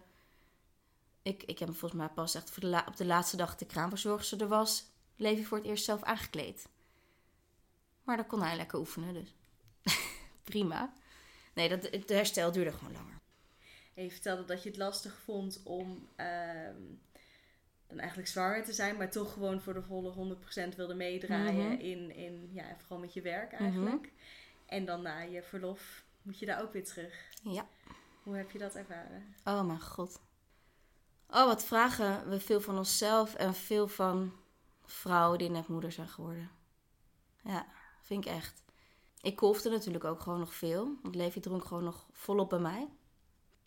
Ik, 1.21 1.43
ik 1.43 1.59
heb 1.59 1.67
hem 1.67 1.77
volgens 1.77 2.01
mij 2.01 2.09
pas 2.09 2.35
echt 2.35 2.51
voor 2.51 2.61
de 2.61 2.83
op 2.87 2.97
de 2.97 3.05
laatste 3.05 3.37
dag 3.37 3.55
de 3.55 3.65
kraamverzorgster 3.65 4.41
er 4.41 4.47
was. 4.47 4.85
Levi 5.15 5.45
voor 5.45 5.57
het 5.57 5.67
eerst 5.67 5.85
zelf 5.85 6.03
aangekleed. 6.03 6.67
Maar 8.03 8.17
dan 8.17 8.27
kon 8.27 8.41
hij 8.41 8.55
lekker 8.55 8.79
oefenen, 8.79 9.13
dus 9.13 9.35
prima. 10.43 10.93
Nee, 11.53 11.69
dat, 11.69 11.83
het 11.89 12.09
herstel 12.09 12.51
duurde 12.51 12.71
gewoon 12.71 12.93
langer. 12.93 13.19
En 13.93 14.03
je 14.03 14.11
vertelde 14.11 14.45
dat 14.45 14.63
je 14.63 14.69
het 14.69 14.77
lastig 14.77 15.19
vond 15.23 15.61
om 15.63 16.07
ehm, 16.15 16.81
dan 17.87 17.99
eigenlijk 17.99 18.29
zwanger 18.29 18.63
te 18.63 18.73
zijn, 18.73 18.97
maar 18.97 19.11
toch 19.11 19.33
gewoon 19.33 19.61
voor 19.61 19.73
de 19.73 19.81
volle 19.81 20.37
100% 20.71 20.75
wilde 20.75 20.93
meedraaien 20.93 21.71
Mhm. 21.71 21.79
in, 21.79 22.15
in, 22.15 22.49
ja, 22.53 22.75
vooral 22.77 22.99
met 22.99 23.13
je 23.13 23.21
werk 23.21 23.53
eigenlijk. 23.53 24.11
En 24.65 24.85
dan 24.85 25.01
na 25.01 25.19
je 25.19 25.43
verlof 25.43 26.03
moet 26.21 26.39
je 26.39 26.45
daar 26.45 26.61
ook 26.61 26.73
weer 26.73 26.83
terug. 26.85 27.29
Ja. 27.43 27.67
Hoe 28.23 28.35
heb 28.35 28.51
je 28.51 28.57
dat 28.59 28.75
ervaren? 28.75 29.35
Oh 29.43 29.61
mijn 29.65 29.81
god. 29.81 30.21
Oh, 31.29 31.45
wat 31.45 31.65
vragen 31.65 32.29
we 32.29 32.39
veel 32.39 32.61
van 32.61 32.77
onszelf 32.77 33.35
en 33.35 33.53
veel 33.53 33.87
van 33.87 34.33
vrouwen 34.85 35.37
die 35.37 35.49
net 35.49 35.67
moeder 35.67 35.91
zijn 35.91 36.07
geworden. 36.09 36.49
Ja, 37.43 37.65
vind 38.11 38.25
ik 38.25 38.31
echt. 38.31 38.63
Ik 39.21 39.35
kolfde 39.35 39.69
natuurlijk 39.69 40.03
ook 40.03 40.19
gewoon 40.19 40.39
nog 40.39 40.53
veel. 40.53 40.97
Want 41.01 41.15
Levi 41.15 41.39
dronk 41.39 41.65
gewoon 41.65 41.83
nog 41.83 42.07
volop 42.11 42.49
bij 42.49 42.59
mij. 42.59 42.89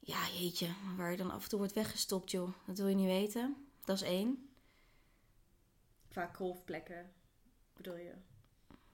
Ja, 0.00 0.28
jeetje, 0.28 0.74
waar 0.96 1.11
je 1.11 1.16
dan 1.16 1.30
af 1.30 1.42
en 1.42 1.48
toe 1.48 1.59
wordt 1.59 1.74
weggestopt, 1.74 2.30
joh. 2.30 2.48
Dat 2.66 2.78
wil 2.78 2.87
je 2.87 2.94
niet 2.94 3.07
weten. 3.07 3.66
Dat 3.85 3.96
is 3.96 4.02
één. 4.02 4.48
Vaak 6.11 6.37
golfplekken, 6.37 7.12
bedoel 7.72 7.96
je? 7.96 8.14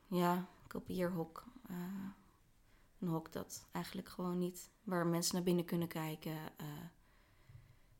Ja, 0.06 0.48
kopieerhok. 0.66 1.44
Uh, 1.70 1.76
Een 2.98 3.08
hok 3.08 3.32
dat 3.32 3.68
eigenlijk 3.72 4.08
gewoon 4.08 4.38
niet, 4.38 4.70
waar 4.84 5.06
mensen 5.06 5.34
naar 5.34 5.44
binnen 5.44 5.64
kunnen 5.64 5.88
kijken. 5.88 6.32
Uh, 6.32 6.66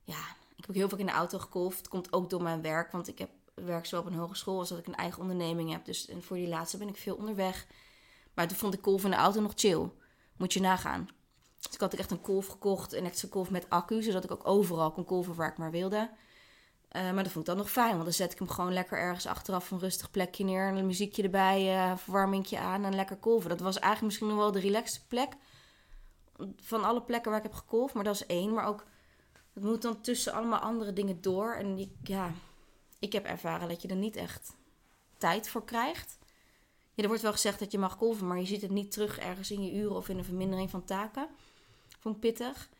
ja, 0.02 0.36
ik 0.50 0.56
heb 0.56 0.68
ook 0.68 0.74
heel 0.74 0.88
vaak 0.88 0.98
in 0.98 1.06
de 1.06 1.12
auto 1.12 1.38
gekolfd. 1.38 1.88
Komt 1.88 2.12
ook 2.12 2.30
door 2.30 2.42
mijn 2.42 2.62
werk, 2.62 2.92
want 2.92 3.08
ik 3.08 3.18
heb, 3.18 3.30
werk 3.64 3.86
zo 3.86 3.98
op 3.98 4.06
een 4.06 4.14
hogeschool 4.14 4.58
als 4.58 4.68
dat 4.68 4.78
ik 4.78 4.86
een 4.86 4.94
eigen 4.94 5.20
onderneming 5.20 5.70
heb. 5.70 5.84
Dus 5.84 6.08
en 6.08 6.22
voor 6.22 6.36
die 6.36 6.48
laatste 6.48 6.76
ben 6.76 6.88
ik 6.88 6.96
veel 6.96 7.16
onderweg. 7.16 7.66
Maar 8.34 8.48
toen 8.48 8.56
vond 8.56 8.74
ik 8.74 8.82
kolf 8.82 9.04
in 9.04 9.10
de 9.10 9.16
auto 9.16 9.40
nog 9.40 9.52
chill. 9.54 9.90
Moet 10.36 10.52
je 10.52 10.60
nagaan. 10.60 11.08
Dus 11.60 11.72
ik 11.74 11.80
had 11.80 11.94
echt 11.94 12.10
een 12.10 12.20
kolf 12.20 12.46
gekocht, 12.46 12.92
een 12.92 13.04
extra 13.04 13.28
kolf 13.28 13.50
met 13.50 13.70
accu, 13.70 14.02
zodat 14.02 14.24
ik 14.24 14.30
ook 14.30 14.46
overal 14.46 14.92
kon 14.92 15.04
kolven 15.04 15.34
waar 15.34 15.50
ik 15.50 15.58
maar 15.58 15.70
wilde. 15.70 16.10
Uh, 16.96 17.02
maar 17.02 17.22
dat 17.22 17.32
vond 17.32 17.48
ik 17.48 17.54
dan 17.54 17.56
nog 17.56 17.70
fijn, 17.70 17.92
want 17.92 18.04
dan 18.04 18.12
zet 18.12 18.32
ik 18.32 18.38
hem 18.38 18.48
gewoon 18.48 18.72
lekker 18.72 18.98
ergens 18.98 19.26
achteraf 19.26 19.70
een 19.70 19.78
rustig 19.78 20.10
plekje 20.10 20.44
neer. 20.44 20.68
En 20.68 20.76
een 20.76 20.86
muziekje 20.86 21.22
erbij, 21.22 21.74
uh, 21.74 21.96
verwarmingje 21.96 22.58
aan 22.58 22.84
en 22.84 22.94
lekker 22.94 23.16
kolven. 23.16 23.48
Dat 23.48 23.60
was 23.60 23.78
eigenlijk 23.78 24.04
misschien 24.06 24.28
nog 24.28 24.36
wel 24.36 24.52
de 24.52 24.60
relaxte 24.60 25.06
plek 25.06 25.36
van 26.56 26.84
alle 26.84 27.02
plekken 27.02 27.30
waar 27.30 27.40
ik 27.40 27.46
heb 27.46 27.56
gekolfd. 27.56 27.94
Maar 27.94 28.04
dat 28.04 28.14
is 28.14 28.26
één. 28.26 28.54
Maar 28.54 28.66
ook, 28.66 28.84
het 29.52 29.64
moet 29.64 29.82
dan 29.82 30.00
tussen 30.00 30.32
allemaal 30.32 30.58
andere 30.58 30.92
dingen 30.92 31.20
door. 31.20 31.52
En 31.54 31.74
die, 31.74 31.96
ja, 32.02 32.32
ik 33.00 33.12
heb 33.12 33.24
ervaren 33.24 33.68
dat 33.68 33.82
je 33.82 33.88
er 33.88 33.96
niet 33.96 34.16
echt 34.16 34.52
tijd 35.18 35.48
voor 35.48 35.64
krijgt. 35.64 36.18
Ja, 36.94 37.02
er 37.02 37.08
wordt 37.08 37.22
wel 37.22 37.32
gezegd 37.32 37.58
dat 37.58 37.72
je 37.72 37.78
mag 37.78 37.96
kolven, 37.96 38.26
maar 38.26 38.38
je 38.38 38.46
ziet 38.46 38.62
het 38.62 38.70
niet 38.70 38.90
terug 38.90 39.18
ergens 39.18 39.50
in 39.50 39.64
je 39.64 39.72
uren 39.72 39.96
of 39.96 40.08
in 40.08 40.18
een 40.18 40.24
vermindering 40.24 40.70
van 40.70 40.84
taken. 40.84 41.28
Vond 41.98 42.14
ik 42.14 42.20
pittig. 42.20 42.70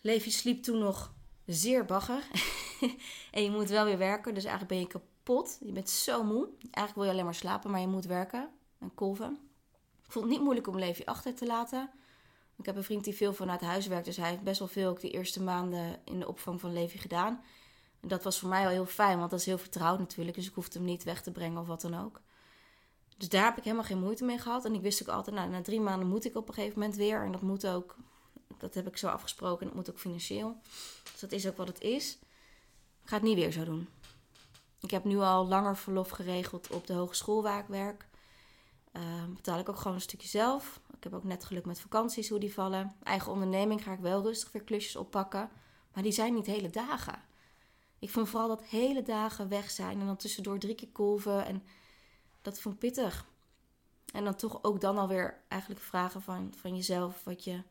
Levi 0.00 0.30
sliep 0.30 0.62
toen 0.62 0.78
nog 0.78 1.14
zeer 1.46 1.84
bagger. 1.84 2.22
en 3.32 3.42
je 3.42 3.50
moet 3.50 3.68
wel 3.68 3.84
weer 3.84 3.98
werken, 3.98 4.34
dus 4.34 4.44
eigenlijk 4.44 4.72
ben 4.72 4.80
je 4.80 5.00
kapot. 5.00 5.58
Je 5.60 5.72
bent 5.72 5.90
zo 5.90 6.24
moe. 6.24 6.48
Eigenlijk 6.60 6.94
wil 6.94 7.04
je 7.04 7.10
alleen 7.10 7.24
maar 7.24 7.34
slapen, 7.34 7.70
maar 7.70 7.80
je 7.80 7.86
moet 7.86 8.04
werken 8.04 8.50
en 8.78 8.94
kolven. 8.94 9.38
Ik 10.04 10.12
vond 10.12 10.24
het 10.24 10.34
niet 10.34 10.42
moeilijk 10.42 10.66
om 10.66 10.78
Levi 10.78 11.04
achter 11.04 11.34
te 11.34 11.46
laten. 11.46 11.90
Ik 12.56 12.66
heb 12.66 12.76
een 12.76 12.84
vriend 12.84 13.04
die 13.04 13.14
veel 13.14 13.34
vanuit 13.34 13.60
huis 13.60 13.86
werkt, 13.86 14.04
dus 14.04 14.16
hij 14.16 14.30
heeft 14.30 14.42
best 14.42 14.58
wel 14.58 14.68
veel 14.68 14.88
ook 14.88 15.00
de 15.00 15.10
eerste 15.10 15.42
maanden 15.42 16.00
in 16.04 16.18
de 16.18 16.28
opvang 16.28 16.60
van 16.60 16.72
Levi 16.72 16.98
gedaan. 16.98 17.42
En 18.00 18.08
dat 18.08 18.22
was 18.22 18.38
voor 18.38 18.48
mij 18.48 18.62
wel 18.62 18.70
heel 18.70 18.86
fijn, 18.86 19.18
want 19.18 19.30
dat 19.30 19.40
is 19.40 19.46
heel 19.46 19.58
vertrouwd 19.58 19.98
natuurlijk, 19.98 20.36
dus 20.36 20.46
ik 20.46 20.54
hoefde 20.54 20.78
hem 20.78 20.86
niet 20.86 21.04
weg 21.04 21.22
te 21.22 21.30
brengen 21.30 21.60
of 21.60 21.66
wat 21.66 21.80
dan 21.80 22.04
ook. 22.04 22.20
Dus 23.16 23.28
daar 23.28 23.44
heb 23.44 23.56
ik 23.56 23.64
helemaal 23.64 23.84
geen 23.84 24.00
moeite 24.00 24.24
mee 24.24 24.38
gehad. 24.38 24.64
En 24.64 24.74
ik 24.74 24.80
wist 24.80 25.02
ook 25.02 25.14
altijd, 25.14 25.36
nou, 25.36 25.50
na 25.50 25.62
drie 25.62 25.80
maanden 25.80 26.08
moet 26.08 26.24
ik 26.24 26.36
op 26.36 26.48
een 26.48 26.54
gegeven 26.54 26.78
moment 26.78 26.96
weer. 26.96 27.22
En 27.22 27.32
dat 27.32 27.42
moet 27.42 27.66
ook, 27.66 27.96
dat 28.58 28.74
heb 28.74 28.86
ik 28.86 28.96
zo 28.96 29.08
afgesproken. 29.08 29.60
En 29.60 29.66
dat 29.66 29.74
moet 29.74 29.90
ook 29.90 29.98
financieel. 29.98 30.56
Dus 31.10 31.20
dat 31.20 31.32
is 31.32 31.46
ook 31.46 31.56
wat 31.56 31.68
het 31.68 31.80
is. 31.80 32.18
Ik 33.02 33.08
ga 33.08 33.14
het 33.14 33.24
niet 33.24 33.34
weer 33.34 33.52
zo 33.52 33.64
doen. 33.64 33.88
Ik 34.80 34.90
heb 34.90 35.04
nu 35.04 35.18
al 35.18 35.46
langer 35.46 35.76
verlof 35.76 36.10
geregeld 36.10 36.70
op 36.70 36.86
de 36.86 36.92
hogeschool 36.92 37.42
waar. 37.42 37.66
Uh, 37.70 39.02
betaal 39.34 39.58
ik 39.58 39.68
ook 39.68 39.76
gewoon 39.76 39.94
een 39.94 40.00
stukje 40.00 40.28
zelf. 40.28 40.80
Ik 40.96 41.04
heb 41.04 41.14
ook 41.14 41.24
net 41.24 41.44
geluk 41.44 41.64
met 41.64 41.80
vakanties, 41.80 42.28
hoe 42.28 42.38
die 42.38 42.54
vallen. 42.54 42.96
Eigen 43.02 43.32
onderneming 43.32 43.82
ga 43.82 43.92
ik 43.92 43.98
wel 43.98 44.22
rustig 44.22 44.52
weer 44.52 44.62
klusjes 44.62 44.96
oppakken. 44.96 45.50
Maar 45.92 46.02
die 46.02 46.12
zijn 46.12 46.34
niet 46.34 46.46
hele 46.46 46.70
dagen. 46.70 47.22
Ik 47.98 48.10
vind 48.10 48.28
vooral 48.28 48.48
dat 48.48 48.64
hele 48.64 49.02
dagen 49.02 49.48
weg 49.48 49.70
zijn 49.70 50.00
en 50.00 50.06
dan 50.06 50.16
tussendoor 50.16 50.58
drie 50.58 50.74
keer 50.74 50.88
kolven. 50.92 51.46
En 51.46 51.62
dat 52.42 52.60
vond 52.60 52.74
ik 52.74 52.80
pittig. 52.80 53.26
En 54.12 54.24
dan 54.24 54.36
toch 54.36 54.62
ook 54.62 54.80
dan 54.80 54.98
alweer 54.98 55.42
eigenlijk 55.48 55.80
vragen 55.80 56.22
van, 56.22 56.54
van 56.56 56.76
jezelf 56.76 57.24
wat 57.24 57.44
je 57.44 57.62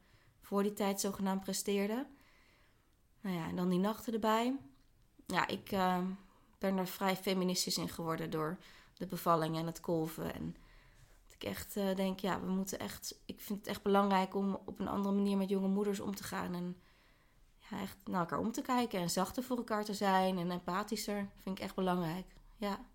voor 0.41 0.63
die 0.63 0.73
tijd 0.73 0.99
zogenaamd 0.99 1.41
presteerde. 1.41 2.07
Nou 3.21 3.35
ja, 3.35 3.47
en 3.47 3.55
dan 3.55 3.69
die 3.69 3.79
nachten 3.79 4.13
erbij. 4.13 4.55
Ja, 5.25 5.47
ik 5.47 5.71
uh, 5.71 5.97
ben 6.57 6.77
er 6.77 6.87
vrij 6.87 7.15
feministisch 7.15 7.77
in 7.77 7.89
geworden 7.89 8.29
door 8.29 8.57
de 8.93 9.05
bevalling 9.05 9.57
en 9.57 9.65
het 9.65 9.79
kolven. 9.79 10.33
En 10.33 10.55
dat 11.25 11.35
ik 11.35 11.43
echt 11.43 11.75
uh, 11.75 11.95
denk, 11.95 12.19
ja, 12.19 12.39
we 12.41 12.51
moeten 12.51 12.79
echt... 12.79 13.19
Ik 13.25 13.41
vind 13.41 13.59
het 13.59 13.67
echt 13.67 13.81
belangrijk 13.81 14.35
om 14.35 14.59
op 14.65 14.79
een 14.79 14.87
andere 14.87 15.15
manier 15.15 15.37
met 15.37 15.49
jonge 15.49 15.67
moeders 15.67 15.99
om 15.99 16.15
te 16.15 16.23
gaan. 16.23 16.53
En 16.53 16.77
ja, 17.69 17.81
echt 17.81 17.97
naar 18.03 18.19
elkaar 18.19 18.39
om 18.39 18.51
te 18.51 18.61
kijken 18.61 18.99
en 18.99 19.09
zachter 19.09 19.43
voor 19.43 19.57
elkaar 19.57 19.85
te 19.85 19.93
zijn 19.93 20.37
en 20.37 20.51
empathischer. 20.51 21.29
Vind 21.35 21.57
ik 21.57 21.63
echt 21.63 21.75
belangrijk, 21.75 22.25
ja. 22.57 22.85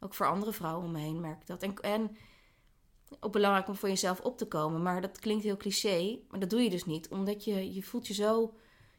Ook 0.00 0.14
voor 0.14 0.26
andere 0.26 0.52
vrouwen 0.52 0.84
om 0.84 0.92
me 0.92 0.98
heen 0.98 1.20
merk 1.20 1.40
ik 1.40 1.46
dat. 1.46 1.62
En, 1.62 1.80
en 1.80 2.16
ook 3.20 3.32
belangrijk 3.32 3.68
om 3.68 3.74
voor 3.74 3.88
jezelf 3.88 4.20
op 4.20 4.38
te 4.38 4.46
komen. 4.46 4.82
Maar 4.82 5.00
dat 5.00 5.18
klinkt 5.18 5.44
heel 5.44 5.56
cliché, 5.56 6.18
maar 6.28 6.40
dat 6.40 6.50
doe 6.50 6.62
je 6.62 6.70
dus 6.70 6.84
niet. 6.84 7.08
Omdat 7.08 7.44
je, 7.44 7.74
je 7.74 7.82
voelt 7.82 8.06
je 8.06 8.14
zo... 8.14 8.54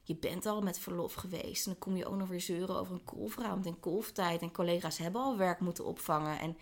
Je 0.06 0.16
bent 0.16 0.46
al 0.46 0.62
met 0.62 0.80
verlof 0.80 1.14
geweest. 1.14 1.66
En 1.66 1.72
dan 1.72 1.80
kom 1.80 1.96
je 1.96 2.06
ook 2.06 2.16
nog 2.16 2.28
weer 2.28 2.42
zeuren 2.42 2.76
over 2.76 2.94
een 2.94 3.04
kolfruimte 3.04 3.70
en 3.70 3.80
kolftijd. 3.80 4.42
En 4.42 4.52
collega's 4.52 4.98
hebben 4.98 5.22
al 5.22 5.38
werk 5.38 5.60
moeten 5.60 5.86
opvangen. 5.86 6.40
En 6.40 6.58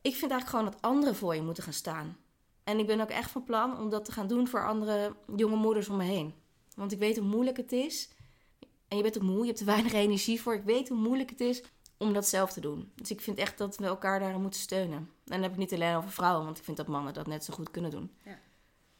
ik 0.00 0.14
vind 0.16 0.30
eigenlijk 0.30 0.48
gewoon 0.48 0.64
dat 0.64 0.82
anderen 0.82 1.14
voor 1.14 1.34
je 1.34 1.42
moeten 1.42 1.62
gaan 1.62 1.72
staan. 1.72 2.16
En 2.64 2.78
ik 2.78 2.86
ben 2.86 3.00
ook 3.00 3.08
echt 3.08 3.30
van 3.30 3.44
plan 3.44 3.78
om 3.78 3.90
dat 3.90 4.04
te 4.04 4.12
gaan 4.12 4.26
doen 4.26 4.48
voor 4.48 4.66
andere 4.66 5.16
jonge 5.36 5.56
moeders 5.56 5.88
om 5.88 5.96
me 5.96 6.04
heen. 6.04 6.34
Want 6.76 6.92
ik 6.92 6.98
weet 6.98 7.16
hoe 7.16 7.26
moeilijk 7.26 7.56
het 7.56 7.72
is. 7.72 8.08
En 8.88 8.96
je 8.96 9.02
bent 9.02 9.16
ook 9.16 9.22
moe, 9.22 9.40
je 9.40 9.46
hebt 9.46 9.60
er 9.60 9.66
weinig 9.66 9.92
energie 9.92 10.40
voor. 10.40 10.54
Ik 10.54 10.62
weet 10.62 10.88
hoe 10.88 10.98
moeilijk 10.98 11.30
het 11.30 11.40
is 11.40 11.62
om 11.96 12.12
dat 12.12 12.28
zelf 12.28 12.52
te 12.52 12.60
doen. 12.60 12.92
Dus 12.94 13.10
ik 13.10 13.20
vind 13.20 13.38
echt 13.38 13.58
dat 13.58 13.76
we 13.76 13.84
elkaar 13.84 14.20
daarin 14.20 14.40
moeten 14.40 14.60
steunen. 14.60 14.96
En 14.98 15.10
dan 15.24 15.42
heb 15.42 15.52
ik 15.52 15.56
niet 15.56 15.72
alleen 15.72 15.96
over 15.96 16.10
vrouwen, 16.10 16.44
want 16.44 16.58
ik 16.58 16.64
vind 16.64 16.76
dat 16.76 16.86
mannen 16.86 17.14
dat 17.14 17.26
net 17.26 17.44
zo 17.44 17.54
goed 17.54 17.70
kunnen 17.70 17.90
doen. 17.90 18.16
Ja. 18.24 18.38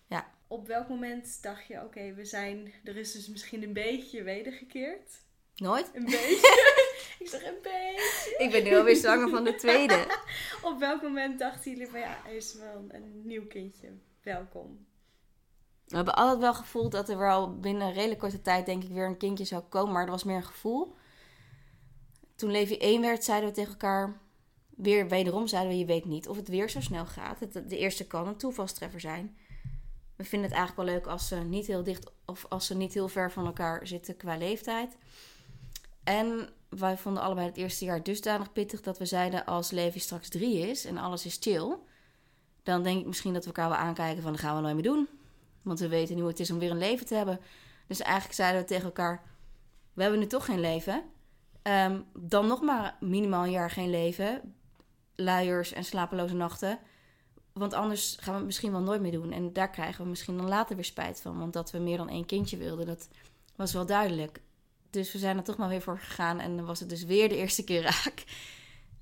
ja. 0.07 0.31
Op 0.47 0.67
welk 0.67 0.89
moment 0.89 1.43
dacht 1.43 1.67
je, 1.67 1.83
oké, 1.85 2.15
we 2.15 2.25
zijn, 2.25 2.73
er 2.85 2.97
is 2.97 3.12
dus 3.12 3.29
misschien 3.29 3.62
een 3.62 3.73
beetje 3.73 4.23
wedergekeerd? 4.23 5.25
Nooit? 5.57 5.91
Een 5.95 6.05
beetje? 6.05 6.75
ik 7.19 7.29
zeg 7.29 7.45
een 7.45 7.62
beetje. 7.62 8.35
Ik 8.39 8.51
ben 8.51 8.65
nu 8.65 8.77
alweer 8.77 8.97
zwanger 8.97 9.29
van 9.29 9.45
de 9.45 9.55
tweede. 9.55 10.07
Op 10.62 10.79
welk 10.79 11.03
moment 11.03 11.39
dachten 11.39 11.71
jullie 11.71 11.89
van, 11.89 12.01
ja, 12.01 12.21
hij 12.25 12.37
is 12.37 12.55
wel 12.55 12.85
een 12.89 13.23
nieuw 13.25 13.47
kindje. 13.47 13.89
Welkom. 14.23 14.86
We 15.87 15.96
hebben 15.96 16.14
altijd 16.14 16.38
wel 16.38 16.55
gevoeld 16.55 16.92
dat 16.92 17.09
er 17.09 17.18
wel 17.18 17.59
binnen 17.59 17.87
een 17.87 17.92
redelijk 17.92 18.20
korte 18.20 18.42
tijd, 18.42 18.66
denk 18.66 18.83
ik, 18.83 18.90
weer 18.90 19.07
een 19.07 19.16
kindje 19.16 19.44
zou 19.44 19.62
komen. 19.62 19.92
Maar 19.92 20.05
er 20.05 20.11
was 20.11 20.25
meer 20.25 20.37
een 20.37 20.44
gevoel 20.44 20.94
toen 22.37 22.51
Levi 22.51 22.77
1 22.77 23.01
werd, 23.01 23.25
zeiden 23.25 23.49
we 23.49 23.55
tegen 23.55 23.70
elkaar. 23.70 24.20
Weer 24.68 25.09
wederom 25.09 25.46
zeiden 25.46 25.72
we: 25.72 25.79
Je 25.79 25.85
weet 25.85 26.05
niet 26.05 26.29
of 26.29 26.37
het 26.37 26.49
weer 26.49 26.70
zo 26.70 26.81
snel 26.81 27.07
gaat. 27.07 27.38
De 27.68 27.79
eerste 27.79 28.07
kan 28.07 28.27
een 28.27 28.37
toevalstreffer 28.37 29.01
zijn. 29.01 29.37
We 30.16 30.25
vinden 30.25 30.49
het 30.49 30.59
eigenlijk 30.59 30.88
wel 30.88 30.99
leuk 30.99 31.07
als 31.07 31.29
ze 31.29 31.37
niet 31.37 31.66
heel 31.66 31.83
dicht 31.83 32.11
of 32.25 32.46
als 32.49 32.66
ze 32.66 32.77
niet 32.77 32.94
heel 32.94 33.09
ver 33.09 33.33
van 33.33 33.46
elkaar 33.46 33.87
zitten 33.87 34.16
qua 34.16 34.37
leeftijd. 34.37 34.96
En 36.05 36.49
wij 36.68 36.96
vonden 36.96 37.22
allebei 37.22 37.46
het 37.46 37.57
eerste 37.57 37.85
jaar 37.85 38.03
dusdanig 38.03 38.53
pittig 38.53 38.81
dat 38.81 38.99
we 38.99 39.07
zeiden: 39.07 39.44
Als 39.44 39.70
Levi 39.70 39.99
straks 39.99 40.29
drie 40.29 40.59
is 40.59 40.85
en 40.85 40.99
alles 40.99 41.27
is 41.27 41.37
chill, 41.40 41.77
dan 42.62 42.83
denk 42.83 43.01
ik 43.01 43.07
misschien 43.07 43.33
dat 43.33 43.42
we 43.42 43.49
elkaar 43.49 43.68
wel 43.68 43.79
aankijken 43.79 44.22
van: 44.22 44.33
Dat 44.33 44.40
gaan 44.40 44.57
we 44.57 44.62
nooit 44.62 44.75
meer 44.75 44.85
doen. 44.85 45.09
Want 45.66 45.79
we 45.79 45.88
weten 45.88 46.14
nu 46.14 46.20
hoe 46.20 46.31
het 46.31 46.40
is 46.40 46.50
om 46.50 46.59
weer 46.59 46.70
een 46.70 46.79
leven 46.79 47.07
te 47.07 47.14
hebben. 47.14 47.40
Dus 47.87 48.00
eigenlijk 48.00 48.35
zeiden 48.35 48.61
we 48.61 48.66
tegen 48.66 48.85
elkaar: 48.85 49.22
We 49.92 50.02
hebben 50.02 50.20
nu 50.20 50.26
toch 50.26 50.44
geen 50.44 50.61
leven. 50.61 51.02
Um, 51.62 52.05
dan 52.14 52.46
nog 52.46 52.61
maar 52.61 52.96
minimaal 53.00 53.44
een 53.44 53.50
jaar 53.50 53.70
geen 53.70 53.90
leven. 53.90 54.55
Luiers 55.14 55.72
en 55.72 55.85
slapeloze 55.85 56.35
nachten. 56.35 56.79
Want 57.52 57.72
anders 57.72 58.16
gaan 58.20 58.33
we 58.33 58.38
het 58.38 58.46
misschien 58.46 58.72
wel 58.72 58.81
nooit 58.81 59.00
meer 59.00 59.12
doen. 59.12 59.33
En 59.33 59.52
daar 59.52 59.70
krijgen 59.70 60.02
we 60.02 60.11
misschien 60.11 60.37
dan 60.37 60.48
later 60.48 60.76
weer 60.76 60.85
spijt 60.85 61.20
van. 61.20 61.38
Want 61.38 61.52
dat 61.52 61.70
we 61.70 61.79
meer 61.79 61.96
dan 61.96 62.09
één 62.09 62.26
kindje 62.26 62.57
wilden, 62.57 62.87
dat 62.87 63.09
was 63.57 63.72
wel 63.72 63.87
duidelijk. 63.87 64.40
Dus 64.90 65.12
we 65.12 65.18
zijn 65.18 65.37
er 65.37 65.44
toch 65.44 65.57
maar 65.57 65.68
weer 65.68 65.83
voor 65.83 65.98
gegaan. 65.98 66.40
En 66.40 66.57
dan 66.57 66.66
was 66.66 66.81
het 66.81 66.88
dus 66.88 67.05
weer 67.05 67.29
de 67.29 67.37
eerste 67.37 67.64
keer 67.64 67.83
raak. 67.83 68.24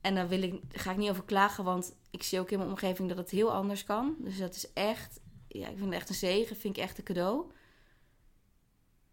En 0.01 0.15
daar 0.15 0.29
wil 0.29 0.43
ik, 0.43 0.63
ga 0.73 0.91
ik 0.91 0.97
niet 0.97 1.11
over 1.11 1.25
klagen, 1.25 1.65
want 1.65 1.95
ik 2.11 2.23
zie 2.23 2.41
ook 2.41 2.51
in 2.51 2.59
mijn 2.59 2.71
omgeving 2.71 3.09
dat 3.09 3.17
het 3.17 3.31
heel 3.31 3.53
anders 3.53 3.85
kan. 3.85 4.17
Dus 4.19 4.39
dat 4.39 4.55
is 4.55 4.73
echt, 4.73 5.21
ja, 5.59 5.69
ik 5.69 5.79
vind 5.79 5.85
het 5.85 5.95
echt 5.95 6.09
een 6.09 6.15
zegen, 6.15 6.57
vind 6.57 6.77
ik 6.77 6.83
echt 6.83 6.99
een 6.99 7.05
cadeau. 7.05 7.51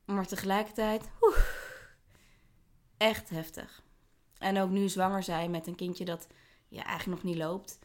Maar 0.05 0.27
tegelijkertijd, 0.27 1.09
echt 2.97 3.29
heftig. 3.29 3.83
En 4.37 4.59
ook 4.59 4.69
nu 4.69 4.89
zwanger 4.89 5.23
zijn 5.23 5.51
met 5.51 5.67
een 5.67 5.75
kindje 5.75 6.05
dat 6.05 6.27
ja, 6.67 6.83
eigenlijk 6.83 7.21
nog 7.21 7.31
niet 7.33 7.43
loopt. 7.43 7.79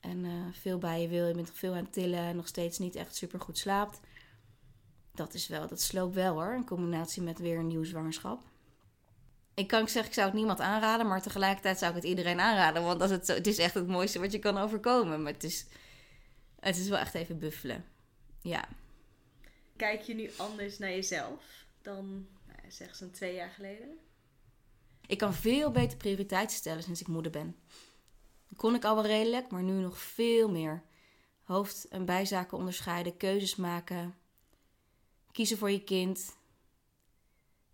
En 0.00 0.24
uh, 0.24 0.32
veel 0.52 0.78
bij 0.78 1.02
je 1.02 1.08
wil. 1.08 1.26
Je 1.26 1.34
bent 1.34 1.46
nog 1.46 1.56
veel 1.56 1.72
aan 1.72 1.84
het 1.84 1.92
tillen 1.92 2.18
en 2.18 2.36
nog 2.36 2.46
steeds 2.46 2.78
niet 2.78 2.94
echt 2.94 3.16
super 3.16 3.40
goed 3.40 3.58
slaapt. 3.58 4.00
Dat 5.12 5.34
is 5.34 5.48
wel, 5.48 5.66
dat 5.66 5.80
sloopt 5.80 6.14
wel 6.14 6.34
hoor. 6.34 6.54
In 6.54 6.64
combinatie 6.64 7.22
met 7.22 7.38
weer 7.38 7.58
een 7.58 7.66
nieuw 7.66 7.84
zwangerschap. 7.84 8.42
Ik 9.54 9.66
kan 9.66 9.88
zeggen, 9.88 10.06
ik 10.06 10.12
zou 10.12 10.26
het 10.26 10.36
niemand 10.36 10.60
aanraden, 10.60 11.06
maar 11.06 11.22
tegelijkertijd 11.22 11.78
zou 11.78 11.90
ik 11.90 11.96
het 11.96 12.06
iedereen 12.06 12.40
aanraden. 12.40 12.82
Want 12.82 13.00
als 13.00 13.10
het, 13.10 13.26
zo, 13.26 13.34
het 13.34 13.46
is 13.46 13.58
echt 13.58 13.74
het 13.74 13.86
mooiste 13.86 14.18
wat 14.18 14.32
je 14.32 14.38
kan 14.38 14.58
overkomen. 14.58 15.22
Maar 15.22 15.32
het 15.32 15.44
is, 15.44 15.66
het 16.66 16.76
is 16.76 16.88
wel 16.88 16.98
echt 16.98 17.14
even 17.14 17.38
buffelen. 17.38 17.84
Ja. 18.42 18.68
Kijk 19.76 20.00
je 20.00 20.14
nu 20.14 20.30
anders 20.36 20.78
naar 20.78 20.90
jezelf 20.90 21.66
dan, 21.82 22.26
nou, 22.46 22.70
zeg 22.70 22.96
zo'n 22.96 23.10
twee 23.10 23.34
jaar 23.34 23.50
geleden? 23.50 23.98
Ik 25.06 25.18
kan 25.18 25.34
veel 25.34 25.70
beter 25.70 25.98
prioriteiten 25.98 26.56
stellen 26.56 26.82
sinds 26.82 27.00
ik 27.00 27.06
moeder 27.06 27.32
ben. 27.32 27.56
Dat 28.48 28.58
kon 28.58 28.74
ik 28.74 28.84
al 28.84 28.94
wel 28.94 29.06
redelijk, 29.06 29.50
maar 29.50 29.62
nu 29.62 29.72
nog 29.72 29.98
veel 29.98 30.50
meer. 30.50 30.82
Hoofd- 31.42 31.88
en 31.88 32.04
bijzaken 32.04 32.58
onderscheiden, 32.58 33.16
keuzes 33.16 33.56
maken, 33.56 34.14
kiezen 35.32 35.58
voor 35.58 35.70
je 35.70 35.84
kind. 35.84 36.36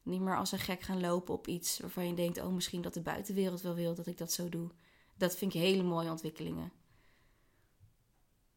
Niet 0.02 0.20
meer 0.20 0.36
als 0.36 0.52
een 0.52 0.58
gek 0.58 0.82
gaan 0.82 1.00
lopen 1.00 1.34
op 1.34 1.46
iets 1.46 1.78
waarvan 1.78 2.06
je 2.06 2.14
denkt: 2.14 2.40
oh, 2.40 2.52
misschien 2.52 2.82
dat 2.82 2.94
de 2.94 3.00
buitenwereld 3.00 3.60
wel 3.60 3.74
wil 3.74 3.94
dat 3.94 4.06
ik 4.06 4.18
dat 4.18 4.32
zo 4.32 4.48
doe. 4.48 4.70
Dat 5.16 5.36
vind 5.36 5.54
ik 5.54 5.60
hele 5.60 5.82
mooie 5.82 6.10
ontwikkelingen. 6.10 6.72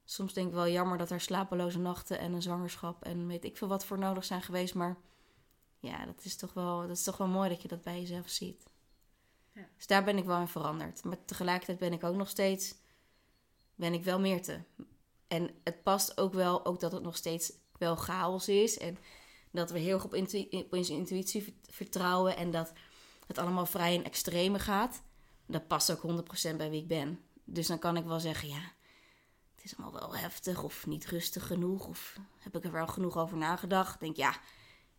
Soms 0.05 0.33
denk 0.33 0.47
ik 0.47 0.53
wel 0.53 0.67
jammer 0.67 0.97
dat 0.97 1.09
er 1.09 1.21
slapeloze 1.21 1.79
nachten 1.79 2.19
en 2.19 2.33
een 2.33 2.41
zwangerschap 2.41 3.03
en 3.03 3.27
weet 3.27 3.45
ik 3.45 3.57
veel 3.57 3.67
wat 3.67 3.85
voor 3.85 3.99
nodig 3.99 4.23
zijn 4.25 4.41
geweest. 4.41 4.73
Maar 4.75 4.97
ja, 5.79 6.05
dat 6.05 6.25
is 6.25 6.35
toch 6.35 6.53
wel, 6.53 6.81
dat 6.81 6.97
is 6.97 7.03
toch 7.03 7.17
wel 7.17 7.27
mooi 7.27 7.49
dat 7.49 7.61
je 7.61 7.67
dat 7.67 7.81
bij 7.81 7.99
jezelf 7.99 8.29
ziet. 8.29 8.63
Ja. 9.51 9.67
Dus 9.75 9.87
daar 9.87 10.03
ben 10.03 10.17
ik 10.17 10.25
wel 10.25 10.39
in 10.39 10.47
veranderd. 10.47 11.03
Maar 11.03 11.25
tegelijkertijd 11.25 11.77
ben 11.79 11.93
ik 11.93 12.03
ook 12.03 12.15
nog 12.15 12.29
steeds, 12.29 12.75
ben 13.75 13.93
ik 13.93 14.03
wel 14.03 14.19
meer 14.19 14.41
te. 14.41 14.59
En 15.27 15.49
het 15.63 15.83
past 15.83 16.17
ook 16.17 16.33
wel, 16.33 16.65
ook 16.65 16.79
dat 16.79 16.91
het 16.91 17.03
nog 17.03 17.15
steeds 17.15 17.53
wel 17.77 17.95
chaos 17.95 18.47
is. 18.47 18.77
En 18.77 18.97
dat 19.51 19.71
we 19.71 19.79
heel 19.79 19.93
erg 19.93 20.05
op, 20.05 20.13
intu- 20.13 20.47
op 20.51 20.73
intuïtie 20.73 21.43
vert- 21.43 21.67
vertrouwen. 21.69 22.37
En 22.37 22.51
dat 22.51 22.73
het 23.27 23.37
allemaal 23.37 23.65
vrij 23.65 23.93
in 23.93 24.03
extreme 24.03 24.59
gaat. 24.59 25.01
Dat 25.45 25.67
past 25.67 25.91
ook 25.91 26.01
100% 26.01 26.57
bij 26.57 26.69
wie 26.69 26.81
ik 26.81 26.87
ben. 26.87 27.19
Dus 27.43 27.67
dan 27.67 27.79
kan 27.79 27.97
ik 27.97 28.05
wel 28.05 28.19
zeggen, 28.19 28.49
ja, 28.49 28.71
is 29.65 29.77
allemaal 29.77 29.99
wel 29.99 30.15
heftig 30.15 30.63
of 30.63 30.87
niet 30.87 31.05
rustig 31.05 31.47
genoeg. 31.47 31.87
Of 31.87 32.19
heb 32.39 32.55
ik 32.55 32.63
er 32.63 32.71
wel 32.71 32.87
genoeg 32.87 33.17
over 33.17 33.37
nagedacht. 33.37 33.99
Denk, 33.99 34.15
ja, 34.15 34.35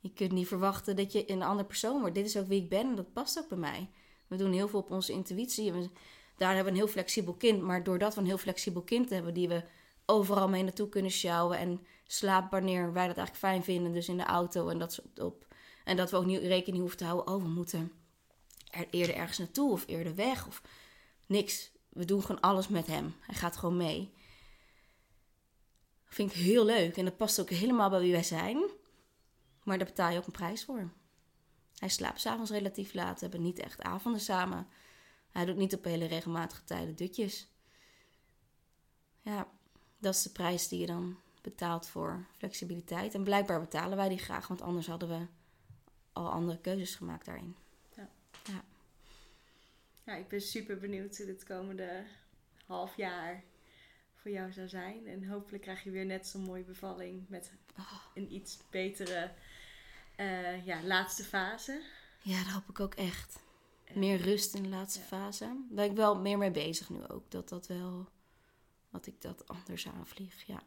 je 0.01 0.12
kunt 0.12 0.33
niet 0.33 0.49
verwachten 0.49 0.97
dat 0.97 1.12
je 1.12 1.31
een 1.31 1.43
andere 1.43 1.69
persoon 1.69 2.01
wordt. 2.01 2.14
Dit 2.14 2.27
is 2.27 2.37
ook 2.37 2.47
wie 2.47 2.62
ik 2.62 2.69
ben 2.69 2.89
en 2.89 2.95
dat 2.95 3.12
past 3.12 3.39
ook 3.39 3.49
bij 3.49 3.59
mij. 3.59 3.91
We 4.27 4.37
doen 4.37 4.53
heel 4.53 4.69
veel 4.69 4.81
op 4.81 4.91
onze 4.91 5.12
intuïtie. 5.12 5.73
Daar 6.37 6.55
hebben 6.55 6.64
we 6.64 6.71
een 6.71 6.85
heel 6.85 6.93
flexibel 6.93 7.35
kind. 7.35 7.62
Maar 7.62 7.83
doordat 7.83 8.14
we 8.14 8.21
een 8.21 8.27
heel 8.27 8.39
flexibel 8.39 8.83
kind 8.83 9.11
hebben, 9.11 9.35
die 9.35 9.49
we 9.49 9.64
overal 10.07 10.49
mee 10.49 10.62
naartoe 10.62 10.89
kunnen 10.89 11.11
sjouwen. 11.11 11.59
En 11.59 11.87
slaap 12.07 12.51
wanneer 12.51 12.93
wij 12.93 13.07
dat 13.07 13.17
eigenlijk 13.17 13.37
fijn 13.37 13.64
vinden. 13.64 13.93
Dus 13.93 14.09
in 14.09 14.17
de 14.17 14.25
auto 14.25 14.69
en 14.69 14.79
dat 14.79 14.93
soort 14.93 15.21
op. 15.21 15.47
En 15.85 15.97
dat 15.97 16.11
we 16.11 16.17
ook 16.17 16.27
niet 16.27 16.41
rekening 16.41 16.81
hoeven 16.81 16.99
te 16.99 17.05
houden. 17.05 17.35
Oh, 17.35 17.43
we 17.43 17.49
moeten 17.49 17.93
er 18.71 18.87
eerder 18.91 19.14
ergens 19.14 19.39
naartoe 19.39 19.71
of 19.71 19.85
eerder 19.87 20.14
weg. 20.14 20.47
Of 20.47 20.62
niks. 21.27 21.71
We 21.89 22.05
doen 22.05 22.23
gewoon 22.23 22.41
alles 22.41 22.69
met 22.69 22.87
hem. 22.87 23.14
Hij 23.21 23.35
gaat 23.35 23.57
gewoon 23.57 23.77
mee. 23.77 24.14
Vind 26.07 26.30
ik 26.30 26.36
heel 26.36 26.64
leuk. 26.64 26.96
En 26.96 27.04
dat 27.04 27.16
past 27.16 27.40
ook 27.40 27.50
helemaal 27.50 27.90
bij 27.90 28.00
wie 28.00 28.12
wij 28.12 28.22
zijn. 28.22 28.70
Maar 29.62 29.78
daar 29.78 29.86
betaal 29.86 30.11
je 30.11 30.18
ook 30.18 30.26
een 30.26 30.32
prijs 30.32 30.64
voor. 30.64 30.90
Hij 31.78 31.88
slaapt 31.88 32.20
s'avonds 32.20 32.50
relatief 32.50 32.94
laat. 32.94 33.20
Hebben 33.20 33.42
niet 33.42 33.59
echt 33.59 33.82
avonden 33.82 34.20
samen. 34.20 34.68
Hij 35.30 35.44
doet 35.44 35.57
niet 35.57 35.74
op 35.74 35.84
hele 35.84 36.07
regelmatige 36.07 36.64
tijden 36.64 36.96
dutjes. 36.96 37.48
Ja, 39.22 39.48
dat 39.98 40.14
is 40.14 40.22
de 40.22 40.30
prijs 40.30 40.68
die 40.68 40.80
je 40.80 40.86
dan 40.86 41.18
betaalt 41.42 41.86
voor 41.86 42.26
flexibiliteit. 42.36 43.14
En 43.14 43.24
blijkbaar 43.24 43.61
betalen 43.61 43.96
wij 43.96 44.09
die 44.09 44.18
graag, 44.18 44.48
want 44.48 44.62
anders 44.62 44.86
hadden 44.86 45.09
we 45.09 45.26
al 46.12 46.30
andere 46.30 46.61
keuzes 46.61 46.94
gemaakt 46.94 47.24
daarin. 47.24 47.57
Ja, 50.04 50.14
ik 50.14 50.28
ben 50.28 50.40
super 50.40 50.78
benieuwd 50.78 51.16
hoe 51.16 51.26
dit 51.26 51.44
komende 51.44 52.04
half 52.66 52.96
jaar 52.96 53.44
voor 54.27 54.35
jou 54.35 54.53
zou 54.53 54.68
zijn. 54.68 55.07
En 55.07 55.24
hopelijk 55.24 55.62
krijg 55.62 55.83
je 55.83 55.91
weer 55.91 56.05
net 56.05 56.27
zo'n 56.27 56.43
mooie 56.43 56.64
bevalling 56.64 57.29
met 57.29 57.53
een 58.14 58.33
iets 58.33 58.59
betere 58.70 59.31
eh, 60.16 60.66
ja, 60.66 60.83
laatste 60.83 61.24
fase. 61.24 61.83
Ja, 62.22 62.45
dat 62.45 62.53
hoop 62.53 62.68
ik 62.68 62.81
ook 62.81 62.95
echt. 62.95 63.39
Meer 63.95 64.20
rust 64.20 64.55
in 64.55 64.62
de 64.62 64.68
laatste 64.68 65.01
fase. 65.01 65.45
Daar 65.45 65.57
ben 65.68 65.85
ik 65.85 65.97
wel 65.97 66.18
meer 66.18 66.39
mee 66.39 66.51
bezig 66.51 66.91
nu 66.91 67.07
ook. 67.09 67.31
Dat 67.31 67.49
dat 67.49 67.66
wel, 67.66 68.09
dat 68.91 69.07
ik 69.07 69.20
dat 69.20 69.49
anders 69.49 69.89
aanvlieg, 69.89 70.43
ja. 70.47 70.62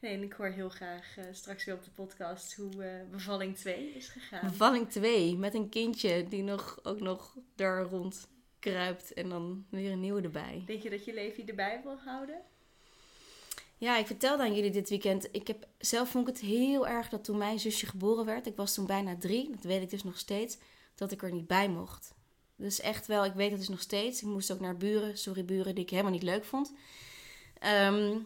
Nee, 0.00 0.14
en 0.14 0.22
ik 0.22 0.32
hoor 0.32 0.46
heel 0.46 0.68
graag 0.68 1.16
eh, 1.16 1.24
straks 1.32 1.64
weer 1.64 1.74
op 1.74 1.84
de 1.84 1.90
podcast 1.90 2.54
hoe 2.54 2.84
eh, 2.84 3.10
bevalling 3.10 3.56
2 3.56 3.94
is 3.94 4.08
gegaan. 4.08 4.50
Bevalling 4.50 4.90
2 4.90 5.36
met 5.36 5.54
een 5.54 5.68
kindje 5.68 6.28
die 6.28 6.42
nog, 6.42 6.78
ook 6.82 7.00
nog 7.00 7.36
daar 7.54 7.82
rond 7.82 8.28
kruipt 8.62 9.12
en 9.12 9.28
dan 9.28 9.66
weer 9.68 9.92
een 9.92 10.00
nieuwe 10.00 10.22
erbij. 10.22 10.62
Denk 10.66 10.82
je 10.82 10.90
dat 10.90 11.04
je 11.04 11.14
Levi 11.14 11.44
erbij 11.44 11.80
wil 11.82 11.96
houden? 12.04 12.40
Ja, 13.78 13.96
ik 13.96 14.06
vertelde 14.06 14.42
aan 14.42 14.54
jullie 14.54 14.70
dit 14.70 14.88
weekend. 14.88 15.28
Ik 15.32 15.46
heb 15.46 15.66
zelf 15.78 16.08
vond 16.08 16.28
ik 16.28 16.34
het 16.34 16.44
heel 16.44 16.86
erg 16.86 17.08
dat 17.08 17.24
toen 17.24 17.38
mijn 17.38 17.60
zusje 17.60 17.86
geboren 17.86 18.24
werd, 18.24 18.46
ik 18.46 18.56
was 18.56 18.74
toen 18.74 18.86
bijna 18.86 19.16
drie, 19.16 19.50
dat 19.50 19.62
weet 19.62 19.82
ik 19.82 19.90
dus 19.90 20.04
nog 20.04 20.18
steeds, 20.18 20.58
dat 20.94 21.12
ik 21.12 21.22
er 21.22 21.32
niet 21.32 21.46
bij 21.46 21.68
mocht. 21.68 22.14
Dus 22.56 22.80
echt 22.80 23.06
wel, 23.06 23.24
ik 23.24 23.32
weet 23.32 23.50
het 23.50 23.58
dus 23.58 23.68
nog 23.68 23.80
steeds. 23.80 24.22
Ik 24.22 24.28
moest 24.28 24.52
ook 24.52 24.60
naar 24.60 24.76
buren, 24.76 25.18
sorry 25.18 25.44
buren, 25.44 25.74
die 25.74 25.84
ik 25.84 25.90
helemaal 25.90 26.12
niet 26.12 26.22
leuk 26.22 26.44
vond. 26.44 26.72
Ehm, 27.58 28.18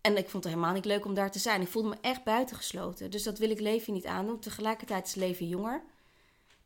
en 0.00 0.16
ik 0.16 0.28
vond 0.28 0.44
het 0.44 0.52
helemaal 0.52 0.74
niet 0.74 0.84
leuk 0.84 1.04
om 1.04 1.14
daar 1.14 1.30
te 1.30 1.38
zijn. 1.38 1.60
Ik 1.60 1.68
voelde 1.68 1.88
me 1.88 1.96
echt 2.00 2.24
buitengesloten. 2.24 3.10
Dus 3.10 3.22
dat 3.22 3.38
wil 3.38 3.50
ik 3.50 3.60
Levi 3.60 3.92
niet 3.92 4.06
aandoen. 4.06 4.40
Tegelijkertijd 4.40 5.06
is 5.06 5.14
Levi 5.14 5.46
jonger. 5.46 5.82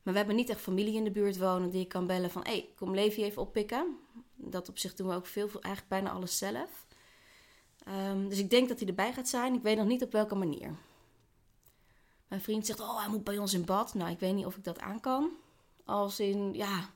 Maar 0.03 0.12
we 0.12 0.18
hebben 0.18 0.36
niet 0.36 0.48
echt 0.48 0.61
familie 0.61 0.94
in 0.94 1.05
de 1.05 1.11
buurt 1.11 1.38
wonen 1.38 1.70
die 1.70 1.80
ik 1.80 1.88
kan 1.88 2.07
bellen 2.07 2.30
van... 2.30 2.42
hé, 2.42 2.51
hey, 2.51 2.68
kom 2.76 2.94
Levi 2.94 3.24
even 3.24 3.42
oppikken. 3.42 3.96
Dat 4.34 4.68
op 4.68 4.78
zich 4.78 4.94
doen 4.94 5.09
we 5.09 5.14
ook 5.14 5.26
veel, 5.26 5.48
eigenlijk 5.53 5.88
bijna 5.88 6.11
alles 6.11 6.38
zelf. 6.38 6.86
Um, 7.88 8.28
dus 8.28 8.38
ik 8.38 8.51
denk 8.51 8.68
dat 8.68 8.78
hij 8.78 8.88
erbij 8.88 9.12
gaat 9.12 9.28
zijn. 9.28 9.55
Ik 9.55 9.62
weet 9.62 9.76
nog 9.76 9.86
niet 9.86 10.03
op 10.03 10.12
welke 10.12 10.34
manier. 10.34 10.74
Mijn 12.28 12.40
vriend 12.40 12.66
zegt, 12.66 12.80
oh, 12.80 12.98
hij 12.98 13.09
moet 13.09 13.24
bij 13.24 13.38
ons 13.38 13.55
in 13.55 13.64
bad. 13.64 13.94
Nou, 13.94 14.11
ik 14.11 14.18
weet 14.20 14.34
niet 14.34 14.46
of 14.46 14.57
ik 14.57 14.64
dat 14.64 14.78
aan 14.78 15.01
kan. 15.01 15.30
Als 15.84 16.20
in, 16.20 16.55
ja... 16.55 16.90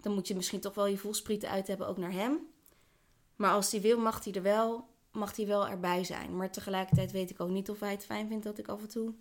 Dan 0.00 0.14
moet 0.14 0.28
je 0.28 0.34
misschien 0.34 0.60
toch 0.60 0.74
wel 0.74 0.86
je 0.86 0.98
voelsprieten 0.98 1.48
uit 1.48 1.66
hebben, 1.66 1.86
ook 1.88 1.96
naar 1.96 2.12
hem. 2.12 2.38
Maar 3.36 3.52
als 3.52 3.70
hij 3.72 3.80
wil, 3.80 3.98
mag 3.98 4.24
hij 4.24 4.32
er 4.32 4.42
wel, 4.42 4.88
mag 5.12 5.36
hij 5.36 5.46
wel 5.46 5.68
erbij 5.68 6.04
zijn. 6.04 6.36
Maar 6.36 6.50
tegelijkertijd 6.50 7.12
weet 7.12 7.30
ik 7.30 7.40
ook 7.40 7.48
niet 7.48 7.70
of 7.70 7.80
hij 7.80 7.90
het 7.90 8.04
fijn 8.04 8.28
vindt 8.28 8.44
dat 8.44 8.58
ik 8.58 8.68
af 8.68 8.80
en 8.80 8.88
toe 8.88 9.14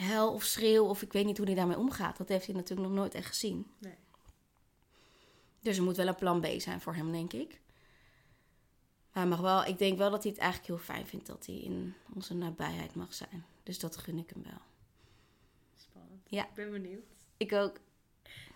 huil 0.00 0.32
of 0.32 0.42
schreeuw. 0.42 0.84
Of 0.84 1.02
ik 1.02 1.12
weet 1.12 1.24
niet 1.24 1.36
hoe 1.36 1.46
hij 1.46 1.54
daarmee 1.54 1.78
omgaat. 1.78 2.16
Dat 2.16 2.28
heeft 2.28 2.46
hij 2.46 2.54
natuurlijk 2.54 2.88
nog 2.88 2.98
nooit 2.98 3.14
echt 3.14 3.26
gezien. 3.26 3.66
Nee. 3.78 3.96
Dus 5.60 5.76
er 5.76 5.82
moet 5.82 5.96
wel 5.96 6.06
een 6.06 6.14
plan 6.14 6.40
B 6.40 6.46
zijn 6.56 6.80
voor 6.80 6.94
hem, 6.94 7.12
denk 7.12 7.32
ik. 7.32 7.60
Maar 9.12 9.22
hij 9.22 9.26
mag 9.26 9.40
wel, 9.40 9.64
ik 9.64 9.78
denk 9.78 9.98
wel 9.98 10.10
dat 10.10 10.22
hij 10.22 10.32
het 10.32 10.40
eigenlijk 10.40 10.70
heel 10.70 10.94
fijn 10.94 11.06
vindt 11.06 11.26
dat 11.26 11.46
hij 11.46 11.54
in 11.54 11.94
onze 12.14 12.34
nabijheid 12.34 12.94
mag 12.94 13.14
zijn. 13.14 13.44
Dus 13.62 13.78
dat 13.78 13.96
gun 13.96 14.18
ik 14.18 14.30
hem 14.30 14.42
wel. 14.42 14.60
Spannend. 15.76 16.22
Ja. 16.26 16.44
Ik 16.44 16.54
ben 16.54 16.70
benieuwd. 16.70 17.06
Ik 17.36 17.52
ook. 17.52 17.80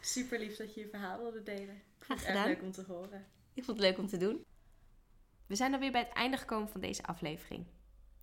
Super 0.00 0.38
lief 0.38 0.56
dat 0.56 0.74
je 0.74 0.80
je 0.80 0.88
verhaal 0.88 1.18
wilde 1.18 1.42
delen. 1.42 1.74
Ik 1.98 2.04
vond 2.04 2.18
het 2.18 2.28
erg 2.28 2.44
leuk 2.44 2.62
om 2.62 2.72
te 2.72 2.82
horen. 2.82 3.26
Ik 3.54 3.64
vond 3.64 3.76
het 3.76 3.86
leuk 3.86 3.98
om 3.98 4.06
te 4.06 4.16
doen. 4.16 4.44
We 5.46 5.56
zijn 5.56 5.72
alweer 5.72 5.92
bij 5.92 6.00
het 6.00 6.12
einde 6.12 6.36
gekomen 6.36 6.68
van 6.68 6.80
deze 6.80 7.04
aflevering. 7.04 7.66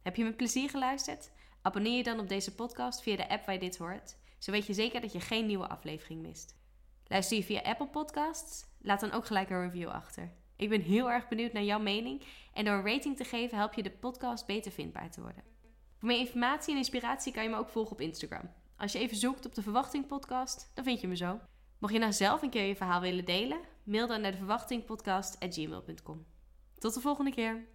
Heb 0.02 0.16
je 0.16 0.24
met 0.24 0.38
plezier 0.38 0.70
geluisterd? 0.70 1.32
Abonneer 1.70 1.98
je 1.98 2.04
dan 2.04 2.20
op 2.20 2.30
deze 2.30 2.56
podcast 2.56 3.02
via 3.02 3.16
de 3.16 3.30
app 3.30 3.46
waar 3.46 3.54
je 3.54 3.62
dit 3.62 3.78
hoort. 3.78 4.18
Zo 4.38 4.52
weet 4.52 4.66
je 4.66 4.74
zeker 4.74 5.02
dat 5.02 5.12
je 5.12 5.20
geen 5.20 5.46
nieuwe 5.46 5.68
aflevering 5.68 6.22
mist. 6.22 6.56
Luister 7.08 7.38
je 7.38 7.44
via 7.44 7.62
Apple 7.62 7.88
Podcasts? 7.88 8.66
Laat 8.82 9.00
dan 9.00 9.12
ook 9.12 9.26
gelijk 9.26 9.50
een 9.50 9.62
review 9.62 9.90
achter. 9.90 10.32
Ik 10.56 10.70
ben 10.70 10.82
heel 10.82 11.12
erg 11.12 11.28
benieuwd 11.28 11.54
naar 11.54 11.64
jouw 11.64 11.80
mening 11.80 12.24
en 12.54 12.66
door 12.66 12.74
een 12.74 12.86
rating 12.86 13.18
te 13.18 13.24
geven 13.24 13.58
help 13.58 13.74
je 13.74 13.84
de 13.84 13.92
podcast 13.92 14.46
beter 14.46 14.72
vindbaar 14.72 15.12
te 15.12 15.22
worden. 15.22 15.44
Voor 15.98 16.08
meer 16.08 16.20
informatie 16.20 16.72
en 16.72 16.78
inspiratie 16.78 17.34
kan 17.34 17.44
je 17.44 17.50
me 17.50 17.58
ook 17.58 17.70
volgen 17.70 17.92
op 17.92 18.02
Instagram. 18.02 18.52
Als 18.78 18.92
je 18.92 19.00
even 19.00 19.18
zoekt 19.18 19.46
op 19.46 19.56
de 19.56 19.62
Verwachting 19.62 20.08
Podcast, 20.08 20.72
dan 20.74 20.84
vind 20.84 21.02
je 21.02 21.08
me 21.08 21.16
zo. 21.16 21.40
Mocht 21.80 21.94
je 21.94 22.00
nou 22.00 22.14
zelf 22.14 22.42
een 22.42 22.50
keer 22.50 22.66
je 22.66 22.76
verhaal 22.76 23.02
willen 23.02 23.26
delen, 23.26 23.60
mail 23.84 24.08
dan 24.08 24.22
naar 24.22 24.32
de 24.32 24.38
verwachtingpodcast@gmail.com. 24.38 26.26
Tot 26.78 26.94
de 26.94 27.02
volgende 27.02 27.32
keer. 27.32 27.68